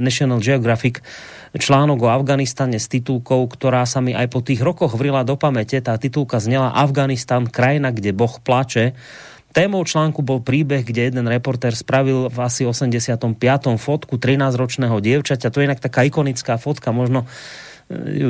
[0.00, 1.04] National Geographic
[1.52, 5.76] článok o Afganistane s titulkou, ktorá sa mi aj po tých rokoch vrila do pamäte.
[5.84, 8.96] Tá titulka znela Afganistan, krajina, kde Boh plače.
[9.52, 13.36] Témou článku bol príbeh, kde jeden reportér spravil v asi 85.
[13.76, 15.52] fotku 13-ročného dievčaťa.
[15.52, 17.28] To je inak taká ikonická fotka, možno
[17.92, 18.28] e, ju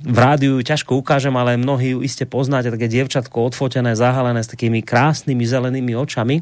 [0.00, 4.80] v rádiu ťažko ukážem, ale mnohí ju iste poznáte, také dievčatko odfotené, zahalené s takými
[4.80, 6.40] krásnymi zelenými očami.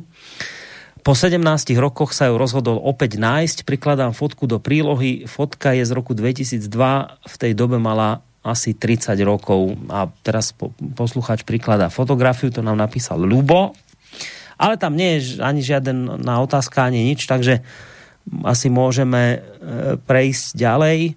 [1.03, 1.43] Po 17
[1.83, 6.63] rokoch sa ju rozhodol opäť nájsť, prikladám fotku do prílohy, fotka je z roku 2002,
[7.27, 9.75] v tej dobe mala asi 30 rokov.
[9.91, 10.55] A teraz
[10.95, 13.75] posluchač prikladá fotografiu, to nám napísal Lubo,
[14.63, 17.67] ale tam nie je ani žiaden na otázka, ani nič, takže
[18.47, 19.39] asi môžeme e,
[19.99, 20.99] prejsť ďalej.
[21.11, 21.13] E,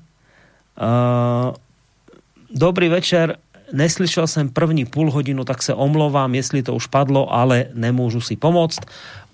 [2.50, 3.38] dobrý večer,
[3.70, 8.36] neslyšel jsem první půl hodinu, tak se omlouvám, jestli to už padlo, ale nemůžu si
[8.36, 8.82] pomoct.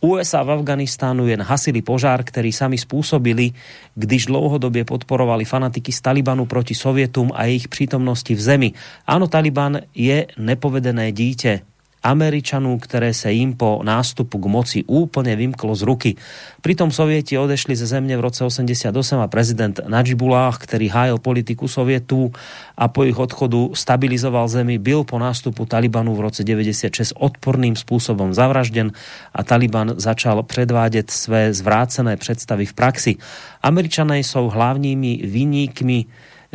[0.01, 3.53] USA v Afganistánu jen hasili požár, který sami spôsobili,
[3.95, 8.69] když dlouhodobě podporovali fanatiky z Talibanu proti Sovietum a jejich přítomnosti v zemi.
[9.05, 11.61] Áno, Taliban je nepovedené dítě.
[12.03, 16.15] Američanů, které se jim po nástupu k moci úplně vymklo z ruky.
[16.61, 22.31] Pritom Sovieti odešli ze země v roce 88 a prezident Najibullah, který hájil politiku Sovietů
[22.77, 28.33] a po ich odchodu stabilizoval zemi, byl po nástupu Talibanu v roce 96 odporným způsobem
[28.33, 28.91] zavražden
[29.33, 33.15] a Taliban začal předvádět své zvrácené představy v praxi.
[33.63, 36.05] Američané jsou hlavními viníkmi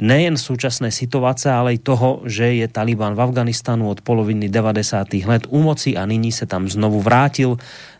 [0.00, 5.24] nejen súčasné situace, ale i toho, že je Taliban v Afganistanu od poloviny 90.
[5.24, 7.56] let u moci a nyní se tam znovu vrátil.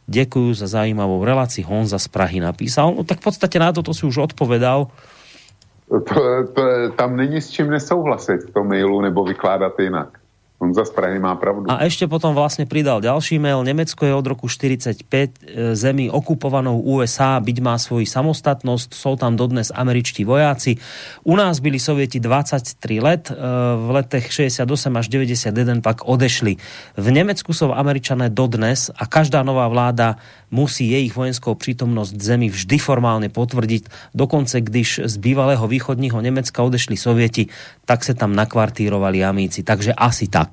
[0.06, 1.62] Děkuji za zajímavou relaci.
[1.62, 2.94] Honza z Prahy napísal.
[2.96, 4.86] No tak v podstatě na to, to si už odpovedal.
[5.88, 6.00] To,
[6.54, 6.62] to,
[6.96, 10.18] tam není s čím nesouhlasit v tom mailu nebo vykládat jinak.
[10.56, 11.68] On za Prahy má pravdu.
[11.68, 13.60] A ešte potom vlastne pridal ďalší mail.
[13.60, 15.28] Nemecko je od roku 45 e,
[15.76, 20.80] zemí okupovanou USA, byť má svoji samostatnosť, sú tam dodnes američtí vojáci.
[21.28, 22.72] U nás byli sovieti 23
[23.04, 23.36] let, e,
[23.76, 26.56] v letech 68 až 91 pak odešli.
[26.96, 30.16] V Nemecku sú američané dodnes a každá nová vláda
[30.50, 33.88] musí jejich vojenskou přítomnost zemi vždy formálně potvrdit.
[34.14, 37.46] Dokonce, když z bývalého východního Německa odešli Sověti,
[37.84, 39.62] tak se tam nakvartírovali amíci.
[39.62, 40.45] Takže asi tak.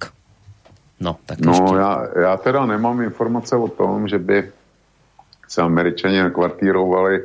[1.00, 1.76] No, tak no ještě.
[1.76, 4.52] já, já teda nemám informace o tom, že by
[5.48, 7.24] se američani nakvartírovali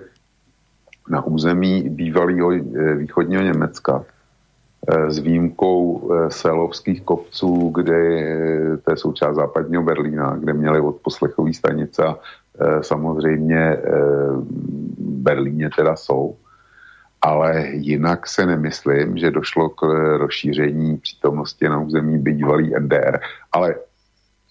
[1.09, 7.99] na území bývalého eh, východního Německa eh, s výjimkou eh, selovských kopců, kde
[8.85, 12.17] to je součást západního Berlína, kde měli odposlechový stanice a
[12.83, 13.77] samozřejmě
[14.99, 16.37] v Berlíně teda jsou,
[17.23, 19.83] ale jinak se nemyslím, že došlo k
[20.17, 23.21] rozšíření přítomnosti na území bývalý NDR.
[23.53, 23.75] Ale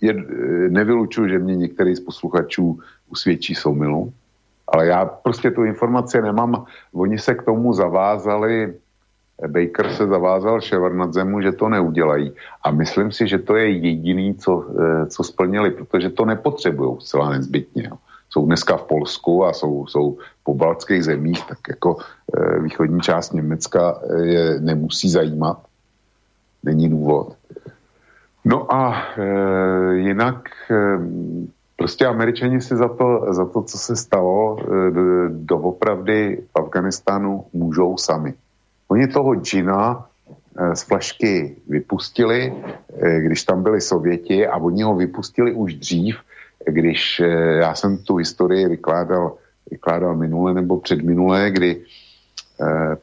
[0.02, 0.14] je,
[0.70, 2.80] nevylučuju, že mě některý z posluchačů
[3.10, 4.14] usvědčí soumilu,
[4.68, 6.66] ale já prostě tu informaci nemám.
[6.94, 8.74] Oni se k tomu zavázali
[9.48, 10.60] Baker se zavázal
[11.10, 12.32] zemu, že to neudělají.
[12.64, 17.30] A myslím si, že to je jediný, co, eh, co splnili, protože to nepotřebují zcela
[17.30, 17.92] nezbytně.
[18.38, 23.34] Jsou dneska v Polsku a jsou, jsou po baltských zemích, tak jako eh, východní část
[23.34, 25.58] Německa eh, je nemusí zajímat.
[26.64, 27.34] Není důvod.
[28.46, 30.76] No a e, jinak e,
[31.76, 34.64] prostě američani si za to, za to, co se stalo e,
[35.30, 38.34] doopravdy v Afganistánu, můžou sami.
[38.88, 40.06] Oni toho džina
[40.74, 42.54] z flašky vypustili,
[43.20, 46.18] když tam byli Sověti a oni ho vypustili už dřív,
[46.68, 47.28] když eh,
[47.62, 49.36] já jsem tu historii vykládal,
[49.72, 51.84] vykládal minule nebo předminulé, kdy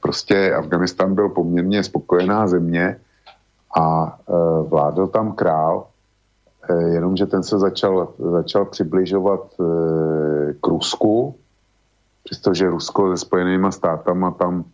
[0.01, 2.97] prostě Afganistan byl poměrně spokojená země
[3.79, 4.19] a
[4.67, 5.87] vládl tam král,
[6.91, 9.41] jenomže ten se začal, začal přibližovat
[10.61, 11.35] k Rusku,
[12.25, 14.65] přestože Rusko se spojenýma státama tam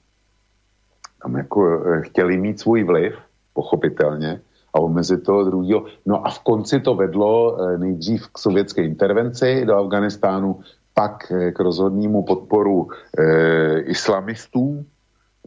[1.22, 3.14] tam jako eh, chtěli mít svůj vliv,
[3.54, 4.40] pochopitelně,
[4.74, 5.84] a omezit toho druhého.
[6.06, 10.60] No a v konci to vedlo eh, nejdřív k sovětské intervenci do Afganistánu,
[10.94, 12.88] pak eh, k rozhodnému podporu
[13.18, 14.84] e, islamistů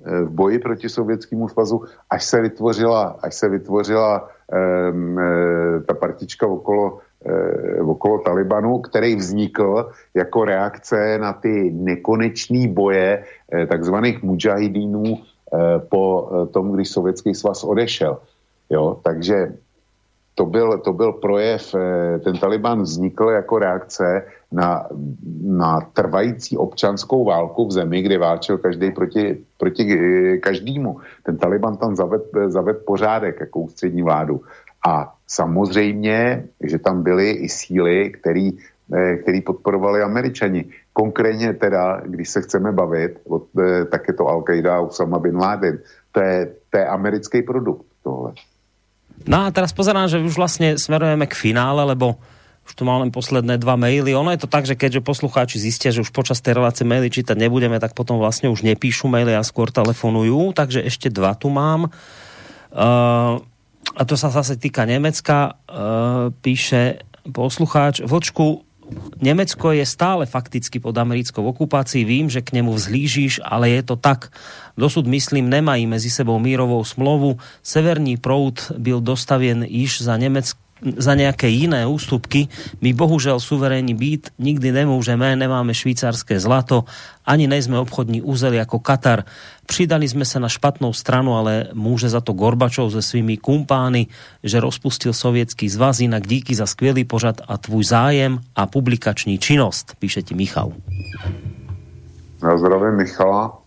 [0.04, 7.00] v boji proti sovětskému svazu, až se vytvořila, až se vytvořila e, ta partička okolo,
[7.86, 13.24] okolo Talibanu, který vznikl jako reakce na ty nekonečné boje
[13.68, 15.04] takzvaných mujahidínů
[15.90, 18.20] po tom, když Sovětský svaz odešel.
[18.74, 19.54] Jo, takže
[20.36, 24.88] to byl, to byl projev, eh, ten Taliban vznikl jako reakce na,
[25.46, 29.84] na trvající občanskou válku v zemi, kde válčil každý proti, proti
[30.44, 31.00] každému.
[31.24, 34.42] Ten Taliban tam zaved, zaved pořádek jako ústřední vládu.
[34.88, 38.52] A samozřejmě, že tam byly i síly, který,
[39.22, 40.66] který podporovali američani.
[40.94, 45.80] Konkrétně teda, když se chceme bavit, eh, tak je to Al-Qaida a Osama Bin Laden.
[46.12, 48.34] To je, to je americký produkt tohle.
[49.24, 52.20] No a teraz pozerám, že už vlastně smerujeme k finále, lebo
[52.64, 54.16] už tu mám len posledné dva maily.
[54.16, 57.36] Ono je to tak, že keďže poslucháči zistia, že už počas tej relácie maily čítať
[57.36, 60.56] nebudeme, tak potom vlastně už nepíšu maily a skôr telefonujú.
[60.56, 61.92] Takže ešte dva tu mám.
[62.72, 63.44] Uh,
[63.96, 65.60] a to sa zase týka Nemecka.
[65.68, 68.64] Uh, píše poslucháč, Vočku,
[69.22, 72.06] Nemecko je stále fakticky pod americkou okupácií.
[72.06, 74.32] Vím, že k nemu vzhlížíš, ale je to tak.
[74.78, 77.38] Dosud, myslím, nemají mezi sebou mírovou smlouvu.
[77.64, 80.63] Severní proud byl dostavěn již za Německo
[80.98, 82.48] za nějaké jiné ústupky.
[82.82, 86.84] My bohužel suverénní být nikdy nemůžeme, nemáme švýcarské zlato,
[87.26, 89.24] ani nejsme obchodní úzel jako Katar.
[89.66, 94.08] Přidali jsme se na špatnou stranu, ale může za to Gorbačov se svými kumpány,
[94.44, 99.96] že rozpustil sovětský zvaz, jinak díky za skvělý pořad a tvůj zájem a publikační činnost,
[100.00, 100.74] píše ti Michal.
[102.44, 103.60] Já zdravím Michala.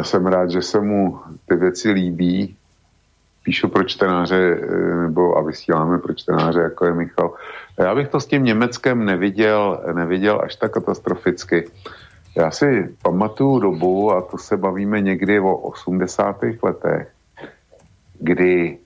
[0.00, 1.18] E, jsem rád, že se mu
[1.48, 2.56] ty věci líbí
[3.46, 7.34] píšu pro čtenáře, eh, nebo a vysíláme pro čtenáře, jako je Michal.
[7.78, 11.70] Já bych to s tím Německem neviděl, neviděl až tak katastroficky.
[12.36, 16.42] Já si pamatuju dobu, a to se bavíme někdy o 80.
[16.62, 17.08] letech,
[18.18, 18.78] kdy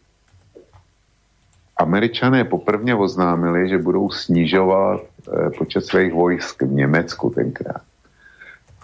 [1.77, 7.83] Američané poprvně oznámili, že budou snižovat eh, počet svých vojsk v Německu tenkrát.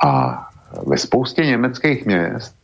[0.00, 0.40] A
[0.86, 2.56] ve spoustě německých měst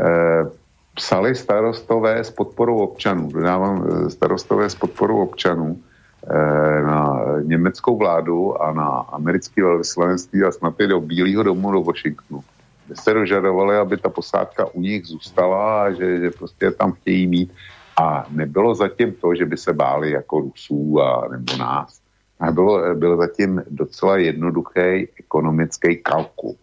[0.00, 0.59] eh,
[1.00, 8.62] psali starostové s podporou občanů, dodávám eh, starostové s podporou občanů eh, na německou vládu
[8.62, 12.44] a na americké velvyslanectví a snad i do Bílého domu do Washingtonu,
[12.86, 17.26] kde se dožadovali, aby ta posádka u nich zůstala a že, že prostě tam chtějí
[17.26, 17.52] mít.
[17.96, 22.00] A nebylo zatím to, že by se báli jako Rusů a nebo nás.
[22.40, 26.56] A bylo, byl zatím docela jednoduchý ekonomický kalkul.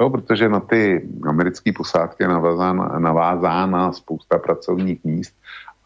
[0.00, 5.34] Jo, protože na ty americké posádky navázána, navázána spousta pracovních míst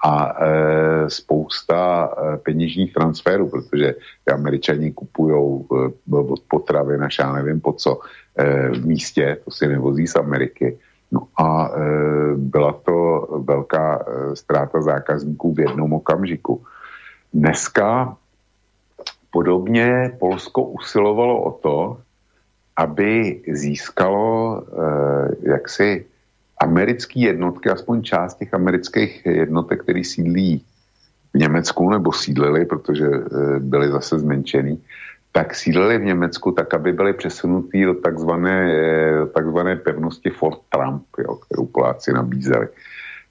[0.05, 7.33] a e, spousta e, peněžních transferů, protože ty američani kupují e, od potravy na já
[7.33, 8.01] nevím po co
[8.37, 10.78] e, v místě, to si nevozí z Ameriky.
[11.12, 11.81] No a e,
[12.37, 16.65] byla to velká e, ztráta zákazníků v jednom okamžiku.
[17.35, 18.16] Dneska
[19.31, 21.99] podobně Polsko usilovalo o to,
[22.77, 26.07] aby získalo eh, jaksi
[26.61, 30.65] americké jednotky, aspoň část těch amerických jednotek, které sídlí
[31.35, 34.82] v Německu nebo sídlili, protože eh, byly zase zmenšený,
[35.32, 41.05] tak sídlili v Německu tak, aby byly přesunutý do takzvané, eh, takzvané pevnosti Fort Trump,
[41.19, 42.69] jo, kterou Poláci nabízeli.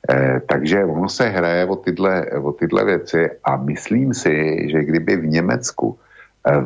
[0.10, 5.18] Eh, takže ono se hraje o tyhle, o tyhle věci a myslím si, že kdyby
[5.18, 5.98] v Německu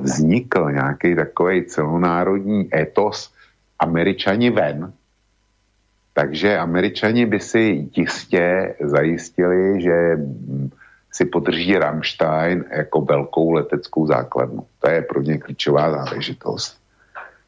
[0.01, 3.33] vznikl nějaký takový celonárodní etos
[3.79, 4.93] američani ven,
[6.13, 10.69] takže američani by si jistě zajistili, že hm,
[11.11, 14.63] si podrží Rammstein jako velkou leteckou základnu.
[14.79, 16.79] To je pro ně klíčová záležitost.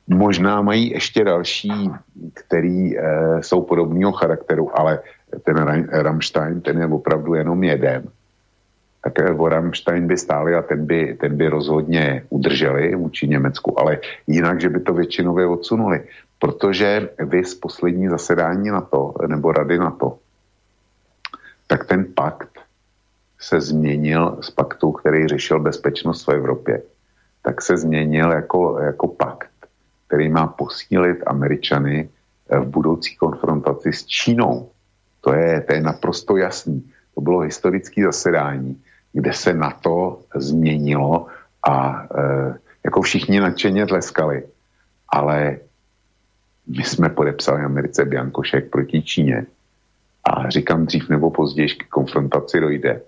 [0.07, 1.91] Možná mají ještě další,
[2.33, 3.03] který e,
[3.43, 4.99] jsou podobného charakteru, ale
[5.43, 5.57] ten
[5.91, 8.03] Rammstein, ten je opravdu jenom jeden
[9.01, 14.61] tak Voramstein by stáli a ten by, ten by rozhodně udrželi vůči Německu, ale jinak,
[14.61, 16.03] že by to většinově odsunuli.
[16.39, 20.17] Protože vy z poslední zasedání na to, nebo rady na to,
[21.67, 22.59] tak ten pakt
[23.39, 26.81] se změnil z paktu, který řešil bezpečnost v Evropě,
[27.43, 29.51] tak se změnil jako, jako pakt,
[30.07, 32.09] který má posílit Američany
[32.49, 34.69] v budoucí konfrontaci s Čínou.
[35.21, 36.91] To je, to je naprosto jasný.
[37.15, 38.81] To bylo historické zasedání
[39.13, 41.27] kde se na to změnilo
[41.69, 44.43] a e, jako všichni nadšeně tleskali.
[45.09, 45.57] Ale
[46.67, 49.45] my jsme podepsali Americe Biankošek proti Číně
[50.23, 53.01] a říkám dřív nebo později, k konfrontaci dojde.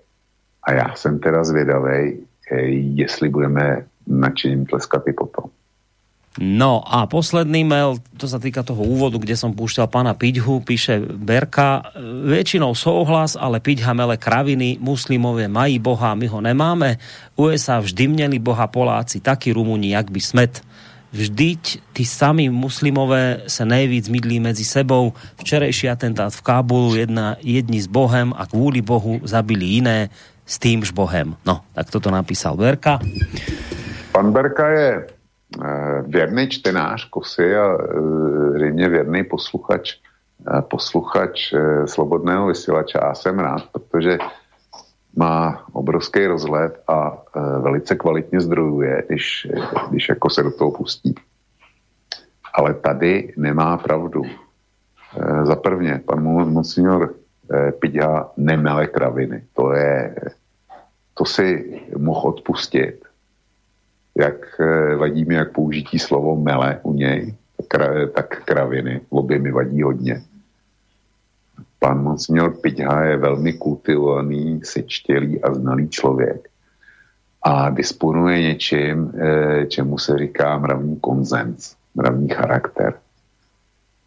[0.62, 5.50] A já jsem teda zvědavý, e, jestli budeme nadšením tleskat i potom.
[6.42, 10.98] No a posledný mail, to sa týka toho úvodu, kde som púšťal pána Piďhu, píše
[10.98, 11.94] Berka,
[12.26, 16.98] väčšinou souhlas, ale Piďha mele kraviny, muslimové mají boha, my ho nemáme.
[17.38, 20.52] USA vždy měli boha Poláci, taky Rumuni, jak by smet.
[21.14, 25.14] Vždyť ty sami muslimové se nejvíc mydlí mezi sebou.
[25.38, 30.10] Včerejší atentát v Kábulu, jedna, jedni s Bohem a kvůli Bohu zabili jiné
[30.46, 31.38] s týmž Bohem.
[31.46, 32.98] No, tak toto napísal Berka.
[34.10, 35.06] Pan Berka je
[36.06, 37.86] věrný čtenář Kosy a eh,
[38.50, 39.94] zřejmě věrný posluchač,
[40.58, 41.54] eh, posluchač
[41.86, 42.98] Slobodného vysílače.
[43.02, 44.18] Já jsem rád, protože
[45.16, 47.18] má obrovský rozhled a
[47.60, 49.46] velice kvalitně zdrojuje, když,
[49.90, 51.14] když jako se do toho pustí.
[52.54, 54.22] Ale tady nemá pravdu.
[55.42, 57.14] Za prvně, pan monsignor
[57.78, 59.44] Pidha nemele kraviny.
[59.54, 60.14] To je,
[61.14, 63.03] to si mohl odpustit
[64.18, 67.34] jak eh, vadí mi jak použití slovo mele u něj,
[68.14, 69.00] tak kraviny.
[69.10, 70.22] Obě mi vadí hodně.
[71.78, 76.48] Pan Monsignor Piťha je velmi kultivovaný, sečtělý a znalý člověk.
[77.46, 82.94] a disponuje něčím, eh, čemu se říká mravní konzens, mravní charakter.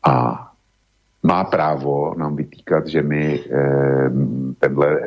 [0.03, 0.47] A
[1.23, 4.09] má právo nám vytýkat, že my eh,
[4.59, 4.99] tenhle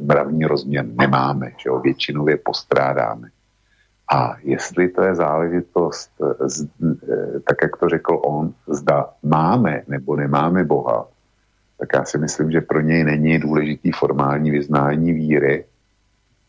[0.00, 3.28] mravní rozměr nemáme, že ho většinově postrádáme.
[4.12, 6.10] A jestli to je záležitost,
[7.48, 11.08] tak jak to řekl on, zda máme nebo nemáme Boha,
[11.78, 15.64] tak já si myslím, že pro něj není důležitý formální vyznání víry,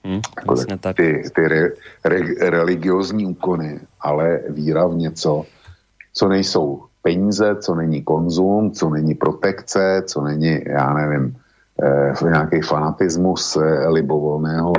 [0.08, 0.96] Hmm, jako tak.
[0.96, 1.70] Ty, ty re,
[2.06, 2.20] re,
[2.50, 5.46] religiozní úkony, ale víra v něco,
[6.14, 11.38] co nejsou peníze, co není konzum, co není protekce, co není, já nevím,
[11.84, 14.74] eh, nějaký fanatismus eh, libovolného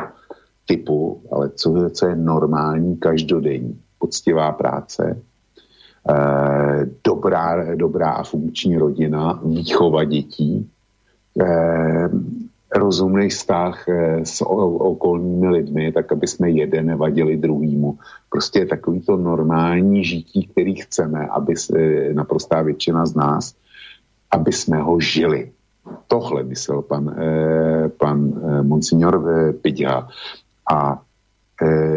[0.69, 5.17] typu, ale co, co je normální, každodenní, poctivá práce,
[6.11, 10.69] eh, dobrá, dobrá a funkční rodina, výchova dětí,
[11.41, 12.09] eh,
[12.69, 17.99] rozumný vztah eh, s okolními lidmi, tak aby jsme jeden nevadili druhýmu.
[18.31, 21.73] Prostě je takový to normální žití, který chceme, aby se,
[22.13, 23.55] naprostá většina z nás,
[24.31, 25.51] aby jsme ho žili.
[26.07, 29.25] Tohle myslel pan, eh, pan eh, monsignor
[29.63, 30.09] Pidha.
[30.73, 31.03] A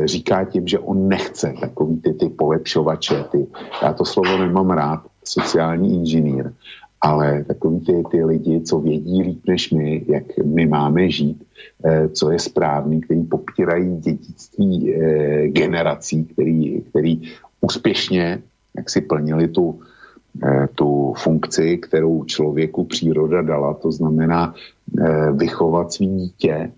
[0.05, 3.47] říká tím, že on nechce takový ty, ty polepšovače, ty,
[3.81, 6.53] já to slovo nemám rád, sociální inženýr,
[7.01, 11.43] ale takový ty, ty lidi, co vědí líp než my, jak my máme žít,
[11.85, 17.21] eh, co je správný, který popírají dědictví eh, generací, který, který
[17.61, 18.41] úspěšně
[18.77, 19.79] jak si plnili tu,
[20.45, 24.53] eh, tu funkci, kterou člověku příroda dala, to znamená
[25.33, 26.71] vychovat svý dítě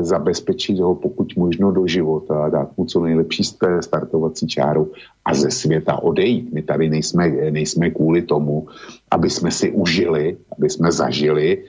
[0.00, 3.44] zabezpečit ho pokud možno do života, dát mu co nejlepší
[3.80, 4.92] startovací čáru
[5.24, 6.52] a ze světa odejít.
[6.52, 8.66] My tady nejsme, nejsme kvůli tomu,
[9.10, 11.64] aby jsme si užili, aby jsme zažili,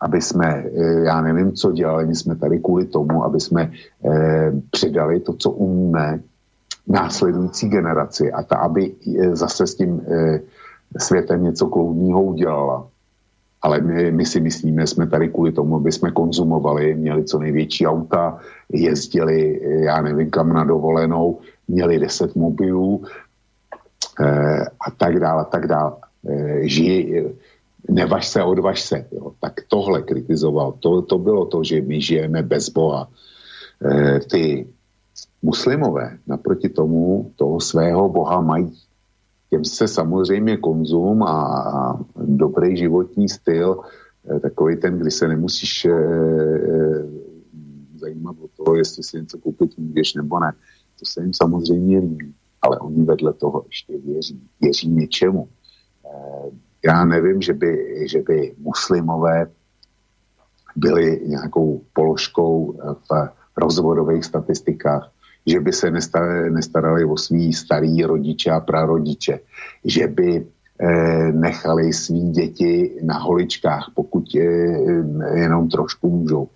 [0.00, 3.70] aby jsme, eh, já nevím, co dělali, my jsme tady kvůli tomu, aby jsme
[4.04, 6.20] eh, předali to, co umíme
[6.86, 10.40] následující generaci a ta, aby eh, zase s tím eh,
[10.98, 12.88] světem něco kloudního udělala
[13.62, 17.86] ale my, my si myslíme, jsme tady kvůli tomu, aby jsme konzumovali, měli co největší
[17.86, 18.38] auta,
[18.72, 23.04] jezdili, já nevím kam na dovolenou, měli deset mobilů
[24.20, 25.92] eh, a tak dále, tak dále.
[26.28, 27.24] Eh, žij,
[27.90, 29.06] nevaž se, odvaž se.
[29.12, 29.32] Jo.
[29.40, 30.72] Tak tohle kritizoval.
[30.80, 33.08] To, to bylo to, že my žijeme bez Boha.
[33.84, 34.66] Eh, ty
[35.42, 38.72] muslimové naproti tomu toho svého Boha mají
[39.50, 43.80] těm se samozřejmě konzum a, dobrý životní styl,
[44.30, 47.06] eh, takový ten, kdy se nemusíš e, e,
[47.96, 50.52] zajímat o to, jestli si něco koupit můžeš nebo ne.
[50.98, 54.40] To se jim samozřejmě líbí, ale oni vedle toho ještě věří.
[54.60, 55.48] Věří něčemu.
[56.84, 59.50] Já nevím, že by, že by muslimové
[60.76, 62.78] byli nějakou položkou
[63.10, 65.10] v rozvodových statistikách
[65.46, 65.90] že by se
[66.50, 69.40] nestarali, o svý starý rodiče a prarodiče,
[69.84, 74.40] že by eh, nechali svý děti na holičkách, pokud eh,
[75.38, 76.48] jenom trošku můžou.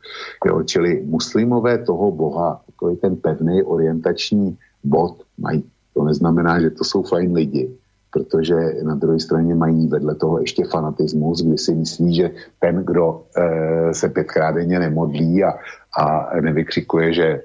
[0.47, 5.65] Jo, čili muslimové toho boha, takový ten pevný orientační bod mají.
[5.95, 7.71] To neznamená, že to jsou fajn lidi,
[8.11, 13.23] protože na druhé straně mají vedle toho ještě fanatismus, kdy si myslí, že ten, kdo
[13.37, 15.55] e, se pětkrát denně nemodlí a,
[15.99, 17.43] a nevykřikuje, že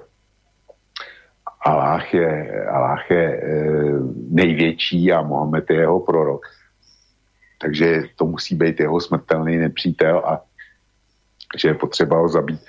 [1.66, 3.42] Allah je, Allah je e,
[4.30, 6.46] největší a Mohamed je jeho prorok.
[7.62, 10.42] Takže to musí být jeho smrtelný nepřítel a
[11.58, 12.62] že je potřeba ho zabít.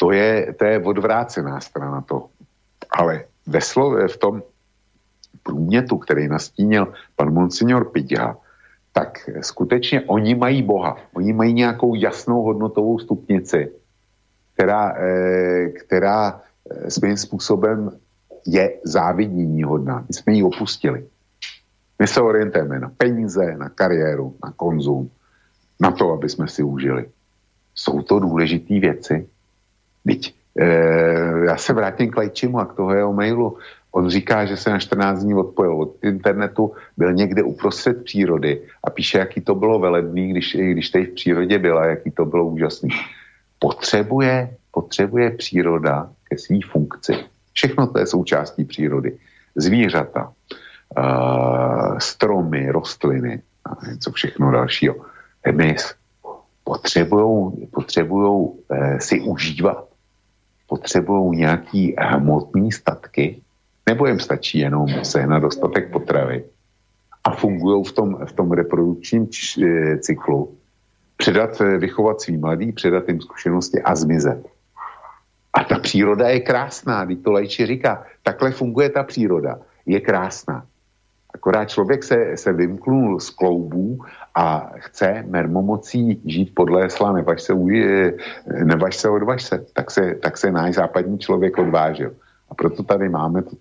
[0.00, 2.28] To je, to je odvrácená strana to.
[2.90, 4.42] Ale ve slove, v tom
[5.42, 8.36] průmětu, který nastínil pan Monsignor Pidha,
[8.92, 10.96] tak skutečně oni mají Boha.
[11.12, 13.72] Oni mají nějakou jasnou hodnotovou stupnici,
[14.54, 17.90] která, e, která e, svým způsobem
[18.46, 20.04] je závidění hodná.
[20.08, 21.06] My jsme ji opustili.
[21.98, 25.10] My se orientujeme na peníze, na kariéru, na konzum,
[25.80, 27.06] na to, aby jsme si užili.
[27.74, 29.26] Jsou to důležité věci.
[30.04, 30.66] Byť, e,
[31.46, 33.58] já se vrátím k Lejčimu a k toho jeho mailu.
[33.92, 38.90] On říká, že se na 14 dní odpojil od internetu, byl někde uprostřed přírody a
[38.90, 42.90] píše, jaký to bylo veledný, když, když tady v přírodě byla, jaký to bylo úžasný.
[43.58, 49.18] Potřebuje, potřebuje příroda ke své funkci Všechno to je součástí přírody.
[49.56, 50.32] Zvířata,
[50.98, 54.94] uh, stromy, rostliny a něco všechno dalšího.
[55.46, 55.94] Hmyz
[56.64, 59.88] potřebují potřebujou, uh, si užívat,
[60.66, 63.42] potřebují nějaký hmotný statky,
[63.88, 66.44] nebo jim stačí jenom sehnat dostatek potravy
[67.24, 69.28] a fungují v tom, v tom reprodukčním
[69.62, 70.56] eh, cyklu,
[71.16, 74.46] předat, vychovat svý mladý, předat jim zkušenosti a zmizet.
[75.52, 78.04] A ta příroda je krásná, když to Lejči říká.
[78.22, 79.58] Takhle funguje ta příroda.
[79.86, 80.64] Je krásná.
[81.34, 83.98] Akorát člověk se, se vymknul z kloubů
[84.34, 87.52] a chce mermomocí žít podle hesla nevaž se,
[88.64, 89.66] nevaž se odvaž se.
[89.72, 92.12] Tak se, tak se náš západní člověk odvážil.
[92.50, 93.56] A proto tady máme to,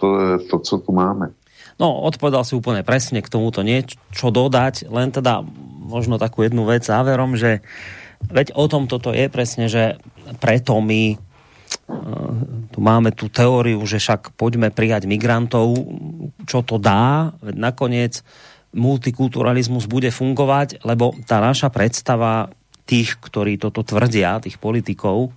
[0.00, 1.30] to, to, co tu máme.
[1.78, 5.46] No, odpovedal si úplne presne k tomuto niečo dodať, len teda
[5.86, 7.62] možno takú jednu vec záverom, že
[8.34, 9.94] veď o tom toto je presne, že
[10.42, 11.14] preto my
[12.68, 15.72] tu máme tú teóriu, že však poďme prijať migrantov,
[16.44, 18.20] čo to dá, nakoniec
[18.76, 22.52] multikulturalizmus bude fungovať, lebo tá naša predstava
[22.84, 25.32] tých, ktorí toto tvrdia, tých politikov,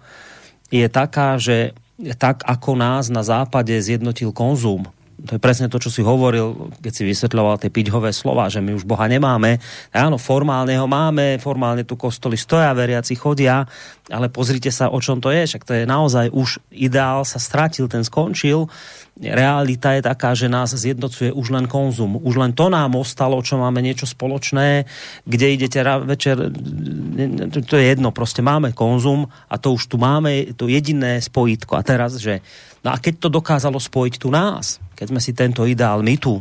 [0.72, 1.72] je taká, že
[2.20, 4.88] tak ako nás na západe zjednotil konzum,
[5.22, 8.74] to je presne to, čo si hovoril, keď si vysvetľoval tie piťhové slova, že my
[8.74, 9.62] už Boha nemáme.
[9.94, 13.62] Áno, formálne ho máme, formálne tu kostoly stoja, veriaci chodia,
[14.10, 15.46] ale pozrite sa, o čom to je.
[15.46, 18.66] Však to je naozaj už ideál sa stratil, ten skončil.
[19.22, 22.18] Realita je taká, že nás zjednocuje už len konzum.
[22.18, 24.90] Už len to nám ostalo, čo máme niečo spoločné,
[25.30, 26.50] kde idete večer,
[27.70, 31.78] to je jedno, prostě máme konzum a to už tu máme, to jediné spojitko.
[31.78, 32.42] A teraz, že
[32.82, 36.38] No a keď to dokázalo spojiť tu nás, keď sme si tento ideál my tu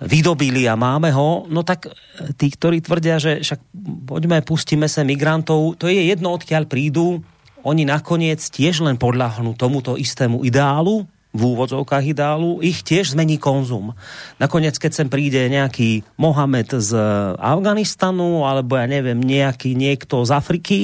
[0.00, 1.92] vydobili a máme ho, no tak
[2.40, 3.60] tí, ktorí tvrdia, že však
[4.08, 7.20] poďme, pustíme sa migrantov, to je jedno, odkiaľ prídu,
[7.60, 13.94] oni nakoniec tiež len podľahnú tomuto istému ideálu, v úvodzovkách ideálu, ich tiež zmení konzum.
[14.42, 16.90] Nakoniec, keď sem príde nejaký Mohamed z
[17.38, 20.80] Afganistanu, alebo ja neviem, nejaký niekto z Afriky,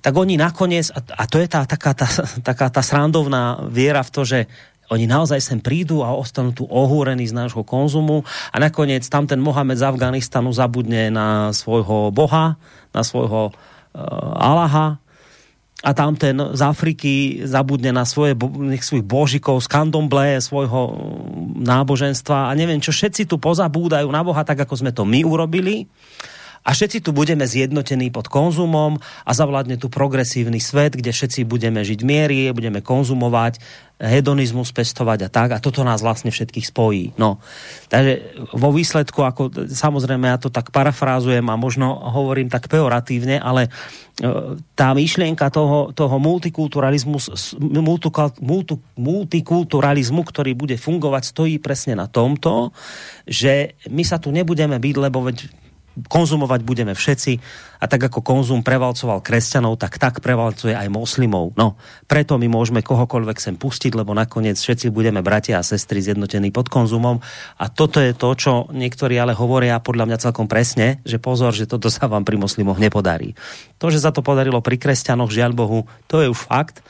[0.00, 2.08] tak oni nakoniec, a to je tá, taká, tá,
[2.48, 4.48] taká tá srandovná viera v to, že
[4.90, 8.26] oni naozaj sem prídu a ostanú tu ohúrení z nášho konzumu.
[8.50, 12.58] A nakoniec tam ten Mohamed z Afganistanu zabudne na svojho boha,
[12.90, 14.00] na svojho uh,
[14.34, 14.98] Allaha.
[15.80, 18.36] A tam ten z Afriky zabudne na svoje,
[18.84, 19.70] svojich božikov z
[20.44, 20.92] svojho
[21.56, 22.50] náboženstva.
[22.50, 25.88] A neviem čo, všetci tu pozabúdajú na Boha, tak ako sme to my urobili
[26.60, 31.80] a všetci tu budeme zjednotení pod konzumom a zavládne tu progresívny svet, kde všetci budeme
[31.80, 33.56] žiť miery, budeme konzumovať,
[34.00, 37.12] hedonizmus pestovať a tak a toto nás vlastne všetkých spojí.
[37.20, 37.36] No.
[37.92, 43.68] Takže vo výsledku, ako samozrejme ja to tak parafrázujem a možno hovorím tak peoratívne, ale
[43.68, 43.70] e,
[44.72, 46.16] tá myšlienka toho, toho
[48.96, 52.72] multikulturalizmu, ktorý bude fungovať, stojí presne na tomto,
[53.28, 55.60] že my sa tu nebudeme byť, lebo veď
[55.98, 57.32] konzumovať budeme všetci
[57.80, 61.56] a tak ako konzum prevalcoval kresťanov, tak tak prevalcuje aj moslimov.
[61.56, 66.54] No, preto my môžeme kohokoľvek sem pustiť, lebo nakoniec všetci budeme bratia a sestry zjednotení
[66.54, 67.18] pod konzumom
[67.58, 71.66] a toto je to, čo niektorí ale hovoria podľa mňa celkom presne, že pozor, že
[71.66, 73.34] toto sa vám pri moslimoch nepodarí.
[73.82, 76.84] To, že sa to podarilo pri kresťanoch, žiaľ Bohu, to je už fakt,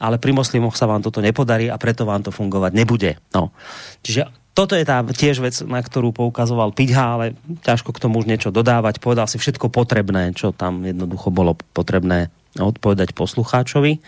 [0.00, 3.20] ale pri moslimoch sa vám toto nepodarí a preto vám to fungovať nebude.
[3.36, 3.52] No.
[4.00, 7.26] Čiže toto je tá tiež vec, na ktorú poukazoval Piťha, ale
[7.64, 9.00] ťažko k tomu už niečo dodávať.
[9.00, 12.28] Povedal si všetko potrebné, čo tam jednoducho bolo potrebné
[12.60, 14.04] odpovedať poslucháčovi.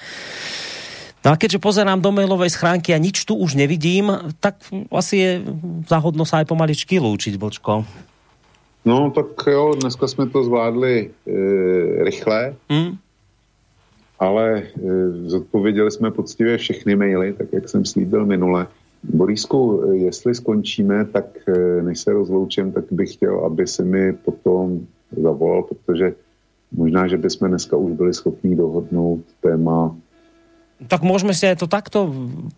[1.24, 4.12] No a keďže pozerám do mailovej schránky a nič tu už nevidím,
[4.44, 4.60] tak
[4.92, 5.30] asi je
[5.88, 7.88] záhodno sa aj pomaličky lúčiť, Bočko.
[8.84, 11.34] No tak jo, dneska jsme to zvládli e,
[12.04, 12.98] rychle, mm.
[14.18, 14.62] ale e,
[15.30, 18.66] zodpověděli jsme poctivě všechny maily, tak jak jsem slíbil minule.
[19.02, 24.86] Borisku, jestli skončíme, tak eh, než se rozloučím, tak bych chtěl, aby se mi potom
[25.22, 26.14] zavolal, protože
[26.72, 29.94] možná, že bychom dneska už byli schopni dohodnout téma
[30.82, 32.10] tak môžeme si aj to takto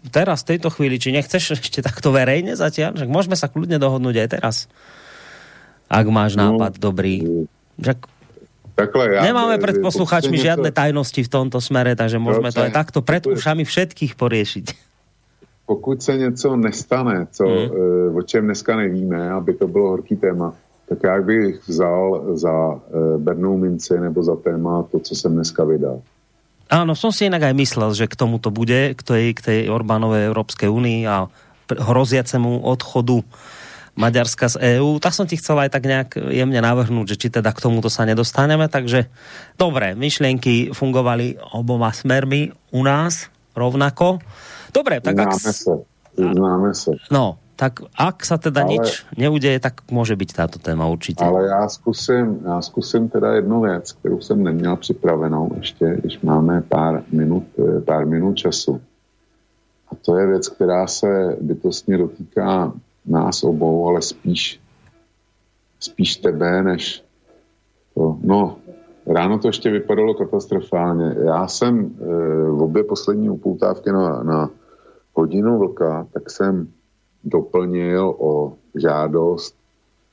[0.08, 2.96] teraz, v tejto chvíli, či nechceš ešte takto verejne zatiaľ?
[2.96, 4.56] Že môžeme sa kľudne dohodnúť aj teraz.
[5.92, 7.14] Ak máš no, nápad no, dobrý.
[7.76, 8.00] Že
[8.74, 13.06] Takhle, ja, Nemáme pred posluchačmi žiadne tajnosti v tomto smere, takže môžeme to aj takto
[13.06, 14.83] pred ušami všetkých poriešiť
[15.66, 18.16] pokud se něco nestane, co, hmm.
[18.16, 20.54] o čem dneska nevíme, aby to bylo horký téma,
[20.88, 22.80] tak já bych vzal za uh,
[23.18, 26.00] bernou minci nebo za téma to, co jsem dneska vydal.
[26.72, 30.32] Áno, som si inak aj myslel, že k tomuto bude, k tej, k tej Orbánovej
[30.32, 31.28] Európskej únii a
[31.68, 33.20] hroziacemu odchodu
[33.94, 34.96] Maďarska z EÚ.
[34.98, 38.08] Tak som ti chcel aj tak nejak jemne navrhnúť, že či teda k tomuto sa
[38.08, 38.66] nedostaneme.
[38.66, 39.06] Takže
[39.60, 44.18] dobre, myšlienky fungovali oboma smermi u nás rovnako.
[44.74, 45.54] Dobre, tak Známe ak...
[45.54, 45.74] sa.
[46.18, 46.92] Známe sa.
[47.14, 51.24] No, tak ak sa teda ale, nič neuděje, tak může být táto téma určitě.
[51.24, 56.62] Ale já zkusím, já zkusím teda jednu věc, kterou jsem neměl připravenou ještě, když máme
[56.68, 57.44] pár minut,
[57.86, 58.80] pár minut času.
[59.92, 62.72] A to je věc, která se bytostně dotýká
[63.06, 64.60] nás obou, ale spíš,
[65.80, 67.04] spíš tebe, než
[67.94, 68.18] to.
[68.22, 68.56] No,
[69.06, 71.16] Ráno to ještě vypadalo katastrofálně.
[71.24, 72.04] Já jsem e,
[72.50, 74.50] v obě poslední upoutávky na, na
[75.14, 76.72] hodinu vlka, tak jsem
[77.24, 79.56] doplnil o žádost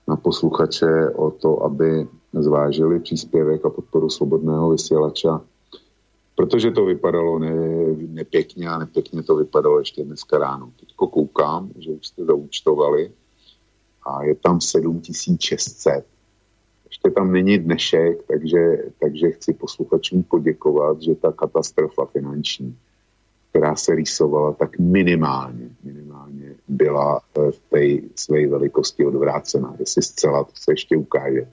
[0.07, 5.41] na posluchače o to, aby zvážili příspěvek a podporu svobodného vysílača,
[6.35, 7.53] protože to vypadalo ne,
[8.07, 10.71] nepěkně a nepěkně to vypadalo ještě dneska ráno.
[10.79, 13.11] Teď koukám, že už jste zaúčtovali
[14.05, 16.05] a je tam 7600
[16.91, 22.77] ještě tam není dnešek, takže, takže chci posluchačům poděkovat, že ta katastrofa finanční,
[23.51, 29.75] která se rýsovala, tak minimálně, minimálně byla eh, v té své velikosti odvrácena.
[29.79, 31.47] Jestli zcela to se ještě ukáže.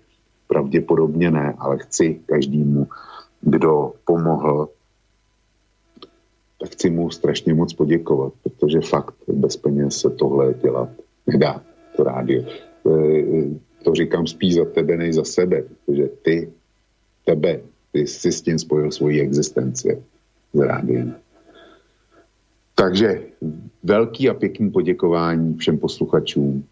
[0.46, 2.86] Pravděpodobně ne, ale chci každému,
[3.40, 4.68] kdo pomohl,
[6.60, 10.88] tak chci mu strašně moc poděkovat, protože fakt bez peněz se tohle dělat
[11.26, 11.62] nedá,
[11.96, 12.42] to rádio.
[12.86, 16.52] Eh, to říkám spíš za tebe, než za sebe, protože ty,
[17.24, 17.60] tebe,
[17.92, 20.02] ty jsi s tím spojil svoji existenci
[20.54, 21.14] s rádiem.
[22.78, 23.20] Takže
[23.82, 26.64] velký a pěkný poděkování všem posluchačům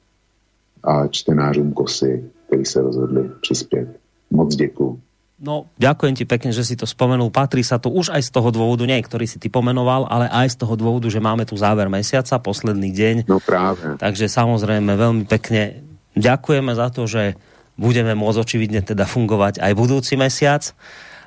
[0.84, 3.88] a čtenářům Kosy, kteří se rozhodli přispět.
[4.30, 5.00] Moc děkuji.
[5.36, 7.28] No, ďakujem ti pekne, že si to spomenul.
[7.28, 10.56] Patrí sa to už aj z toho dôvodu, nie ktorý si ty pomenoval, ale aj
[10.56, 13.16] z toho dôvodu, že máme tu záver mesiaca, posledný deň.
[13.28, 14.00] No práve.
[14.00, 15.84] Takže samozrejme veľmi pekne
[16.16, 17.36] Ďakujeme za to, že
[17.76, 20.72] budeme môcť očividne teda fungovať aj budúci mesiac.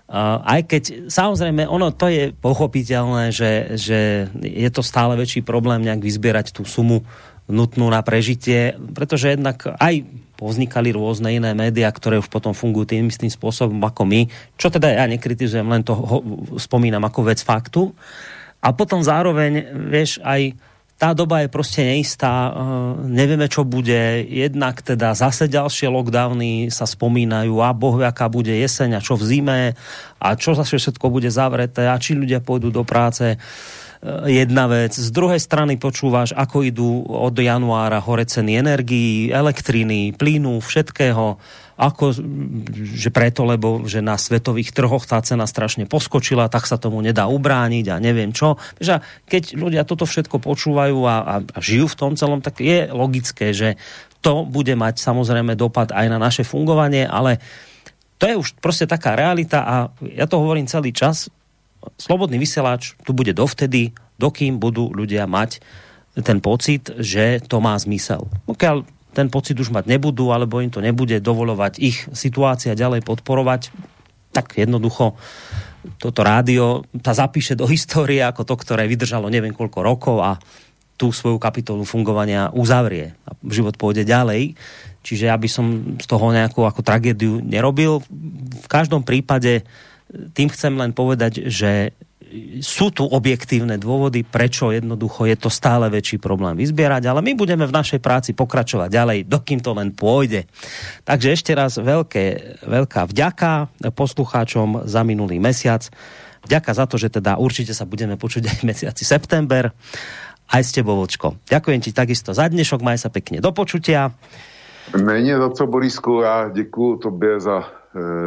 [0.10, 5.86] Uh, aj keď samozrejme ono to je pochopiteľné, že, že je to stále väčší problém
[5.86, 7.06] nejak vyzbierať tú sumu
[7.46, 13.12] nutnú na prežitie, pretože jednak aj povznikali rôzne iné médiá, ktoré už potom fungujú tým
[13.12, 14.26] istým spôsobom ako my,
[14.56, 16.24] čo teda ja nekritizujem, len to ho,
[16.56, 17.92] spomínam ako vec faktu.
[18.64, 20.56] A potom zároveň, vieš, aj
[21.00, 22.60] tá doba je prostě neistá, eh,
[23.08, 29.00] nevieme, čo bude, jednak teda zase ďalšie lockdowny sa spomínajú a boh aká bude jeseň
[29.00, 29.60] a čo v zime
[30.20, 33.40] a čo zase všetko bude zavreté a či ľudia pôjdu do práce.
[33.40, 34.92] Eh, jedna vec.
[34.92, 41.40] Z druhej strany počúvaš, ako idú od januára hore ceny energií, elektriny, plynu, všetkého
[41.80, 42.12] ako,
[42.76, 47.32] že preto, lebo že na svetových trhoch tá cena strašne poskočila, tak sa tomu nedá
[47.32, 48.60] ubrániť a neviem čo.
[48.84, 49.00] Že
[49.32, 53.56] keď ľudia toto všetko počúvajú a, a, a žijú v tom celom, tak je logické,
[53.56, 53.80] že
[54.20, 57.40] to bude mať samozrejme dopad aj na naše fungovanie, ale
[58.20, 61.32] to je už prostě taká realita a ja to hovorím celý čas.
[61.96, 65.64] Slobodný vysielač tu bude dovtedy, dokým budú ľudia mať
[66.20, 68.28] ten pocit, že to má zmysel.
[68.44, 68.84] Pokiaľ
[69.14, 73.74] ten pocit už mať nebudú, alebo im to nebude dovolovať ich situácia ďalej podporovať,
[74.30, 75.18] tak jednoducho
[75.98, 80.38] toto rádio ta zapíše do histórie ako to, ktoré vydržalo neviem koľko rokov a
[81.00, 84.60] tú svoju kapitolu fungovania uzavrie a život pôjde ďalej.
[85.00, 88.04] Čiže ja by som z toho nejakú ako tragédiu nerobil.
[88.52, 89.64] V každom prípade
[90.36, 91.96] tým chcem len povedať, že
[92.62, 97.66] sú tu objektívne dôvody, prečo jednoducho je to stále väčší problém vyzbierať, ale my budeme
[97.66, 100.46] v našej práci pokračovať ďalej, dokým to len pôjde.
[101.04, 105.90] Takže ešte raz veľké, veľká vďaka poslucháčom za minulý mesiac.
[106.46, 109.74] Vďaka za to, že teda určite sa budeme počuť aj mesiaci september.
[110.50, 111.38] Aj s tebou, Vočko.
[111.46, 114.14] Ďakujem ti takisto za dnešok, maj sa pekne do počutia.
[114.98, 117.79] Není za co, Borisku, já děkuji tobě za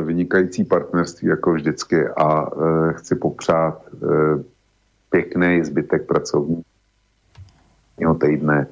[0.02, 4.42] vynikající partnerství jako vždycky a eh, chci popřát eh,
[5.10, 6.64] pěkný zbytek pracovního
[8.20, 8.66] týdne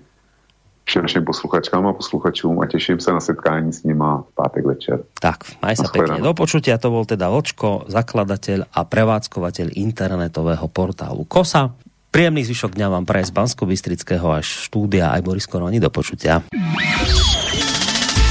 [0.85, 4.99] všem našim posluchačkám a posluchačům a těším se na setkání s nima v pátek večer.
[5.23, 6.83] Tak, maj sa pekne do počutia.
[6.83, 11.71] To bol teda Vočko, zakladateľ a prevádzkovateľ internetového portálu KOSA.
[12.11, 15.79] Príjemný zvyšok dňa vám praje z bansko až štúdia aj Boris Koroni.
[15.79, 16.43] Do počutia.